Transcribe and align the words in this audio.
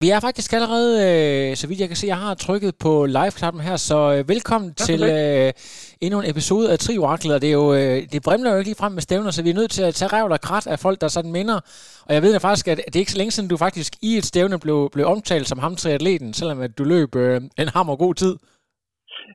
Vi 0.00 0.10
er 0.10 0.20
faktisk 0.20 0.52
allerede, 0.52 0.92
øh, 1.06 1.56
så 1.56 1.66
vidt 1.68 1.80
jeg 1.80 1.88
kan 1.88 1.96
se, 1.96 2.06
jeg 2.06 2.16
har 2.16 2.34
trykket 2.34 2.74
på 2.84 3.06
live-knappen 3.06 3.62
her, 3.62 3.76
så 3.76 3.98
øh, 4.14 4.28
velkommen 4.28 4.68
ja, 4.70 4.84
til 4.84 5.00
øh, 5.02 5.52
endnu 6.00 6.20
en 6.20 6.30
episode 6.30 6.72
af 6.72 6.78
Trioraklet, 6.78 7.34
og 7.34 7.40
det, 7.42 7.48
er 7.48 7.52
jo, 7.52 7.74
øh, 7.74 7.96
det 8.12 8.22
brimler 8.22 8.50
jo 8.50 8.58
ikke 8.58 8.68
lige 8.68 8.82
frem 8.82 8.92
med 8.92 9.02
stævner, 9.02 9.30
så 9.30 9.42
vi 9.42 9.50
er 9.50 9.54
nødt 9.54 9.70
til 9.70 9.82
at 9.82 9.94
tage 9.94 10.12
revl 10.16 10.32
og 10.32 10.40
krat 10.40 10.66
af 10.66 10.78
folk, 10.78 11.00
der 11.00 11.08
sådan 11.08 11.32
minder. 11.32 11.58
Og 12.06 12.14
jeg 12.14 12.22
ved 12.22 12.32
da 12.32 12.38
faktisk, 12.38 12.68
at 12.68 12.76
det 12.76 12.96
er 12.96 13.04
ikke 13.04 13.12
så 13.12 13.18
længe 13.18 13.30
siden, 13.30 13.48
du 13.48 13.56
faktisk 13.56 13.92
i 14.02 14.16
et 14.16 14.24
stævne 14.24 14.58
blev, 14.58 14.90
blev 14.92 15.06
omtalt 15.06 15.48
som 15.48 15.58
ham 15.58 15.76
atleten, 15.88 16.34
selvom 16.34 16.60
at 16.60 16.78
du 16.78 16.84
løb 16.84 17.16
øh, 17.16 17.40
en 17.58 17.68
hammer 17.68 17.96
god 17.96 18.14
tid. 18.14 18.34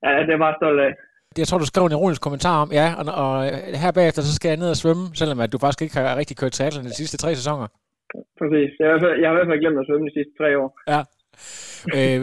Ja, 0.04 0.09
det 0.30 0.40
var 0.40 0.56
stolt 0.59 0.80
af. 0.80 0.92
Jeg 1.38 1.48
tror, 1.48 1.58
du 1.58 1.66
skrev 1.66 1.86
en 1.86 1.92
ironisk 1.92 2.22
kommentar 2.22 2.62
om, 2.62 2.72
ja, 2.72 2.94
og, 2.98 3.06
og 3.26 3.44
her 3.84 3.92
bagefter, 3.92 4.22
så 4.22 4.36
skal 4.36 4.50
jeg 4.50 4.58
ned 4.58 4.70
og 4.70 4.78
svømme, 4.78 5.09
selvom 5.16 5.40
at 5.40 5.52
du 5.52 5.58
faktisk 5.58 5.82
ikke 5.82 5.96
har 5.96 6.16
rigtig 6.16 6.38
kørt 6.38 6.52
triathlon 6.52 6.86
de 6.86 6.96
sidste 6.96 7.18
tre 7.18 7.36
sæsoner. 7.36 7.68
Præcis. 8.40 8.70
Jeg 8.80 8.88
har, 8.90 8.98
jeg 9.22 9.28
har 9.28 9.36
i 9.36 9.40
hvert 9.40 9.52
fald 9.52 9.64
glemt 9.64 9.80
at 9.81 9.88
svømme 9.88 10.08
de 10.09 10.14
sidste 10.17 10.34
tre 10.40 10.50
år. 10.62 10.70
Ja. 10.94 11.02
øh, 11.98 12.22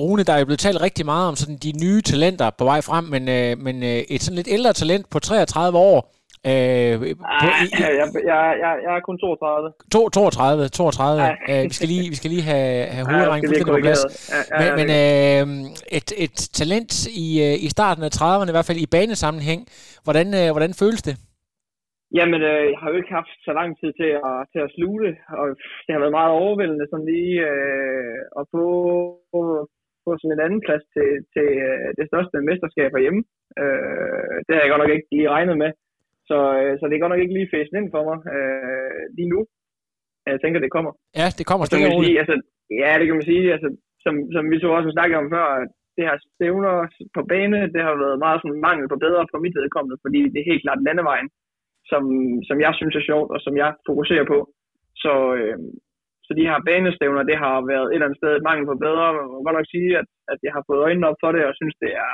Rune, 0.00 0.22
der 0.24 0.32
er 0.32 0.38
jo 0.38 0.48
blevet 0.50 0.64
talt 0.66 0.82
rigtig 0.82 1.04
meget 1.12 1.28
om 1.28 1.36
sådan 1.36 1.58
de 1.66 1.72
nye 1.84 2.02
talenter 2.10 2.50
på 2.58 2.64
vej 2.64 2.80
frem, 2.88 3.04
men, 3.14 3.22
øh, 3.36 3.52
men 3.66 3.76
øh, 3.90 4.00
et 4.14 4.22
sådan 4.22 4.36
lidt 4.36 4.48
ældre 4.56 4.72
talent 4.72 5.06
på 5.10 5.18
33 5.18 5.78
år, 5.78 5.98
Øh, 6.50 6.98
på, 6.98 7.04
Ej, 7.04 7.48
jeg, 7.82 7.90
jeg, 8.00 8.06
jeg, 8.32 8.40
jeg 8.86 8.92
er 8.96 9.00
kun 9.08 9.18
32. 9.18 9.72
To, 9.92 10.08
32, 10.08 10.68
32. 10.68 11.22
Ja. 11.22 11.32
Øh, 11.48 11.64
vi, 11.64 11.74
skal 11.74 11.88
lige, 11.88 12.08
vi 12.08 12.14
skal 12.14 12.30
lige 12.30 12.42
have, 12.42 12.86
have 12.86 13.06
hovedregningen 13.10 13.54
ja, 13.58 13.64
på 13.64 13.78
plads. 13.82 14.30
Ja, 14.50 14.64
ja, 14.64 14.76
men 14.76 14.86
men 14.86 15.64
øh, 15.64 15.70
et, 15.88 16.12
et 16.16 16.36
talent 16.52 17.06
i, 17.06 17.42
øh, 17.46 17.64
i 17.64 17.68
starten 17.68 18.02
af 18.04 18.10
30'erne, 18.16 18.48
i 18.48 18.50
hvert 18.50 18.64
fald 18.64 18.78
i 18.78 18.86
banesammenhæng. 18.86 19.66
Hvordan, 20.04 20.34
øh, 20.34 20.50
hvordan 20.50 20.74
føles 20.74 21.02
det? 21.02 21.16
Jamen, 22.18 22.40
øh, 22.50 22.64
jeg 22.72 22.78
har 22.80 22.88
jo 22.90 22.96
ikke 23.00 23.16
haft 23.18 23.36
så 23.46 23.52
lang 23.60 23.70
tid 23.80 23.90
til 24.00 24.10
at, 24.28 24.36
til 24.52 24.60
at 24.66 24.72
sluge 24.76 25.00
det, 25.06 25.14
og 25.40 25.46
det 25.84 25.92
har 25.92 26.02
været 26.02 26.18
meget 26.18 26.32
overvældende 26.42 26.86
sådan 26.88 27.08
lige 27.14 27.36
øh, 27.52 28.18
at 28.38 28.44
få, 28.54 28.64
få 30.04 30.10
sådan 30.16 30.34
en 30.34 30.44
anden 30.46 30.62
plads 30.66 30.84
til, 30.94 31.08
til 31.34 31.48
øh, 31.68 31.88
det 31.98 32.06
største 32.10 32.36
mesterskab 32.48 32.90
herhjemme. 32.94 33.22
Øh, 33.62 34.36
det 34.44 34.52
har 34.52 34.62
jeg 34.62 34.70
godt 34.72 34.82
nok 34.82 34.94
ikke 34.96 35.08
lige 35.12 35.32
regnet 35.36 35.56
med. 35.62 35.70
Så, 36.28 36.38
øh, 36.60 36.72
så 36.78 36.82
det 36.84 36.94
er 36.94 37.02
godt 37.02 37.12
nok 37.12 37.24
ikke 37.24 37.36
lige 37.36 37.52
fæsen 37.54 37.78
ind 37.78 37.88
for 37.94 38.02
mig 38.08 38.18
øh, 38.34 39.02
lige 39.16 39.32
nu. 39.34 39.40
Jeg 40.26 40.40
tænker, 40.40 40.60
det 40.60 40.74
kommer. 40.76 40.92
Ja, 41.20 41.26
det 41.38 41.44
kommer 41.50 41.64
stille 41.64 41.86
og 41.86 42.04
sige, 42.04 42.18
altså, 42.22 42.36
Ja, 42.70 42.90
det 42.98 43.06
kan 43.06 43.18
man 43.18 43.30
sige. 43.32 43.44
Altså, 43.54 43.68
som, 44.04 44.14
som 44.34 44.44
vi 44.52 44.56
så 44.60 44.68
også 44.78 44.90
snakkede 44.92 45.20
om 45.22 45.30
før, 45.34 45.46
det 45.96 46.04
her 46.08 46.16
stævner 46.34 46.74
på 47.16 47.20
bane, 47.30 47.60
det 47.74 47.82
har 47.86 47.94
været 48.04 48.18
meget 48.24 48.38
sådan 48.40 48.64
mangel 48.68 48.86
på 48.88 48.96
bedre 49.04 49.22
for 49.30 49.38
mit 49.44 49.56
vedkommende, 49.60 49.96
fordi 50.04 50.20
det 50.32 50.38
er 50.40 50.50
helt 50.50 50.64
klart 50.64 50.86
landevejen, 50.86 51.28
som, 51.90 52.02
som 52.48 52.56
jeg 52.64 52.72
synes 52.78 52.94
er 52.96 53.08
sjovt, 53.10 53.30
og 53.34 53.40
som 53.46 53.54
jeg 53.62 53.70
fokuserer 53.88 54.26
på. 54.32 54.38
Så, 55.02 55.12
øh, 55.38 55.58
så 56.26 56.30
de 56.38 56.48
her 56.50 56.58
banestævner, 56.68 57.22
det 57.30 57.38
har 57.44 57.56
været 57.72 57.86
et 57.88 57.94
eller 57.94 58.06
andet 58.06 58.20
sted 58.20 58.30
et 58.32 58.46
mangel 58.48 58.66
på 58.68 58.76
bedre. 58.86 59.06
Jeg 59.20 59.26
må 59.32 59.38
godt 59.46 59.58
nok 59.58 59.72
sige, 59.74 59.90
at, 60.00 60.08
at 60.32 60.38
jeg 60.46 60.52
har 60.56 60.62
fået 60.68 60.84
øjnene 60.86 61.08
op 61.10 61.20
for 61.22 61.30
det, 61.32 61.42
og 61.44 61.54
synes, 61.60 61.76
det 61.84 61.92
er, 62.04 62.12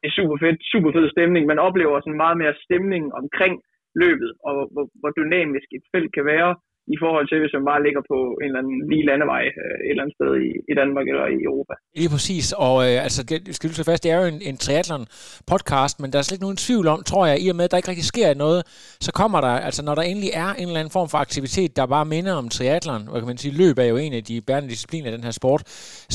det 0.00 0.06
er 0.08 0.16
super 0.18 0.36
fedt, 0.42 0.60
super 0.72 0.90
fed 0.96 1.06
stemning. 1.14 1.42
Man 1.46 1.64
oplever 1.68 1.96
sådan 2.00 2.22
meget 2.24 2.38
mere 2.42 2.54
stemning 2.66 3.04
omkring 3.20 3.54
løbet, 4.02 4.30
og 4.46 4.54
hvor, 4.72 4.86
hvor 5.00 5.10
dynamisk 5.20 5.68
et 5.76 5.84
felt 5.94 6.12
kan 6.16 6.24
være 6.34 6.50
i 6.94 6.96
forhold 7.02 7.26
til, 7.28 7.38
hvis 7.42 7.54
man 7.56 7.64
bare 7.70 7.84
ligger 7.86 8.02
på 8.12 8.18
en 8.42 8.48
eller 8.50 8.62
anden 8.62 8.78
lige 8.90 9.04
landevej 9.10 9.44
øh, 9.62 9.76
et 9.84 9.90
eller 9.92 10.04
andet 10.04 10.16
sted 10.18 10.30
i, 10.46 10.48
i 10.70 10.74
Danmark 10.80 11.06
eller 11.12 11.26
i 11.36 11.38
Europa. 11.48 11.74
Lige 12.00 12.10
præcis, 12.14 12.46
og 12.66 12.76
øh, 12.86 12.96
altså, 13.06 13.20
det 13.46 13.54
skal 13.56 13.66
du 13.70 13.74
så 13.74 13.84
fast, 13.90 14.02
det 14.04 14.10
er 14.14 14.18
jo 14.22 14.26
en, 14.34 14.40
en 14.50 14.56
triathlon-podcast, 14.64 15.94
men 16.00 16.08
der 16.10 16.18
er 16.18 16.24
slet 16.24 16.36
ikke 16.36 16.48
nogen 16.48 16.64
tvivl 16.66 16.86
om, 16.94 16.98
tror 17.10 17.24
jeg, 17.30 17.36
i 17.44 17.46
og 17.52 17.56
med, 17.56 17.64
at 17.66 17.70
der 17.70 17.80
ikke 17.80 17.90
rigtig 17.92 18.10
sker 18.14 18.28
noget, 18.44 18.60
så 19.06 19.10
kommer 19.20 19.38
der, 19.46 19.54
altså 19.68 19.80
når 19.86 19.94
der 19.94 20.04
endelig 20.10 20.30
er 20.44 20.50
en 20.60 20.66
eller 20.68 20.80
anden 20.80 20.96
form 20.98 21.08
for 21.12 21.18
aktivitet, 21.26 21.70
der 21.76 21.94
bare 21.96 22.06
minder 22.14 22.34
om 22.42 22.48
triathlon, 22.48 23.02
hvor 23.08 23.18
kan 23.20 23.30
man 23.32 23.38
sige, 23.42 23.54
løb 23.62 23.76
er 23.78 23.88
jo 23.92 23.96
en 23.96 24.12
af 24.12 24.24
de 24.24 24.36
bærende 24.48 24.68
discipliner 24.74 25.06
af 25.10 25.14
den 25.16 25.24
her 25.24 25.34
sport, 25.40 25.60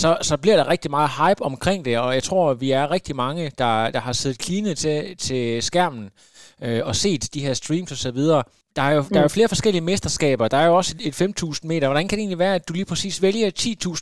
så, 0.02 0.10
så 0.30 0.36
bliver 0.44 0.58
der 0.58 0.66
rigtig 0.74 0.92
meget 0.92 1.10
hype 1.20 1.42
omkring 1.52 1.86
det, 1.86 2.00
og 2.00 2.14
jeg 2.14 2.24
tror, 2.24 2.54
vi 2.54 2.72
er 2.72 2.92
rigtig 2.92 3.16
mange, 3.16 3.44
der, 3.58 3.74
der 3.96 4.00
har 4.00 4.14
siddet 4.14 4.40
klinet 4.40 4.78
til, 4.78 5.18
til 5.18 5.64
skærmen, 5.64 6.10
øh, 6.66 6.82
og 6.84 6.96
set 6.96 7.34
de 7.34 7.46
her 7.46 7.54
streams 7.54 7.92
og 7.92 7.98
så 7.98 8.12
videre. 8.12 8.44
Der 8.78 8.82
er 8.90 8.94
jo, 8.98 9.02
der 9.14 9.20
er 9.20 9.26
jo 9.28 9.32
mm. 9.32 9.38
flere 9.38 9.54
forskellige 9.54 9.86
mesterskaber. 9.92 10.48
Der 10.48 10.58
er 10.58 10.68
jo 10.68 10.76
også 10.76 10.92
et, 10.96 11.08
et 11.08 11.16
5.000 11.22 11.68
meter. 11.72 11.88
Hvordan 11.88 12.08
kan 12.08 12.16
det 12.18 12.24
egentlig 12.24 12.44
være, 12.46 12.56
at 12.56 12.68
du 12.68 12.74
lige 12.74 12.90
præcis 12.92 13.16
vælger 13.26 13.48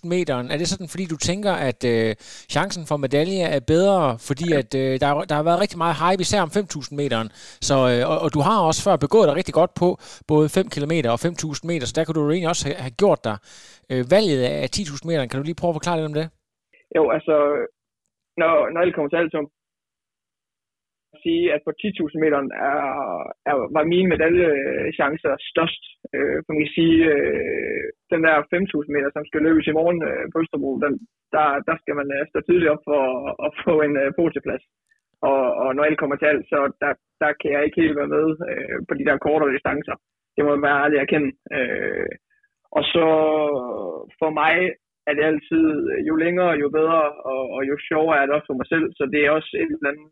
10.000 0.03 0.07
meteren? 0.13 0.45
Er 0.51 0.57
det 0.57 0.67
sådan, 0.67 0.87
fordi 0.93 1.05
du 1.13 1.17
tænker, 1.29 1.53
at 1.69 1.79
øh, 1.93 2.15
chancen 2.55 2.83
for 2.89 2.97
medalje 2.97 3.43
er 3.55 3.61
bedre, 3.73 4.03
fordi 4.29 4.47
at 4.61 4.71
øh, 4.75 4.91
der, 5.03 5.09
der 5.29 5.35
har 5.39 5.45
været 5.49 5.61
rigtig 5.63 5.77
meget 5.83 5.95
hype, 6.03 6.21
især 6.25 6.41
om 6.47 6.51
5.000 6.57 6.95
meteren. 7.01 7.27
Så, 7.69 7.75
øh, 7.91 8.01
og, 8.11 8.17
og 8.23 8.29
du 8.35 8.39
har 8.47 8.57
også 8.69 8.81
før 8.87 8.95
begået 9.05 9.27
dig 9.27 9.35
rigtig 9.39 9.53
godt 9.53 9.73
på 9.81 9.87
både 10.31 10.45
5 10.49 10.69
km 10.75 10.93
og 11.13 11.17
5.000 11.25 11.71
meter, 11.71 11.85
så 11.87 11.93
der 11.97 12.03
kan 12.05 12.13
du 12.15 12.21
jo 12.25 12.31
egentlig 12.31 12.51
også 12.53 12.63
have, 12.67 12.79
have 12.85 12.95
gjort 13.01 13.21
dig. 13.27 13.37
Øh, 13.91 14.03
valget 14.15 14.41
af 14.63 14.67
10.000 14.75 15.07
meteren, 15.07 15.29
kan 15.29 15.39
du 15.39 15.45
lige 15.45 15.59
prøve 15.61 15.71
at 15.73 15.77
forklare 15.79 15.97
lidt 15.97 16.11
om 16.11 16.17
det? 16.19 16.27
Jo, 16.97 17.03
altså, 17.15 17.35
når, 18.41 18.51
når 18.73 18.79
alt 18.83 18.95
kommer 18.95 19.09
til 19.09 19.21
alt, 19.21 19.31
så 19.35 19.41
sige, 21.25 21.45
at 21.55 21.61
på 21.65 21.71
10.000 21.81 22.23
meter 22.23 22.39
er, 22.69 22.81
er, 23.49 23.55
var 23.75 23.91
mine 23.93 24.09
medaljechancer 24.11 25.33
størst. 25.51 25.83
Øh, 26.15 26.37
for 26.43 26.51
man 26.51 26.63
kan 26.63 26.77
sige, 26.79 26.97
øh, 27.13 27.85
den 28.13 28.21
der 28.27 28.35
5.000 28.53 28.95
meter, 28.95 29.09
som 29.13 29.25
skal 29.29 29.41
løbes 29.47 29.67
i 29.67 29.77
morgen 29.79 29.99
øh, 30.09 30.25
på 30.31 30.37
Østerbro, 30.43 30.71
den, 30.85 30.93
der, 31.35 31.47
der 31.67 31.75
skal 31.81 31.95
man 31.99 32.07
øh, 32.15 32.23
stå 32.31 32.37
tidligt 32.41 32.73
op 32.73 32.83
for 32.89 33.01
at, 33.45 33.51
få 33.65 33.73
en 33.87 33.95
øh, 34.03 34.09
poteplads. 34.19 34.63
Og, 35.29 35.43
og 35.63 35.69
når 35.75 35.83
alt 35.83 35.99
kommer 35.99 36.17
til 36.17 36.31
alt, 36.31 36.45
så 36.51 36.57
der, 36.83 36.91
der 37.23 37.31
kan 37.39 37.49
jeg 37.55 37.61
ikke 37.63 37.81
helt 37.81 37.99
være 37.99 38.13
med 38.17 38.27
øh, 38.51 38.77
på 38.87 38.93
de 38.99 39.05
der 39.07 39.23
kortere 39.25 39.53
distancer. 39.55 39.95
Det 40.35 40.41
må 40.43 40.49
man 40.55 40.65
være 40.67 40.81
ærlig 40.83 40.99
at 41.01 41.11
kende. 41.13 41.29
Øh, 41.57 42.13
og 42.77 42.83
så 42.93 43.07
for 44.21 44.29
mig 44.41 44.55
er 45.07 45.13
det 45.13 45.23
altid, 45.31 45.65
øh, 45.91 45.99
jo 46.09 46.15
længere, 46.23 46.51
jo 46.63 46.67
bedre, 46.79 47.01
og, 47.31 47.43
og 47.55 47.61
jo 47.69 47.75
sjovere 47.89 48.17
er 48.19 48.25
det 48.25 48.35
også 48.35 48.49
for 48.49 48.59
mig 48.61 48.67
selv. 48.73 48.87
Så 48.97 49.03
det 49.13 49.19
er 49.21 49.31
også 49.37 49.51
et 49.61 49.71
eller 49.75 49.91
andet 49.91 50.09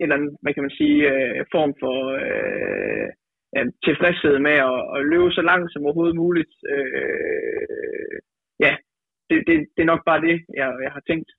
en 0.00 0.04
eller 0.04 0.16
anden, 0.16 0.32
hvad 0.42 0.52
kan 0.54 0.64
man 0.66 0.78
sige, 0.80 0.98
øh, 1.12 1.40
form 1.54 1.72
for 1.82 1.96
øh, 2.26 3.08
ja, 3.54 3.62
tilfredshed 3.86 4.34
med 4.46 4.56
at, 4.70 4.78
at 4.94 5.00
løbe 5.12 5.30
så 5.38 5.42
langt 5.50 5.68
som 5.72 5.84
overhovedet 5.86 6.16
muligt. 6.24 6.52
Øh, 6.74 8.16
ja, 8.64 8.72
det, 9.28 9.36
det, 9.46 9.54
det 9.74 9.80
er 9.82 9.92
nok 9.92 10.02
bare 10.10 10.20
det, 10.28 10.36
jeg, 10.60 10.68
jeg 10.86 10.92
har 10.96 11.04
tænkt. 11.10 11.30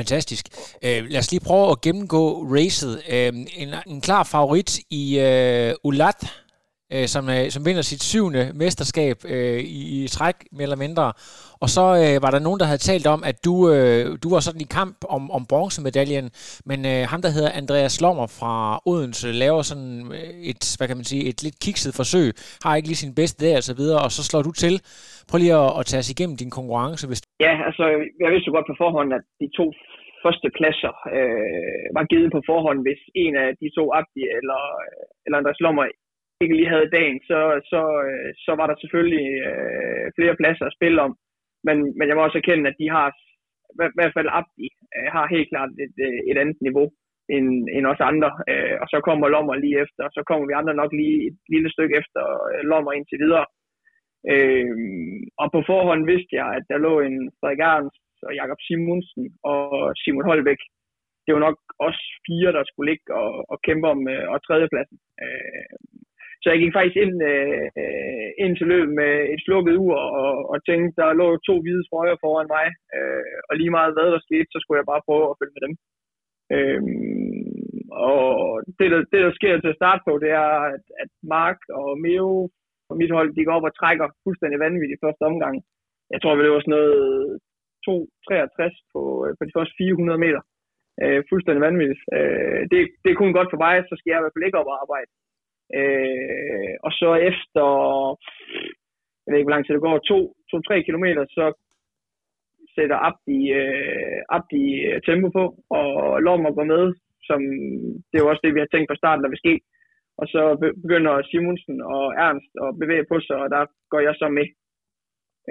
Fantastisk. 0.00 0.44
Øh, 0.86 1.00
lad 1.12 1.20
os 1.22 1.32
lige 1.32 1.46
prøve 1.48 1.66
at 1.70 1.80
gennemgå 1.86 2.24
racet. 2.56 2.94
Øh, 3.14 3.32
en, 3.62 3.68
en 3.92 4.00
klar 4.06 4.22
favorit 4.34 4.70
i 5.00 5.04
øh, 5.28 5.72
Ulat, 5.88 6.20
øh, 6.94 7.06
som, 7.14 7.24
øh, 7.34 7.44
som 7.54 7.62
vinder 7.66 7.82
sit 7.82 8.02
syvende 8.12 8.42
mesterskab 8.62 9.16
øh, 9.34 9.60
i, 9.78 9.80
i 10.04 10.08
træk, 10.16 10.36
mere 10.52 10.66
eller 10.68 10.84
mindre. 10.86 11.06
Og 11.64 11.68
så 11.76 11.84
øh, 12.02 12.16
var 12.24 12.30
der 12.32 12.46
nogen, 12.46 12.60
der 12.60 12.70
havde 12.70 12.88
talt 12.90 13.06
om, 13.14 13.20
at 13.30 13.36
du, 13.46 13.54
øh, 13.74 14.02
du 14.22 14.28
var 14.34 14.40
sådan 14.46 14.64
i 14.66 14.72
kamp 14.80 14.96
om, 15.16 15.22
om 15.36 15.42
bronzemedaljen, 15.50 16.26
men 16.70 16.78
øh, 16.92 17.02
ham, 17.12 17.20
der 17.24 17.30
hedder 17.36 17.52
Andreas 17.60 17.96
Lommer 18.04 18.28
fra 18.38 18.54
Odense, 18.90 19.28
laver 19.44 19.62
sådan 19.70 19.92
øh, 20.18 20.50
et, 20.50 20.62
hvad 20.78 20.86
kan 20.88 20.98
man 21.00 21.08
sige, 21.12 21.22
et 21.30 21.38
lidt 21.46 21.58
kikset 21.66 21.92
forsøg, 22.00 22.28
har 22.64 22.76
ikke 22.76 22.88
lige 22.90 23.02
sin 23.04 23.14
bedste 23.20 23.38
dag 23.46 23.54
og 23.60 23.64
så 23.70 23.74
videre, 23.80 24.00
og 24.06 24.10
så 24.16 24.22
slår 24.28 24.42
du 24.48 24.52
til. 24.64 24.74
Prøv 25.28 25.38
lige 25.38 25.58
at, 25.64 25.70
at 25.78 25.84
tage 25.90 26.02
os 26.04 26.12
igennem 26.14 26.36
din 26.42 26.52
konkurrence. 26.58 27.04
Hvis... 27.10 27.22
Ja, 27.46 27.54
altså, 27.68 27.84
jeg 28.22 28.30
vidste 28.32 28.48
jo 28.48 28.54
godt 28.56 28.70
på 28.70 28.76
forhånd, 28.84 29.10
at 29.18 29.24
de 29.42 29.48
to 29.58 29.66
første 30.24 30.48
pladser 30.58 30.94
øh, 31.16 31.86
var 31.96 32.04
givet 32.12 32.30
på 32.36 32.40
forhånd, 32.50 32.78
hvis 32.86 33.02
en 33.24 33.34
af 33.44 33.48
de 33.60 33.68
to, 33.76 33.84
Abdi 33.98 34.22
eller, 34.38 34.62
øh, 34.84 35.24
eller 35.24 35.38
Andreas 35.38 35.62
Lommer, 35.64 35.84
ikke 36.42 36.56
lige 36.58 36.74
havde 36.74 36.94
dagen, 36.98 37.18
så, 37.30 37.40
så, 37.72 37.82
øh, 38.08 38.30
så 38.44 38.52
var 38.58 38.66
der 38.68 38.76
selvfølgelig 38.82 39.26
øh, 39.48 40.06
flere 40.16 40.38
pladser 40.40 40.66
at 40.66 40.76
spille 40.78 40.98
om. 41.06 41.12
Men, 41.66 41.76
men 41.96 42.06
jeg 42.08 42.16
må 42.16 42.20
også 42.24 42.38
erkende, 42.38 42.70
at 42.70 42.80
de 42.82 42.88
har, 42.96 43.06
i 43.92 43.98
hvert 43.98 44.16
fald 44.16 44.28
Abdi, 44.38 44.68
øh, 44.96 45.08
har 45.14 45.34
helt 45.34 45.48
klart 45.52 45.70
et, 45.84 45.96
øh, 46.06 46.20
et 46.30 46.36
andet 46.42 46.58
niveau 46.66 46.86
end, 47.36 47.48
end 47.76 47.84
os 47.92 48.02
andre. 48.10 48.30
Øh, 48.50 48.76
og 48.82 48.86
så 48.92 48.98
kommer 49.08 49.26
Lommer 49.28 49.54
lige 49.54 49.80
efter, 49.84 50.02
og 50.08 50.12
så 50.16 50.22
kommer 50.28 50.44
vi 50.46 50.54
andre 50.60 50.74
nok 50.80 50.92
lige 51.00 51.18
et 51.28 51.38
lille 51.54 51.70
stykke 51.74 51.94
efter 52.00 52.22
øh, 52.50 52.62
Lommer 52.70 52.92
indtil 52.92 53.18
videre. 53.24 53.46
Øh, 54.32 54.66
og 55.42 55.46
på 55.54 55.60
forhånd 55.70 56.02
vidste 56.12 56.32
jeg, 56.40 56.48
at 56.58 56.64
der 56.70 56.84
lå 56.86 56.94
en 57.00 57.16
Frederik 57.38 57.62
Arns 57.72 57.96
og 58.26 58.34
Jakob 58.40 58.60
Simonsen 58.66 59.24
og 59.52 59.64
Simon 60.02 60.28
Holbæk. 60.30 60.62
Det 61.24 61.34
var 61.34 61.42
nok 61.48 61.58
os 61.88 62.00
fire, 62.26 62.50
der 62.56 62.64
skulle 62.64 62.90
ligge 62.90 63.06
og, 63.22 63.30
og 63.52 63.56
kæmpe 63.66 63.86
om 63.94 64.00
øh, 64.14 64.26
og 64.32 64.38
tredjepladsen. 64.46 64.98
Øh, 65.24 65.74
så 66.42 66.46
jeg 66.52 66.58
gik 66.60 66.74
faktisk 66.76 66.98
ind, 67.04 67.16
øh, 67.32 67.66
ind 68.44 68.52
til 68.56 68.66
løbet 68.72 68.94
med 69.00 69.12
et 69.32 69.40
slukket 69.44 69.74
ur 69.84 69.96
og, 70.22 70.32
og 70.52 70.56
tænkte, 70.68 70.96
der 71.00 71.18
lå 71.20 71.26
to 71.48 71.54
hvide 71.62 71.84
trøjer 71.88 72.16
foran 72.24 72.48
mig, 72.56 72.66
øh, 72.96 73.36
og 73.48 73.52
lige 73.60 73.74
meget 73.76 73.94
hvad 73.94 74.08
der 74.14 74.26
skete, 74.28 74.48
så 74.52 74.58
skulle 74.60 74.78
jeg 74.80 74.90
bare 74.92 75.06
prøve 75.08 75.24
at 75.30 75.38
følge 75.40 75.54
med 75.56 75.62
dem. 75.66 75.74
Øh, 76.54 76.82
og 78.10 78.20
det 78.78 78.86
der, 78.92 79.00
det, 79.12 79.20
der 79.26 79.32
sker 79.38 79.52
til 79.60 79.74
at 79.74 79.80
starte 79.80 80.02
på, 80.06 80.12
det 80.24 80.30
er, 80.44 80.52
at, 80.74 80.84
at 81.02 81.10
Mark 81.34 81.58
og 81.80 81.88
Meo 82.04 82.30
på 82.88 82.92
mit 83.00 83.14
hold, 83.16 83.28
de 83.36 83.44
går 83.44 83.56
op 83.58 83.68
og 83.70 83.76
trækker 83.80 84.06
fuldstændig 84.24 84.58
vanvittigt 84.66 84.96
i 84.96 85.02
første 85.04 85.22
omgang. 85.30 85.56
Jeg 86.12 86.18
tror, 86.20 86.32
det 86.34 86.54
var 86.54 86.62
sådan 86.64 86.76
noget 86.78 87.02
2,63 87.86 88.92
på, 88.92 89.00
øh, 89.24 89.32
på 89.38 89.42
de 89.46 89.54
første 89.56 89.74
400 89.78 90.18
meter. 90.24 90.42
Øh, 91.02 91.20
fuldstændig 91.30 91.62
vanvittigt. 91.68 92.02
Øh, 92.16 92.60
det, 92.70 92.78
det 93.02 93.08
er 93.10 93.20
kun 93.20 93.32
godt 93.38 93.50
for 93.52 93.60
mig, 93.66 93.74
så 93.88 93.94
skal 93.96 94.10
jeg 94.10 94.18
i 94.18 94.22
hvert 94.22 94.34
fald 94.34 94.46
ikke 94.48 94.60
op 94.60 94.72
og 94.72 94.78
arbejde. 94.84 95.10
Øh, 95.80 96.74
og 96.86 96.92
så 97.00 97.10
efter, 97.30 97.66
jeg 99.22 99.28
ved 99.28 99.38
ikke, 99.38 99.48
hvor 99.48 99.56
lang 99.56 99.64
tid 99.64 99.74
det 99.74 99.86
går, 99.86 100.76
2-3 100.78 100.86
kilometer, 100.88 101.24
så 101.36 101.44
sætter 102.74 102.98
Abdi, 103.08 103.38
øh, 103.60 104.18
Abdi 104.36 104.64
øh, 104.88 105.00
tempo 105.06 105.28
på, 105.38 105.44
og 105.78 106.22
Lommer 106.24 106.52
går 106.58 106.66
med, 106.74 106.84
som 107.28 107.40
det 108.08 108.16
er 108.16 108.24
jo 108.24 108.30
også 108.30 108.44
det, 108.44 108.54
vi 108.54 108.62
har 108.64 108.70
tænkt 108.72 108.88
fra 108.90 109.00
starten, 109.00 109.22
der 109.24 109.32
vil 109.32 109.44
ske. 109.44 109.54
Og 110.20 110.26
så 110.34 110.42
begynder 110.82 111.14
Simonsen 111.30 111.76
og 111.94 112.04
Ernst 112.26 112.52
at 112.64 112.78
bevæge 112.82 113.06
på 113.10 113.16
sig, 113.20 113.36
og 113.44 113.48
der 113.54 113.62
går 113.92 114.00
jeg 114.08 114.14
så 114.18 114.28
med. 114.38 114.46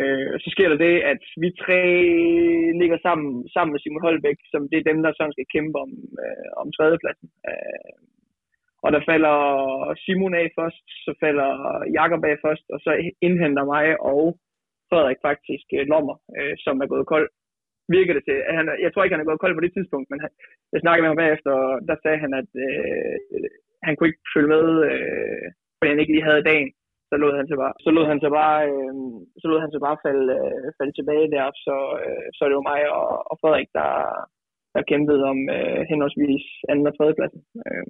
Øh, 0.02 0.34
så 0.44 0.48
sker 0.54 0.70
der 0.70 0.80
det, 0.88 0.96
at 1.14 1.24
vi 1.44 1.50
tre 1.64 1.82
ligger 2.82 2.98
sammen, 3.06 3.30
sammen 3.54 3.72
med 3.74 3.80
Simon 3.82 4.06
Holbæk, 4.06 4.40
som 4.52 4.62
det 4.70 4.78
er 4.78 4.90
dem, 4.92 5.00
der 5.04 5.12
sådan 5.14 5.36
skal 5.36 5.52
kæmpe 5.56 5.78
om, 5.86 5.92
øh, 6.24 6.50
om 6.62 6.68
tredjepladsen. 6.76 7.28
Øh, 7.50 7.94
og 8.86 8.90
der 8.96 9.02
falder 9.10 9.36
Simon 10.04 10.36
af 10.42 10.46
først, 10.60 10.86
så 11.06 11.12
falder 11.24 11.52
Jakob 12.00 12.22
af 12.30 12.36
først, 12.46 12.66
og 12.74 12.80
så 12.86 12.92
indhenter 13.28 13.66
mig 13.74 13.86
og 14.12 14.24
Frederik 14.90 15.22
faktisk 15.30 15.68
øh, 15.78 15.84
Lommer, 15.92 16.18
øh, 16.38 16.56
som 16.66 16.76
er 16.84 16.88
gået 16.94 17.12
kold. 17.14 17.28
Virker 17.96 18.14
det 18.16 18.24
til. 18.26 18.38
At 18.48 18.54
Han, 18.58 18.66
jeg 18.86 18.90
tror 18.92 19.04
ikke, 19.04 19.16
han 19.16 19.24
er 19.24 19.30
gået 19.30 19.44
kold 19.44 19.56
på 19.56 19.66
det 19.66 19.74
tidspunkt, 19.74 20.08
men 20.10 20.20
han, 20.24 20.32
jeg 20.74 20.82
snakkede 20.82 21.04
med 21.04 21.12
ham 21.12 21.22
bagefter, 21.24 21.52
og 21.64 21.72
der 21.90 21.96
sagde 22.04 22.20
han, 22.24 22.32
at 22.42 22.50
øh, 22.66 23.16
han 23.86 23.94
kunne 23.94 24.10
ikke 24.10 24.32
følge 24.36 24.52
med, 24.56 24.66
øh, 24.90 25.46
fordi 25.78 25.92
han 25.92 26.02
ikke 26.02 26.14
lige 26.14 26.30
havde 26.30 26.50
dagen. 26.52 26.72
Så 27.10 27.16
lod 27.24 27.34
han 27.40 27.48
sig 27.48 27.58
bare, 27.64 27.74
så 27.86 27.90
lod 27.96 28.06
han 28.12 28.20
sig 28.24 28.32
bare, 28.40 28.60
øh, 28.72 28.94
så 29.42 29.46
lod 29.52 29.60
han 29.64 29.72
sig 29.72 29.82
bare 29.88 29.98
falde, 30.06 30.28
øh, 30.40 30.68
falde 30.78 30.94
tilbage 30.96 31.28
der, 31.36 31.46
så, 31.66 31.78
øh, 32.04 32.28
så 32.36 32.42
det 32.50 32.56
var 32.60 32.70
mig 32.72 32.82
og, 33.00 33.10
og 33.32 33.36
Frederik, 33.42 33.70
der, 33.80 33.92
der 34.74 34.88
kæmpede 34.92 35.24
om 35.34 35.40
øh, 35.58 35.82
henholdsvis 35.92 36.46
anden 36.70 36.90
og 36.90 36.94
tredje 36.98 37.18
pladsen. 37.18 37.42
Øh, 37.68 37.88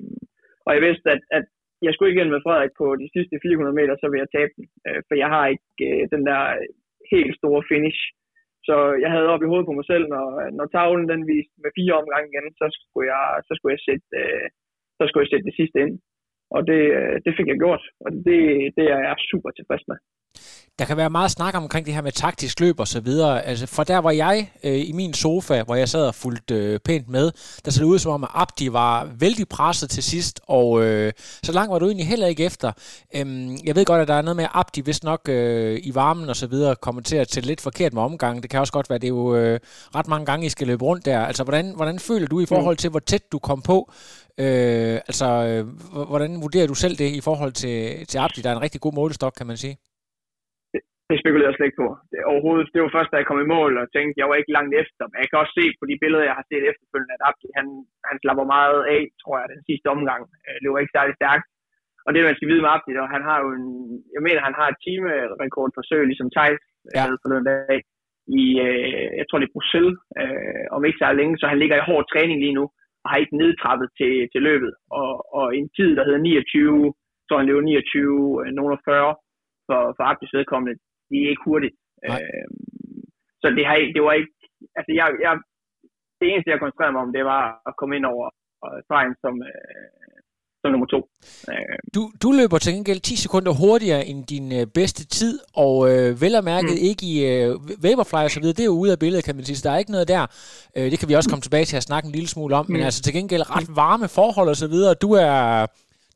og 0.66 0.70
jeg 0.76 0.82
vidste, 0.88 1.08
at, 1.16 1.22
at 1.38 1.46
jeg 1.86 1.92
skulle 1.94 2.10
ikke 2.10 2.22
ind 2.24 2.34
med 2.34 2.46
Frederik 2.46 2.74
på 2.82 2.86
de 3.02 3.08
sidste 3.16 3.36
400 3.42 3.80
meter, 3.80 3.96
så 3.98 4.06
vil 4.10 4.22
jeg 4.24 4.32
tabe 4.36 4.54
den. 4.58 4.66
Øh, 4.88 5.00
for 5.08 5.16
jeg 5.24 5.30
har 5.36 5.46
ikke 5.54 5.86
øh, 5.90 6.04
den 6.14 6.24
der 6.30 6.42
helt 7.14 7.34
store 7.40 7.62
finish. 7.72 8.02
Så 8.68 8.76
jeg 9.04 9.10
havde 9.14 9.32
op 9.34 9.44
i 9.44 9.50
hovedet 9.50 9.70
på 9.70 9.78
mig 9.80 9.88
selv, 9.92 10.06
når, 10.14 10.28
når 10.58 10.66
tavlen 10.68 11.08
den 11.14 11.22
viste 11.32 11.56
med 11.64 11.72
fire 11.78 11.98
omgange 12.02 12.30
igen, 12.30 12.48
så 12.60 12.66
skulle 12.76 13.08
jeg, 13.16 13.26
så 13.48 13.52
skulle 13.56 13.74
jeg 13.76 13.86
sætte, 13.88 14.08
øh, 14.22 14.48
så 14.98 15.04
skulle 15.06 15.24
jeg 15.24 15.32
sætte 15.32 15.48
det 15.50 15.60
sidste 15.60 15.78
ind. 15.84 15.94
Og 16.56 16.62
det, 16.70 16.82
øh, 17.00 17.16
det 17.26 17.34
fik 17.38 17.48
jeg 17.52 17.62
gjort, 17.64 17.84
og 18.06 18.10
det, 18.28 18.42
det 18.78 18.86
er 18.96 19.02
jeg 19.08 19.16
super 19.32 19.52
tilfreds 19.52 19.86
med. 19.90 19.98
Der 20.80 20.86
kan 20.86 20.98
være 20.98 21.10
meget 21.10 21.32
snak 21.32 21.56
omkring 21.56 21.86
det 21.86 21.94
her 21.94 22.02
med 22.02 22.12
taktisk 22.12 22.60
løb 22.60 22.80
og 22.80 22.88
så 22.88 23.00
videre. 23.00 23.46
Altså, 23.46 23.66
for 23.66 23.84
der 23.84 23.98
var 23.98 24.12
jeg 24.12 24.52
øh, 24.64 24.90
i 24.90 24.92
min 24.92 25.14
sofa, 25.14 25.64
hvor 25.64 25.76
jeg 25.76 25.90
sad 25.90 26.08
og 26.08 26.16
fulgte 26.16 26.56
øh, 26.56 26.80
pænt 26.80 27.10
med, 27.10 27.32
der 27.66 27.72
så 27.72 27.80
det 27.80 27.86
ud 27.86 28.00
som 28.00 28.12
om, 28.12 28.24
at 28.24 28.30
Abdi 28.34 28.74
var 28.74 29.10
vældig 29.20 29.48
presset 29.50 29.90
til 29.90 30.04
sidst, 30.04 30.42
og 30.48 30.84
øh, 30.84 31.14
så 31.44 31.52
langt 31.52 31.72
var 31.72 31.80
du 31.80 31.86
egentlig 31.86 32.08
heller 32.08 32.28
ikke 32.28 32.46
efter. 32.46 32.72
Øhm, 33.16 33.58
jeg 33.64 33.76
ved 33.76 33.86
godt, 33.86 34.02
at 34.02 34.08
der 34.08 34.14
er 34.14 34.22
noget 34.22 34.36
med, 34.36 34.44
at 34.44 34.50
Abdi 34.54 34.82
vist 34.82 35.04
nok 35.04 35.30
øh, 35.30 35.80
i 35.84 35.96
varmen 35.96 36.30
og 36.30 36.36
så 36.36 36.48
videre 36.48 36.76
kommer 36.76 37.02
til 37.02 37.16
at 37.16 37.28
tælle 37.28 37.48
lidt 37.48 37.62
forkert 37.62 37.94
med 37.94 38.02
omgang. 38.02 38.42
Det 38.42 38.50
kan 38.50 38.60
også 38.60 38.74
godt 38.74 38.90
være, 38.90 39.00
det 39.00 39.08
er 39.08 39.10
jo 39.10 39.36
øh, 39.36 39.60
ret 39.96 40.08
mange 40.08 40.26
gange, 40.26 40.46
I 40.46 40.50
skal 40.50 40.68
løbe 40.68 40.86
rundt 40.86 41.06
der. 41.06 41.20
Altså, 41.20 41.44
hvordan, 41.44 41.76
hvordan 41.76 42.00
føler 42.00 42.28
du 42.28 42.40
i 42.40 42.46
forhold 42.46 42.78
til, 42.78 42.90
hvor 42.90 43.00
tæt 43.00 43.32
du 43.32 43.40
kom 43.40 43.62
på? 43.62 43.92
Øh, 44.38 44.96
altså, 45.08 45.26
øh, 45.26 45.68
hvordan 46.08 46.42
vurderer 46.42 46.68
du 46.68 46.74
selv 46.74 46.98
det 46.98 47.12
i 47.12 47.22
forhold 47.22 47.54
til, 47.54 48.08
til 48.08 48.18
Abdi, 48.18 48.42
der 48.42 48.50
er 48.50 48.56
en 48.56 48.62
rigtig 48.62 48.82
god 48.82 48.94
målestok, 48.94 49.34
kan 49.38 49.48
man 49.48 49.58
sige? 49.58 49.91
Det 51.12 51.22
spekulerer 51.22 51.50
jeg 51.50 51.58
slet 51.58 51.70
ikke 51.70 51.84
på. 51.84 51.90
Det, 52.12 52.20
overhovedet, 52.32 52.74
det 52.74 52.82
var 52.82 52.96
først, 52.98 53.12
da 53.12 53.18
jeg 53.20 53.28
kom 53.30 53.42
i 53.44 53.52
mål 53.56 53.72
og 53.82 53.88
tænkte, 53.96 54.20
jeg 54.22 54.30
var 54.30 54.38
ikke 54.38 54.56
langt 54.58 54.74
efter. 54.84 55.04
Men 55.08 55.18
jeg 55.22 55.30
kan 55.30 55.42
også 55.42 55.54
se 55.60 55.66
på 55.80 55.84
de 55.90 56.02
billeder, 56.04 56.30
jeg 56.30 56.38
har 56.40 56.46
set 56.48 56.64
efterfølgende, 56.72 57.16
at 57.18 57.26
Abdi, 57.30 57.48
han, 57.58 57.68
han 58.10 58.18
slapper 58.24 58.46
meget 58.56 58.82
af, 58.96 59.02
tror 59.22 59.36
jeg, 59.40 59.48
den 59.56 59.64
sidste 59.70 59.88
omgang. 59.96 60.22
Det 60.62 60.68
øh, 60.68 60.74
var 60.74 60.82
ikke 60.82 60.98
særlig 60.98 61.16
stærkt. 61.22 61.46
Og 62.06 62.10
det, 62.12 62.28
man 62.30 62.38
skal 62.38 62.50
vide 62.50 62.64
med 62.64 62.74
Abdi, 62.76 62.92
han 63.16 63.24
har 63.30 63.38
jo 63.44 63.50
en, 63.58 63.68
jeg 64.16 64.22
mener, 64.28 64.48
han 64.50 64.58
har 64.60 64.68
et 64.70 64.82
timerekordforsøg, 64.86 66.02
ligesom 66.08 66.30
Thijs 66.36 66.64
øh, 66.88 66.92
ja. 66.96 67.00
havde 67.04 67.22
forleden 67.24 67.48
dag, 67.52 67.80
i, 68.42 68.44
øh, 68.66 69.10
jeg 69.20 69.26
tror 69.26 69.40
det 69.40 69.48
er 69.48 69.56
Bruxelles, 69.56 69.98
øh, 70.22 70.66
om 70.76 70.82
ikke 70.88 71.02
så 71.02 71.08
længe, 71.20 71.36
så 71.38 71.46
han 71.52 71.60
ligger 71.60 71.78
i 71.78 71.88
hård 71.90 72.06
træning 72.14 72.38
lige 72.42 72.58
nu, 72.60 72.66
og 73.04 73.08
har 73.12 73.18
ikke 73.20 73.40
nedtrappet 73.42 73.88
til, 74.00 74.14
til 74.34 74.42
løbet. 74.50 74.72
Og, 75.00 75.12
og 75.38 75.46
en 75.58 75.70
tid, 75.78 75.90
der 75.98 76.04
hedder 76.06 76.22
29, 76.22 76.94
så 77.28 77.34
han 77.38 77.48
løber 77.48 77.62
29, 77.62 78.42
øh, 78.42 78.52
nogen 78.58 78.78
40 78.86 79.16
for, 79.68 79.82
for 79.98 80.04
Abdis 80.12 80.34
vedkommende, 80.38 80.74
de 81.12 81.18
er 81.24 81.30
ikke 81.34 81.48
hurtigt. 81.50 81.76
Øh, 82.08 82.48
så 83.42 83.48
det, 83.58 83.64
har, 83.68 83.76
det 83.96 84.02
var 84.08 84.14
ikke, 84.20 84.34
altså 84.78 84.92
jeg, 85.00 85.08
jeg, 85.26 85.34
det 86.20 86.26
eneste, 86.28 86.52
jeg 86.52 86.60
koncentrerede 86.60 86.94
mig 86.96 87.04
om, 87.06 87.14
det 87.18 87.26
var 87.34 87.44
at 87.70 87.74
komme 87.80 87.94
ind 87.98 88.06
over 88.14 88.26
stregen 88.88 89.14
som, 89.24 89.34
øh, 89.50 89.88
som 90.62 90.72
nummer 90.72 90.88
to. 90.96 91.00
Øh. 91.52 91.78
Du, 91.96 92.02
du 92.24 92.30
løber 92.40 92.58
til 92.58 92.74
gengæld 92.74 93.00
10 93.00 93.16
sekunder 93.16 93.52
hurtigere 93.64 94.06
end 94.10 94.20
din 94.34 94.48
øh, 94.60 94.68
bedste 94.80 95.04
tid, 95.08 95.40
og 95.66 95.76
øh, 95.92 96.22
vel 96.22 96.36
og 96.36 96.44
mærket 96.44 96.76
mm. 96.78 96.90
ikke 96.90 97.04
i 97.14 97.16
øh, 97.32 97.50
Vaporfly 97.84 98.24
og 98.28 98.32
så 98.32 98.40
videre, 98.40 98.58
det 98.58 98.66
er 98.66 98.72
jo 98.74 98.82
ude 98.84 98.92
af 98.92 99.00
billedet, 99.00 99.26
kan 99.26 99.36
man 99.36 99.46
sige, 99.46 99.58
så 99.58 99.64
der 99.68 99.74
er 99.76 99.80
ikke 99.84 99.96
noget 99.98 100.08
der. 100.08 100.24
Øh, 100.78 100.92
det 100.92 101.00
kan 101.00 101.10
vi 101.10 101.16
også 101.16 101.30
komme 101.30 101.46
tilbage 101.48 101.66
til 101.66 101.78
at 101.78 101.88
snakke 101.90 102.06
en 102.08 102.16
lille 102.18 102.28
smule 102.28 102.56
om, 102.56 102.66
mm. 102.66 102.74
men 102.74 102.82
altså 102.82 103.02
til 103.04 103.14
gengæld 103.14 103.56
ret 103.56 103.70
varme 103.76 104.08
forhold 104.08 104.50
og 104.50 104.56
så 104.64 104.68
videre. 104.68 104.94
Du 104.94 105.12
er 105.12 105.68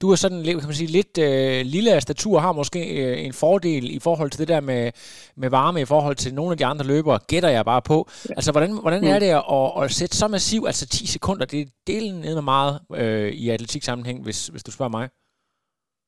du 0.02 0.06
er 0.14 0.18
sådan 0.24 0.40
kan 0.62 0.70
man 0.72 0.82
sige, 0.82 0.96
lidt 1.00 1.16
øh, 1.28 1.60
lille 1.76 1.92
af 1.98 2.02
statur, 2.08 2.36
har 2.46 2.54
måske 2.62 2.82
øh, 3.02 3.16
en 3.28 3.34
fordel 3.44 3.86
i 3.98 4.00
forhold 4.08 4.30
til 4.32 4.42
det 4.42 4.50
der 4.54 4.62
med, 4.72 4.84
med 5.42 5.50
varme, 5.58 5.80
i 5.86 5.92
forhold 5.94 6.18
til 6.24 6.32
nogle 6.38 6.52
af 6.54 6.60
de 6.62 6.70
andre 6.72 6.86
løbere, 6.94 7.18
gætter 7.32 7.52
jeg 7.58 7.64
bare 7.74 7.84
på. 7.92 7.98
Ja. 8.08 8.34
Altså, 8.38 8.50
hvordan, 8.56 8.72
hvordan 8.86 9.02
er 9.14 9.18
mm. 9.18 9.24
det 9.26 9.32
at, 9.60 9.68
at 9.82 9.86
sætte 10.00 10.16
så 10.22 10.28
massiv, 10.36 10.62
altså 10.72 10.86
10 10.88 11.16
sekunder, 11.16 11.46
det 11.54 11.60
er 11.62 11.74
delen 11.92 12.18
ned 12.26 12.34
med 12.40 12.46
meget 12.56 12.74
øh, 13.02 13.30
i 13.44 13.46
atletik 13.56 13.84
sammenhæng, 13.86 14.18
hvis, 14.26 14.40
hvis 14.54 14.66
du 14.68 14.72
spørger 14.78 14.96
mig? 14.98 15.06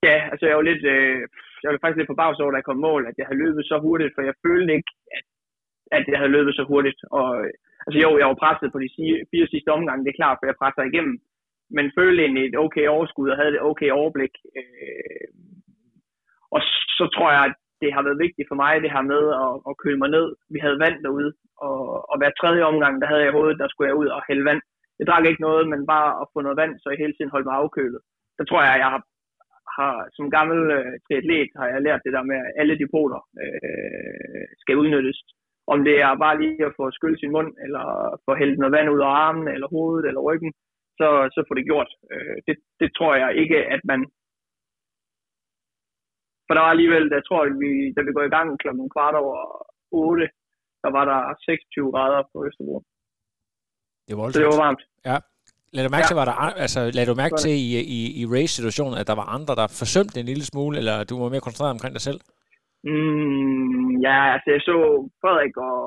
Ja, 0.10 0.18
altså 0.32 0.46
jeg 0.50 0.56
var 0.60 0.66
lidt, 0.72 0.84
øh, 0.96 1.20
jeg 1.62 1.68
var 1.70 1.82
faktisk 1.84 2.00
lidt 2.00 2.12
på 2.14 2.22
bagsår, 2.22 2.52
da 2.52 2.60
jeg 2.60 2.70
kom 2.70 2.80
mål, 2.90 3.02
at 3.10 3.16
jeg 3.20 3.26
havde 3.28 3.44
løbet 3.46 3.64
så 3.72 3.78
hurtigt, 3.86 4.14
for 4.16 4.22
jeg 4.30 4.36
følte 4.46 4.72
ikke, 4.78 4.92
at, 5.18 5.26
at 5.98 6.04
jeg 6.12 6.18
havde 6.20 6.36
løbet 6.38 6.54
så 6.60 6.64
hurtigt. 6.72 7.00
Og, 7.20 7.30
altså 7.86 7.98
jo, 8.06 8.10
jeg 8.22 8.28
var 8.32 8.42
presset 8.44 8.70
på 8.72 8.80
de 8.84 8.90
fire 9.32 9.48
sidste 9.54 9.70
omgange, 9.78 10.04
det 10.04 10.12
er 10.12 10.22
klart, 10.22 10.38
for 10.38 10.46
jeg 10.50 10.60
presser 10.62 10.84
igennem 10.92 11.16
men 11.76 11.92
følte 11.98 12.24
egentlig 12.24 12.46
et 12.46 12.58
okay 12.66 12.88
overskud 12.88 13.30
og 13.30 13.38
havde 13.38 13.52
et 13.54 13.62
okay 13.70 13.90
overblik. 13.92 14.34
Øh, 14.60 15.28
og 16.56 16.62
så 16.98 17.06
tror 17.16 17.30
jeg, 17.32 17.44
at 17.50 17.56
det 17.82 17.90
har 17.96 18.04
været 18.08 18.24
vigtigt 18.26 18.50
for 18.50 18.58
mig, 18.64 18.82
det 18.84 18.94
her 18.96 19.04
med 19.14 19.24
at, 19.46 19.54
at 19.70 19.78
køle 19.84 20.00
mig 20.02 20.10
ned. 20.18 20.28
Vi 20.54 20.60
havde 20.66 20.82
vand 20.86 20.98
derude, 21.06 21.32
og, 21.68 21.80
og 22.12 22.16
hver 22.18 22.32
tredje 22.40 22.64
omgang, 22.72 22.94
der 23.02 23.08
havde 23.08 23.24
jeg 23.26 23.36
hovedet, 23.38 23.60
der 23.62 23.68
skulle 23.68 23.90
jeg 23.90 24.00
ud 24.02 24.08
og 24.16 24.22
hælde 24.28 24.46
vand. 24.50 24.62
Jeg 25.00 25.08
drak 25.08 25.26
ikke 25.26 25.46
noget, 25.48 25.64
men 25.72 25.82
bare 25.94 26.10
at 26.22 26.30
få 26.34 26.38
noget 26.42 26.58
vand, 26.62 26.74
så 26.80 26.90
jeg 26.90 27.02
hele 27.04 27.14
tiden 27.16 27.34
holdt 27.34 27.48
mig 27.48 27.56
afkølet. 27.56 28.02
Så 28.38 28.44
tror 28.46 28.62
jeg, 28.64 28.74
at 28.74 28.82
jeg 28.84 28.90
har, 28.96 29.04
har 29.78 29.96
som 30.16 30.32
gammel 30.38 30.60
øh, 30.78 30.94
triatlet, 31.06 31.50
har 31.60 31.68
jeg 31.74 31.82
lært 31.82 32.06
det 32.06 32.14
der 32.14 32.24
med, 32.30 32.38
at 32.46 32.54
alle 32.60 32.76
depoter 32.84 33.20
øh, 33.44 34.46
skal 34.62 34.78
udnyttes. 34.82 35.20
Om 35.74 35.84
det 35.88 35.96
er 36.02 36.22
bare 36.26 36.40
lige 36.42 36.66
at 36.66 36.76
få 36.78 36.92
skyllet 36.92 37.20
sin 37.20 37.32
mund, 37.36 37.52
eller 37.66 37.86
få 38.26 38.32
hældt 38.42 38.60
noget 38.60 38.76
vand 38.78 38.90
ud 38.96 39.02
af 39.08 39.12
armen, 39.26 39.48
eller 39.48 39.68
hovedet, 39.76 40.08
eller 40.08 40.22
ryggen, 40.30 40.52
så, 41.00 41.08
så 41.34 41.40
får 41.48 41.56
det 41.56 41.70
gjort. 41.72 41.92
Øh, 42.14 42.36
det, 42.48 42.56
det 42.82 42.90
tror 42.98 43.14
jeg 43.24 43.30
ikke, 43.44 43.60
at 43.76 43.82
man... 43.92 44.00
For 46.46 46.54
der 46.54 46.64
var 46.66 46.74
alligevel, 46.76 47.06
jeg 47.18 47.24
tror, 47.28 47.42
at 47.48 47.56
vi, 47.64 47.72
da 47.96 48.00
vi 48.08 48.16
går 48.16 48.26
i 48.28 48.36
gang 48.36 48.48
kl. 48.62 48.68
kvart 48.96 49.16
over 49.22 49.38
8, 49.92 50.28
der 50.84 50.92
var 50.98 51.06
der 51.12 51.22
26 51.46 51.92
grader 51.96 52.22
på 52.32 52.38
Østerbro. 52.48 52.78
Det 54.08 54.14
var 54.18 54.24
så 54.30 54.40
det 54.40 54.48
var 54.52 54.64
varmt. 54.66 54.84
Ja. 55.10 55.18
Lad 55.76 55.84
du 55.84 55.92
mærke 55.96 56.08
ja. 56.08 56.10
til, 56.12 56.20
var 56.22 56.28
der, 56.32 56.38
altså, 56.66 56.80
lad 56.98 57.06
du 57.06 57.16
mærke 57.24 57.36
til 57.46 57.54
i, 57.66 57.68
i, 57.98 58.00
i 58.22 58.24
race-situationen, 58.36 58.96
at 59.02 59.08
der 59.10 59.16
var 59.22 59.28
andre, 59.38 59.54
der 59.62 59.68
forsømte 59.82 60.20
en 60.20 60.30
lille 60.32 60.46
smule, 60.52 60.78
eller 60.82 60.96
du 61.10 61.14
var 61.22 61.30
mere 61.30 61.46
koncentreret 61.46 61.76
omkring 61.78 61.94
dig 61.98 62.04
selv? 62.10 62.20
Mm, 62.92 63.90
ja, 64.08 64.18
altså 64.34 64.48
jeg 64.54 64.62
så 64.70 64.76
Frederik 65.22 65.56
og, 65.58 65.78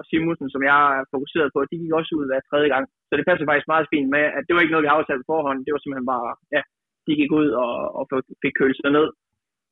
og 0.00 0.04
Simonsen, 0.10 0.48
som 0.54 0.62
jeg 0.70 0.78
er 0.98 1.04
fokuseret 1.14 1.48
på, 1.52 1.58
de 1.70 1.80
gik 1.82 1.92
også 1.98 2.12
ud 2.18 2.24
hver 2.28 2.42
tredje 2.50 2.68
gang. 2.74 2.84
Så 3.08 3.12
det 3.14 3.28
passer 3.28 3.46
faktisk 3.46 3.72
meget 3.72 3.90
fint 3.94 4.08
med, 4.16 4.24
at 4.36 4.42
det 4.44 4.52
var 4.52 4.62
ikke 4.62 4.74
noget, 4.74 4.86
vi 4.86 4.96
aftalte 4.96 5.24
på 5.24 5.32
forhånd. 5.32 5.58
Det 5.64 5.72
var 5.72 5.80
simpelthen 5.80 6.10
bare, 6.14 6.28
ja, 6.56 6.62
de 7.06 7.12
gik 7.20 7.32
ud 7.40 7.48
og, 7.64 7.74
og 7.98 8.04
fik 8.42 8.54
kølet 8.60 8.76
sig 8.78 8.92
ned. 8.98 9.08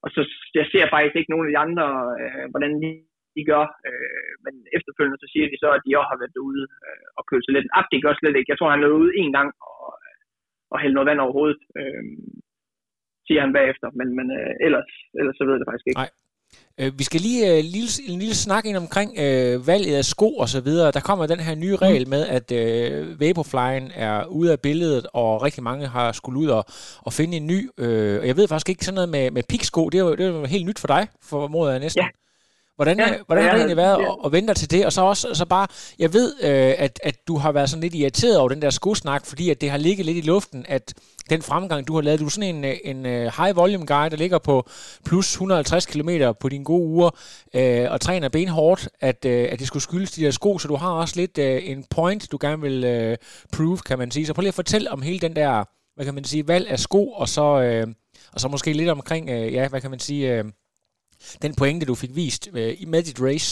Og 0.04 0.08
så 0.14 0.20
jeg 0.58 0.66
ser 0.72 0.92
faktisk 0.94 1.16
ikke 1.16 1.32
nogen 1.32 1.46
af 1.46 1.50
de 1.52 1.62
andre, 1.64 1.86
øh, 2.22 2.44
hvordan 2.52 2.72
de, 2.82 2.90
de 3.36 3.42
gør. 3.50 3.64
Øh, 3.88 4.32
men 4.44 4.54
efterfølgende 4.76 5.20
så 5.22 5.28
siger 5.32 5.46
de 5.52 5.58
så, 5.62 5.68
at 5.76 5.84
de 5.86 5.98
også 6.00 6.10
har 6.12 6.20
været 6.22 6.38
ude 6.48 6.64
øh, 6.86 7.06
og 7.18 7.22
kølet 7.28 7.44
sig 7.44 7.54
lidt. 7.54 7.68
Ah, 7.70 7.78
Abdi 7.78 7.96
gør 8.04 8.14
slet 8.16 8.36
ikke. 8.38 8.50
Jeg 8.52 8.58
tror, 8.58 8.74
han 8.74 8.84
er 8.84 8.98
ude 9.02 9.12
en 9.22 9.32
gang 9.38 9.48
og, 9.70 9.82
øh, 10.06 10.18
og 10.72 10.76
hældte 10.80 10.96
noget 10.96 11.10
vand 11.10 11.22
over 11.24 11.36
hovedet. 11.38 11.62
Øh, 11.78 12.04
siger 13.26 13.40
han 13.44 13.56
bagefter, 13.58 13.88
men, 13.98 14.08
men 14.18 14.26
øh, 14.38 14.52
ellers, 14.66 14.90
ellers 15.20 15.36
så 15.36 15.42
ved 15.44 15.54
jeg 15.54 15.62
det 15.62 15.70
faktisk 15.70 15.88
ikke. 15.88 16.00
Nej. 16.02 16.10
Øh, 16.80 16.98
vi 16.98 17.04
skal 17.04 17.20
lige 17.20 17.56
øh, 17.56 17.64
lille, 17.64 17.88
en 18.06 18.18
lille 18.18 18.34
snak 18.34 18.66
ind 18.66 18.76
omkring 18.76 19.18
øh, 19.18 19.66
valget 19.66 19.96
af 19.96 20.04
sko 20.04 20.36
og 20.36 20.48
så 20.48 20.60
videre. 20.60 20.90
Der 20.90 21.00
kommer 21.00 21.26
den 21.26 21.40
her 21.40 21.54
nye 21.54 21.70
mm. 21.70 21.76
regel 21.76 22.08
med, 22.08 22.26
at 22.26 22.52
øh, 22.52 23.20
Vaporflyen 23.20 23.90
er 23.94 24.24
ude 24.24 24.52
af 24.52 24.60
billedet, 24.60 25.06
og 25.12 25.42
rigtig 25.42 25.62
mange 25.62 25.86
har 25.86 26.12
skulle 26.12 26.40
ud 26.40 26.46
og, 26.46 26.64
og 27.02 27.12
finde 27.12 27.36
en 27.36 27.46
ny. 27.46 27.70
Øh, 27.78 28.20
og 28.20 28.26
jeg 28.26 28.36
ved 28.36 28.48
faktisk 28.48 28.68
ikke 28.68 28.84
sådan 28.84 28.94
noget 28.94 29.08
med, 29.08 29.30
med 29.30 29.42
piksko. 29.48 29.88
Det 29.88 29.98
er 29.98 30.02
jo, 30.02 30.14
det 30.14 30.26
er 30.26 30.28
jo 30.28 30.44
helt 30.44 30.66
nyt 30.66 30.78
for 30.78 30.88
dig, 30.88 31.08
for 31.22 31.48
modet 31.48 31.72
jeg 31.72 31.80
næsten. 31.80 32.02
Ja. 32.02 32.08
Hvordan, 32.78 32.98
ja, 32.98 33.14
hvordan 33.26 33.44
har 33.44 33.50
det 33.50 33.58
egentlig 33.58 33.76
været 33.76 33.98
ja. 33.98 34.26
at, 34.26 34.32
vente 34.32 34.54
til 34.54 34.70
det? 34.70 34.86
Og 34.86 34.92
så 34.92 35.02
også 35.02 35.34
så 35.34 35.46
bare, 35.46 35.66
jeg 35.98 36.12
ved, 36.12 36.34
øh, 36.42 36.74
at, 36.78 37.00
at 37.02 37.28
du 37.28 37.36
har 37.36 37.52
været 37.52 37.70
sådan 37.70 37.80
lidt 37.80 37.94
irriteret 37.94 38.38
over 38.38 38.48
den 38.48 38.62
der 38.62 38.70
skosnak, 38.70 39.26
fordi 39.26 39.50
at 39.50 39.60
det 39.60 39.70
har 39.70 39.78
ligget 39.78 40.06
lidt 40.06 40.16
i 40.16 40.20
luften, 40.20 40.64
at 40.68 40.94
den 41.30 41.42
fremgang, 41.42 41.88
du 41.88 41.94
har 41.94 42.00
lavet, 42.00 42.20
du 42.20 42.24
er 42.24 42.30
sådan 42.30 42.56
en, 42.56 42.64
øh, 42.64 42.76
en 42.84 43.06
uh, 43.06 43.12
high 43.12 43.56
volume 43.56 43.86
guy, 43.86 44.10
der 44.10 44.16
ligger 44.16 44.38
på 44.38 44.68
plus 45.04 45.30
150 45.30 45.86
km 45.86 46.10
på 46.40 46.48
dine 46.48 46.64
gode 46.64 46.86
uger, 46.86 47.10
øh, 47.54 47.90
og 47.90 48.00
træner 48.00 48.28
benhårdt, 48.28 48.88
at, 49.00 49.24
øh, 49.24 49.48
at 49.50 49.58
det 49.58 49.66
skulle 49.66 49.82
skyldes 49.82 50.10
de 50.10 50.24
der 50.24 50.30
sko, 50.30 50.58
så 50.58 50.68
du 50.68 50.76
har 50.76 50.90
også 50.90 51.16
lidt 51.16 51.38
øh, 51.38 51.60
en 51.64 51.84
point, 51.90 52.32
du 52.32 52.38
gerne 52.40 52.62
vil 52.62 52.84
øh, 52.84 53.16
prove, 53.52 53.78
kan 53.78 53.98
man 53.98 54.10
sige. 54.10 54.26
Så 54.26 54.34
prøv 54.34 54.40
lige 54.40 54.48
at 54.48 54.54
fortælle 54.54 54.90
om 54.90 55.02
hele 55.02 55.18
den 55.18 55.36
der, 55.36 55.64
hvad 55.94 56.04
kan 56.04 56.14
man 56.14 56.24
sige, 56.24 56.48
valg 56.48 56.68
af 56.68 56.78
sko, 56.78 57.10
og 57.10 57.28
så, 57.28 57.60
øh, 57.60 57.86
og 58.32 58.40
så 58.40 58.48
måske 58.48 58.72
lidt 58.72 58.88
omkring, 58.88 59.30
øh, 59.30 59.52
ja, 59.52 59.68
hvad 59.68 59.80
kan 59.80 59.90
man 59.90 60.00
sige... 60.00 60.34
Øh, 60.34 60.44
den 61.44 61.52
pointe, 61.60 61.86
du 61.86 61.94
fik 62.02 62.12
vist 62.20 62.44
øh, 62.58 62.72
med 62.92 63.02
dit 63.08 63.20
race? 63.26 63.50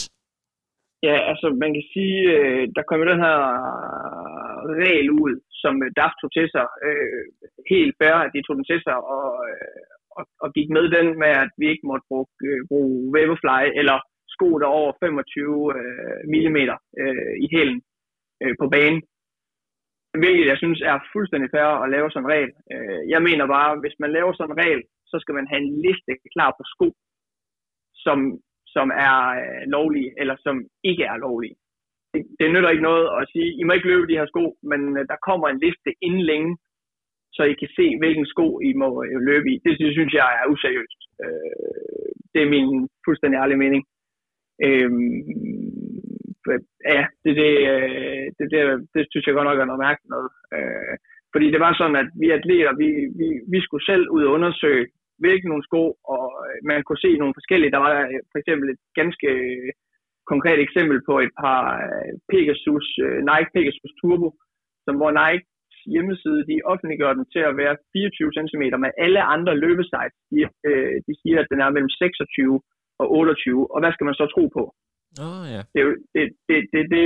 Ja, 1.09 1.17
altså 1.31 1.47
man 1.63 1.71
kan 1.77 1.87
sige, 1.95 2.21
øh, 2.37 2.63
der 2.77 2.83
kom 2.89 3.01
den 3.13 3.23
her 3.27 3.39
regel 4.83 5.09
ud, 5.25 5.35
som 5.63 5.75
øh, 5.85 5.91
DAF 5.99 6.13
tog 6.21 6.31
til 6.33 6.47
sig. 6.55 6.67
Øh, 6.87 7.25
helt 7.73 7.95
fair, 8.01 8.17
at 8.25 8.31
de 8.35 8.43
tog 8.43 8.57
den 8.59 8.67
til 8.71 8.81
sig 8.87 8.97
og, 9.17 9.29
øh, 9.49 9.83
og, 10.19 10.25
og 10.45 10.49
gik 10.57 10.69
med 10.77 10.87
den 10.97 11.07
med, 11.23 11.33
at 11.45 11.51
vi 11.61 11.67
ikke 11.73 11.89
måtte 11.91 12.07
bruge, 12.11 12.27
øh, 12.49 12.61
bruge 12.71 12.95
Vaporfly 13.15 13.63
eller 13.81 13.97
sko, 14.35 14.49
der 14.61 14.77
over 14.81 14.93
25 15.01 15.73
øh, 15.79 16.21
mm 16.33 16.59
øh, 17.03 17.33
i 17.45 17.47
hælen 17.55 17.81
øh, 18.43 18.55
på 18.61 18.67
banen. 18.75 19.01
Hvilket 20.23 20.47
jeg 20.51 20.59
synes 20.63 20.81
er 20.91 21.09
fuldstændig 21.15 21.49
fair 21.55 21.71
at 21.85 21.91
lave 21.95 22.11
sådan 22.11 22.25
en 22.25 22.33
regel. 22.35 22.53
Øh, 22.75 23.01
jeg 23.15 23.21
mener 23.29 23.47
bare, 23.57 23.71
hvis 23.83 23.97
man 24.03 24.11
laver 24.17 24.33
sådan 24.33 24.53
en 24.53 24.63
regel, 24.65 24.83
så 25.11 25.17
skal 25.23 25.35
man 25.39 25.47
have 25.51 25.61
en 25.63 25.73
liste 25.87 26.13
klar 26.35 26.51
på 26.59 26.63
sko, 26.73 26.89
som, 28.07 28.19
som 28.77 28.87
er 29.09 29.17
øh, 29.41 29.63
lovlige, 29.77 30.11
eller 30.21 30.37
som 30.47 30.57
ikke 30.91 31.05
er 31.13 31.17
lovlige. 31.27 31.57
Det, 32.13 32.21
det 32.39 32.53
nytter 32.53 32.71
ikke 32.71 32.89
noget 32.91 33.07
at 33.19 33.29
sige, 33.33 33.49
I 33.61 33.63
må 33.65 33.73
ikke 33.73 33.91
løbe 33.93 34.07
de 34.09 34.19
her 34.19 34.27
sko, 34.27 34.45
men 34.71 34.81
øh, 34.99 35.05
der 35.11 35.25
kommer 35.29 35.47
en 35.49 35.63
liste 35.67 35.91
inden 36.07 36.25
længe, 36.33 36.53
så 37.37 37.43
I 37.43 37.55
kan 37.61 37.71
se, 37.79 37.87
hvilken 38.01 38.27
sko 38.27 38.47
I 38.69 38.73
må 38.83 38.89
øh, 39.05 39.21
løbe 39.31 39.47
i. 39.53 39.55
Det, 39.65 39.73
det 39.83 39.91
synes 39.93 40.13
jeg 40.21 40.29
er 40.41 40.51
useriøst. 40.55 41.01
Øh, 41.25 42.11
det 42.33 42.41
er 42.43 42.53
min 42.55 42.89
fuldstændig 43.07 43.39
ærlige 43.39 43.63
mening. 43.65 43.83
Øh, 44.67 44.91
ja, 46.95 47.05
det, 47.25 47.33
det, 47.41 47.53
øh, 47.73 48.25
det, 48.39 48.47
det, 48.53 48.61
det 48.95 49.03
synes 49.11 49.27
jeg 49.27 49.35
godt 49.35 49.49
nok 49.49 49.61
er 49.61 49.71
noget 49.71 49.85
mærkeligt 49.87 50.15
noget. 50.17 50.31
Øh, 50.57 50.95
fordi 51.33 51.47
det 51.55 51.61
var 51.61 51.73
sådan, 51.75 51.97
at 52.03 52.09
vi 52.23 52.29
atleter, 52.31 52.73
vi, 52.83 52.89
vi, 53.21 53.29
vi 53.53 53.59
skulle 53.63 53.85
selv 53.91 54.05
ud 54.17 54.23
og 54.25 54.33
undersøge, 54.37 54.87
hvilke 55.23 55.49
nogle 55.49 55.67
sko, 55.69 55.83
og 56.15 56.27
øh, 56.47 56.57
man 56.71 56.83
kunne 56.83 57.05
se 57.07 57.13
nogle 57.21 57.37
forskellige. 57.39 57.75
Der 57.75 57.83
var 57.87 57.95
øh, 58.07 58.21
for 58.33 58.39
eksempel 58.43 58.67
et 58.71 58.83
ganske 59.01 59.29
øh, 59.45 59.71
konkret 60.33 60.59
eksempel 60.67 60.99
på 61.09 61.15
et 61.25 61.33
par 61.43 61.63
Pegasus, 62.33 62.87
Nike 63.31 63.51
Pegasus 63.55 63.93
Turbo, 64.01 64.29
som 64.85 64.95
hvor 65.01 65.13
Nike 65.21 65.47
hjemmeside, 65.95 66.41
de 66.51 66.57
offentliggør 66.73 67.13
den 67.19 67.27
til 67.35 67.43
at 67.51 67.57
være 67.63 67.77
24 67.93 68.33
cm 68.39 68.63
med 68.85 68.91
alle 69.05 69.23
andre 69.35 69.55
løbesites. 69.65 70.15
De, 70.33 70.41
de 71.07 71.13
siger, 71.21 71.39
at 71.41 71.51
den 71.53 71.61
er 71.61 71.71
mellem 71.75 71.89
26 71.89 72.61
og 73.03 73.07
28, 73.13 73.73
og 73.73 73.79
hvad 73.81 73.93
skal 73.93 74.05
man 74.09 74.19
så 74.21 74.27
tro 74.35 74.45
på? 74.57 74.63
Oh, 75.27 75.45
ja. 75.55 75.63
det, 75.75 75.83
det, 76.15 76.25
det, 76.49 76.59
det, 76.73 76.83
det, 76.95 77.05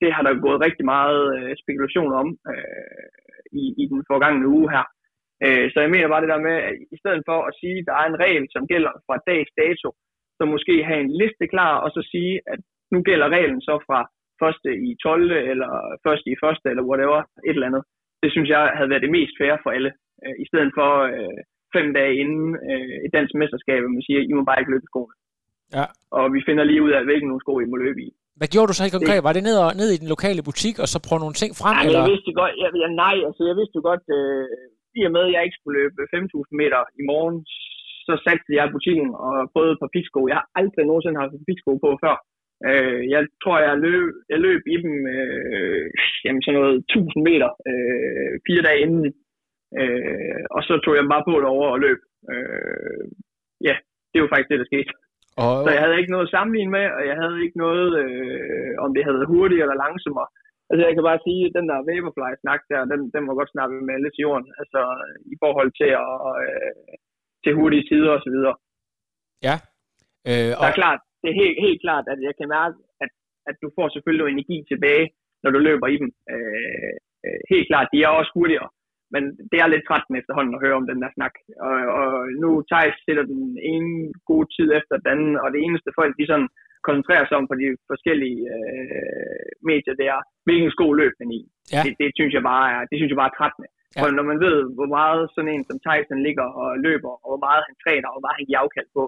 det 0.00 0.08
har 0.14 0.22
der 0.26 0.44
gået 0.46 0.64
rigtig 0.66 0.84
meget 0.94 1.20
spekulation 1.62 2.12
om 2.22 2.28
øh, 2.52 3.06
i, 3.62 3.64
i 3.82 3.84
den 3.92 4.00
forgangne 4.10 4.48
uge 4.56 4.68
her. 4.74 4.84
Øh, 5.44 5.66
så 5.72 5.78
jeg 5.84 5.90
mener 5.94 6.08
bare 6.08 6.24
det 6.24 6.32
der 6.34 6.46
med, 6.48 6.56
at 6.68 6.74
i 6.94 6.98
stedet 7.02 7.22
for 7.28 7.38
at 7.48 7.56
sige, 7.60 7.78
at 7.80 7.86
der 7.88 7.94
er 8.00 8.06
en 8.08 8.20
regel, 8.24 8.44
som 8.54 8.62
gælder 8.72 8.92
fra 9.06 9.16
dags 9.30 9.50
dato, 9.62 9.88
så 10.38 10.42
måske 10.54 10.74
have 10.88 11.00
en 11.06 11.12
liste 11.20 11.46
klar, 11.54 11.74
og 11.84 11.90
så 11.96 12.00
sige, 12.12 12.34
at 12.52 12.60
nu 12.92 12.98
gælder 13.08 13.28
reglen 13.36 13.60
så 13.68 13.74
fra 13.86 14.00
første 14.42 14.70
i 14.88 14.90
12. 15.02 15.30
eller 15.52 15.72
første 16.06 16.28
i 16.34 16.36
første, 16.44 16.66
eller 16.70 16.88
whatever, 16.90 17.20
et 17.48 17.56
eller 17.56 17.70
andet. 17.70 17.82
Det 18.22 18.30
synes 18.32 18.48
jeg 18.54 18.62
havde 18.76 18.90
været 18.90 19.04
det 19.06 19.16
mest 19.18 19.34
fair 19.40 19.54
for 19.62 19.70
alle. 19.76 19.92
Øh, 20.24 20.34
I 20.42 20.46
stedet 20.50 20.70
for 20.78 20.90
øh, 21.16 21.38
fem 21.76 21.86
dage 21.98 22.14
inden 22.22 22.48
øh, 22.70 22.96
et 23.06 23.12
dansk 23.16 23.32
mesterskab, 23.40 23.80
hvor 23.82 23.94
man 23.96 24.06
siger, 24.06 24.20
I 24.20 24.32
må 24.36 24.42
bare 24.44 24.60
ikke 24.60 24.74
løbe 24.74 24.90
skoene. 24.90 25.14
Ja. 25.76 25.86
Og 26.18 26.24
vi 26.34 26.40
finder 26.48 26.64
lige 26.64 26.84
ud 26.86 26.92
af, 26.96 27.02
hvilken 27.04 27.28
nogle 27.28 27.44
sko 27.44 27.52
I 27.64 27.72
må 27.72 27.76
løbe 27.86 28.00
i. 28.06 28.10
Hvad 28.38 28.50
gjorde 28.52 28.68
du 28.70 28.76
så 28.76 28.84
i 28.86 28.96
konkret? 28.96 29.26
Var 29.28 29.34
det 29.36 29.44
ned, 29.48 29.56
og, 29.64 29.70
ned 29.80 29.88
i 29.92 30.00
den 30.02 30.08
lokale 30.14 30.42
butik, 30.48 30.76
og 30.82 30.88
så 30.92 30.98
prøve 31.06 31.22
nogle 31.24 31.38
ting 31.40 31.50
frem? 31.60 31.74
Ja, 31.76 31.82
eller? 31.86 32.00
jeg 32.00 32.10
vidste 32.12 32.32
godt, 32.40 32.52
ja, 32.62 32.68
ja, 32.82 32.88
nej, 33.04 33.16
altså 33.28 33.42
jeg 33.50 33.56
vidste 33.60 33.78
godt, 33.88 34.04
øh, 34.18 34.46
i 34.98 35.00
og 35.08 35.12
med, 35.16 35.24
at 35.26 35.34
jeg 35.34 35.42
ikke 35.44 35.58
skulle 35.58 35.78
løbe 35.80 36.00
5.000 36.16 36.60
meter 36.60 36.80
i 37.00 37.02
morgen, 37.10 37.38
så 38.06 38.12
satte 38.24 38.56
jeg 38.58 38.64
i 38.66 38.74
butikken 38.76 39.08
og 39.24 39.32
prøvede 39.52 39.80
par 39.82 39.94
piksko. 39.94 40.20
Jeg 40.30 40.36
har 40.40 40.48
aldrig 40.60 40.84
nogensinde 40.86 41.20
haft 41.20 41.46
piksko 41.48 41.72
på 41.84 41.90
før. 42.04 42.16
Øh, 42.68 43.02
jeg 43.14 43.22
tror, 43.42 43.56
jeg 43.66 43.76
løb, 43.86 44.08
jeg 44.32 44.38
løb 44.46 44.62
i 44.74 44.76
dem 44.84 44.94
øh, 45.14 45.86
jamen 46.24 46.42
sådan 46.42 46.58
noget 46.60 46.76
1000 46.78 47.22
meter 47.28 47.50
øh, 47.70 48.32
fire 48.46 48.62
dage 48.68 48.82
inden. 48.84 49.06
Øh, 49.80 50.40
og 50.56 50.60
så 50.68 50.74
tog 50.84 50.94
jeg 50.94 51.12
bare 51.14 51.28
på 51.28 51.34
derovre 51.44 51.74
og 51.74 51.80
løb. 51.86 52.00
Øh, 52.32 53.04
ja, 53.68 53.74
det 54.12 54.18
var 54.20 54.28
faktisk 54.32 54.50
det, 54.50 54.60
der 54.60 54.70
skete. 54.72 54.92
Og... 55.42 55.54
Så 55.64 55.70
jeg 55.74 55.82
havde 55.84 55.98
ikke 56.00 56.14
noget 56.14 56.28
at 56.28 56.34
sammenligne 56.36 56.72
med, 56.78 56.86
og 56.96 57.02
jeg 57.10 57.16
havde 57.22 57.38
ikke 57.44 57.58
noget, 57.64 57.88
øh, 58.02 58.72
om 58.84 58.88
det 58.94 59.04
havde 59.04 59.18
været 59.18 59.32
hurtigt 59.34 59.62
eller 59.62 59.82
langsommere. 59.84 60.28
Altså 60.70 60.82
jeg 60.86 60.94
kan 60.94 61.08
bare 61.10 61.24
sige, 61.26 61.42
at 61.46 61.54
den 61.58 61.66
der 61.70 61.86
Vaporfly-snak 61.88 62.60
der, 62.70 62.80
den, 62.92 63.00
den 63.14 63.22
må 63.24 63.32
godt 63.40 63.54
snakke 63.54 63.74
med 63.88 63.96
lidt 64.04 64.18
jorden. 64.24 64.48
Altså 64.60 64.80
i 65.34 65.36
forhold 65.42 65.70
til, 65.80 65.90
at, 66.04 66.16
øh, 66.44 66.94
til 67.44 67.52
hurtige 67.58 67.86
tider 67.90 68.12
og 68.16 68.22
så 68.24 68.30
videre. 68.36 68.56
Ja. 69.46 69.56
Øh, 70.30 70.52
og... 70.58 70.62
Der 70.62 70.70
er 70.72 70.80
klart, 70.82 71.00
det 71.22 71.28
er 71.30 71.40
helt, 71.42 71.58
helt 71.66 71.80
klart, 71.86 72.04
at 72.12 72.18
jeg 72.28 72.34
kan 72.38 72.48
mærke, 72.58 72.76
at, 73.04 73.10
at 73.50 73.56
du 73.62 73.68
får 73.76 73.86
selvfølgelig 73.88 74.26
energi 74.26 74.58
tilbage, 74.72 75.06
når 75.42 75.50
du 75.52 75.58
løber 75.68 75.86
i 75.94 75.96
dem. 76.02 76.10
Øh, 76.32 76.94
øh, 77.26 77.40
helt 77.52 77.66
klart, 77.70 77.92
de 77.92 77.98
er 78.02 78.10
også 78.20 78.32
hurtigere. 78.38 78.70
Men 79.14 79.22
det 79.50 79.58
er 79.60 79.68
lidt 79.72 79.86
trættende 79.88 80.18
efterhånden 80.20 80.54
at 80.54 80.62
høre 80.64 80.78
om 80.80 80.86
den 80.90 81.02
der 81.02 81.10
snak. 81.16 81.34
Og, 81.66 81.76
og 82.00 82.10
nu 82.42 82.50
Thijs 82.70 82.96
sætter 83.06 83.24
den 83.34 83.42
ene 83.72 83.92
gode 84.30 84.48
tid 84.56 84.68
efter 84.78 84.94
den 84.96 85.08
anden, 85.14 85.34
og 85.42 85.48
det 85.54 85.60
eneste 85.66 85.90
folk, 85.98 86.12
de 86.18 86.26
sådan 86.26 86.50
koncentrerer 86.86 87.24
sig 87.26 87.36
om 87.40 87.46
på 87.50 87.56
de 87.62 87.68
forskellige 87.90 88.42
øh, 88.56 89.48
medier, 89.70 89.94
det 90.00 90.06
er, 90.14 90.20
hvilken 90.46 90.70
sko 90.74 90.86
løb 91.00 91.14
den 91.20 91.30
i. 91.38 91.40
Ja. 91.74 91.82
Det, 91.84 91.92
det, 92.00 92.08
synes 92.18 92.32
jeg 92.36 92.44
bare 92.52 92.66
er, 92.74 92.80
det 92.90 92.96
synes 92.96 93.10
jeg 93.10 93.20
bare 93.22 93.32
er 93.32 93.38
trættende. 93.40 93.68
Ja. 93.96 94.00
Og 94.02 94.06
når 94.16 94.24
man 94.30 94.38
ved, 94.46 94.58
hvor 94.76 94.90
meget 94.98 95.22
sådan 95.34 95.52
en 95.54 95.64
som 95.68 95.78
Tyson 95.86 96.20
ligger 96.26 96.46
og 96.62 96.68
løber, 96.86 97.12
og 97.22 97.28
hvor 97.32 97.42
meget 97.48 97.62
han 97.68 97.76
træner, 97.84 98.06
og 98.08 98.14
hvor 98.14 98.24
meget 98.26 98.38
han 98.40 98.48
giver 98.48 98.62
afkald 98.64 98.90
på, 98.98 99.02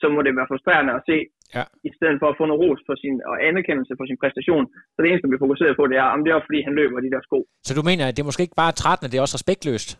så 0.00 0.06
må 0.14 0.18
det 0.26 0.32
være 0.38 0.50
frustrerende 0.50 0.92
at 0.98 1.02
se, 1.10 1.18
ja. 1.56 1.64
i 1.88 1.90
stedet 1.96 2.16
for 2.20 2.28
at 2.30 2.36
få 2.38 2.44
noget 2.50 2.62
ros 2.62 2.80
for 2.88 2.94
sin, 3.02 3.16
og 3.30 3.34
anerkendelse 3.48 3.92
for 3.98 4.06
sin 4.10 4.18
præstation. 4.22 4.64
Så 4.92 4.98
det 5.02 5.08
eneste, 5.10 5.32
vi 5.34 5.44
fokuserer 5.44 5.74
på, 5.80 5.84
det 5.90 5.98
er, 6.04 6.08
om 6.16 6.20
det 6.24 6.30
er 6.30 6.40
fordi, 6.48 6.60
han 6.68 6.74
løber 6.80 6.96
de 7.06 7.10
der 7.14 7.22
sko. 7.28 7.38
Så 7.66 7.72
du 7.78 7.82
mener, 7.90 8.04
at 8.06 8.12
det 8.14 8.22
er 8.22 8.28
måske 8.30 8.46
ikke 8.46 8.60
bare 8.64 8.72
trættende, 8.82 9.08
det 9.10 9.16
er 9.18 9.24
også 9.26 9.36
respektløst? 9.38 9.90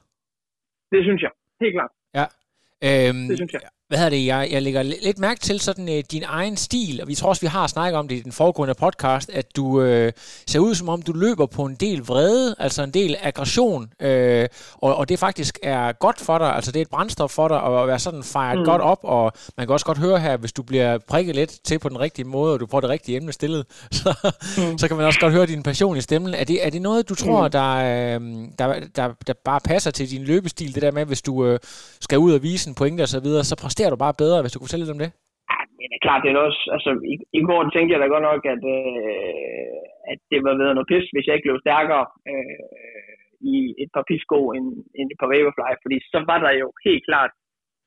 Det 0.92 1.00
synes 1.06 1.20
jeg. 1.26 1.32
Helt 1.62 1.74
klart. 1.78 1.92
Ja. 2.18 2.26
Øhm, 2.88 3.24
det 3.30 3.36
synes 3.40 3.52
jeg 3.56 3.62
hvad 3.94 3.98
hedder 3.98 4.16
det, 4.16 4.26
jeg, 4.26 4.48
jeg 4.50 4.62
lægger 4.62 4.82
lidt 4.82 5.18
mærke 5.18 5.40
til 5.40 5.60
sådan 5.60 5.88
øh, 5.88 6.04
din 6.10 6.22
egen 6.26 6.56
stil, 6.56 7.00
og 7.02 7.08
vi 7.08 7.14
tror 7.14 7.28
også, 7.28 7.40
vi 7.40 7.46
har 7.46 7.66
snakket 7.66 7.98
om 7.98 8.08
det 8.08 8.16
i 8.16 8.20
den 8.20 8.32
foregående 8.32 8.74
podcast, 8.74 9.30
at 9.30 9.56
du 9.56 9.82
øh, 9.82 10.12
ser 10.46 10.58
ud 10.58 10.74
som 10.74 10.88
om, 10.88 11.02
du 11.02 11.12
løber 11.12 11.46
på 11.46 11.64
en 11.64 11.74
del 11.74 12.00
vrede, 12.00 12.54
altså 12.58 12.82
en 12.82 12.90
del 12.90 13.16
aggression, 13.22 13.92
øh, 14.00 14.48
og, 14.74 14.96
og 14.96 15.08
det 15.08 15.18
faktisk 15.18 15.58
er 15.62 15.92
godt 15.92 16.20
for 16.20 16.38
dig, 16.38 16.54
altså 16.54 16.72
det 16.72 16.80
er 16.80 16.82
et 16.82 16.90
brændstof 16.90 17.30
for 17.30 17.48
dig 17.48 17.62
at 17.62 17.88
være 17.88 17.98
sådan 17.98 18.22
fejret 18.22 18.58
mm. 18.58 18.64
godt 18.64 18.82
op, 18.82 18.98
og 19.02 19.32
man 19.56 19.66
kan 19.66 19.72
også 19.72 19.86
godt 19.86 19.98
høre 19.98 20.20
her, 20.20 20.36
hvis 20.36 20.52
du 20.52 20.62
bliver 20.62 20.98
prikket 21.08 21.34
lidt 21.34 21.58
til 21.64 21.78
på 21.78 21.88
den 21.88 22.00
rigtige 22.00 22.24
måde, 22.24 22.52
og 22.54 22.60
du 22.60 22.66
får 22.70 22.80
det 22.80 22.90
rigtige 22.90 23.16
emne 23.16 23.32
stillet, 23.32 23.66
så, 23.92 24.32
mm. 24.58 24.78
så 24.78 24.88
kan 24.88 24.96
man 24.96 25.06
også 25.06 25.20
godt 25.20 25.32
høre 25.32 25.46
din 25.46 25.62
passion 25.62 25.96
i 25.96 26.00
stemmen. 26.00 26.34
Er 26.34 26.44
det, 26.44 26.66
er 26.66 26.70
det 26.70 26.82
noget, 26.82 27.08
du 27.08 27.14
tror, 27.14 27.44
mm. 27.44 27.50
der, 27.50 27.74
øh, 27.74 28.20
der, 28.58 28.74
der, 28.96 29.08
der 29.26 29.32
bare 29.44 29.60
passer 29.60 29.90
til 29.90 30.10
din 30.10 30.24
løbestil, 30.24 30.74
det 30.74 30.82
der 30.82 30.90
med, 30.90 31.04
hvis 31.04 31.22
du 31.22 31.46
øh, 31.46 31.58
skal 32.00 32.18
ud 32.18 32.32
og 32.32 32.42
vise 32.42 32.68
en 32.68 32.74
pointe 32.74 33.02
og 33.02 33.08
så 33.08 33.20
videre, 33.20 33.44
så 33.44 33.56
præsterer 33.56 33.83
du 33.92 34.04
bare 34.04 34.20
bedre, 34.22 34.40
hvis 34.40 34.52
du 34.52 34.58
kunne 34.58 34.68
fortælle 34.68 34.84
lidt 34.84 34.96
om 34.96 35.02
det? 35.04 35.10
Ja, 35.80 35.86
det 35.90 35.96
er 35.98 36.06
klart, 36.06 36.22
det 36.24 36.30
er 36.30 36.46
også, 36.48 36.62
altså 36.76 36.90
i, 37.12 37.14
i 37.38 37.42
går 37.48 37.60
tænkte 37.64 37.92
jeg 37.92 38.00
da 38.00 38.06
godt 38.14 38.26
nok, 38.30 38.42
at, 38.54 38.62
øh, 38.76 39.76
at 40.12 40.18
det 40.30 40.38
var 40.46 40.54
været 40.62 40.76
noget 40.76 40.90
pis, 40.90 41.06
hvis 41.14 41.26
jeg 41.26 41.34
ikke 41.34 41.48
blev 41.48 41.64
stærkere 41.66 42.06
øh, 42.30 43.14
i 43.54 43.56
et 43.82 43.90
par 43.94 44.04
pisko 44.10 44.38
end, 44.56 44.66
end 44.98 45.06
et 45.08 45.20
par 45.20 45.30
Vaporfly, 45.32 45.72
fordi 45.84 45.96
så 46.12 46.18
var 46.30 46.38
der 46.44 46.52
jo 46.62 46.66
helt 46.86 47.04
klart 47.08 47.32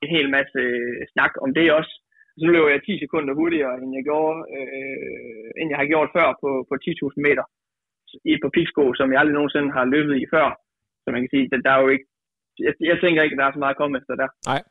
en 0.04 0.10
hel 0.16 0.28
masse 0.38 0.62
snak 1.14 1.34
om 1.46 1.50
det 1.58 1.68
også. 1.80 1.94
Så 2.40 2.46
løb 2.54 2.64
jeg 2.74 2.82
10 2.86 3.00
sekunder 3.04 3.34
hurtigere, 3.40 3.74
end 3.82 3.90
jeg, 3.98 4.04
gjorde, 4.10 4.40
øh, 4.58 5.48
end 5.60 5.68
jeg 5.72 5.80
har 5.82 5.92
gjort 5.94 6.10
før 6.18 6.28
på, 6.44 6.50
på 6.70 6.74
10.000 6.86 7.26
meter 7.28 7.46
i 8.30 8.32
et 8.36 8.42
par 8.44 8.56
pisko, 8.58 8.84
som 8.98 9.12
jeg 9.12 9.20
aldrig 9.20 9.38
nogensinde 9.38 9.72
har 9.78 9.86
løbet 9.96 10.16
i 10.24 10.26
før. 10.34 10.48
Så 11.04 11.08
man 11.14 11.22
kan 11.22 11.32
sige, 11.34 11.46
at 11.56 11.66
der 11.66 11.74
er 11.76 11.82
jo 11.84 11.90
ikke 11.96 12.08
jeg, 12.66 12.74
jeg 12.92 12.98
tænker 13.04 13.22
ikke, 13.24 13.36
at 13.36 13.40
der 13.40 13.46
er 13.46 13.54
så 13.56 13.60
meget 13.64 13.76
at 13.76 13.82
komme 13.82 13.98
efter 14.00 14.16
der. 14.22 14.30
Nej. 14.52 14.62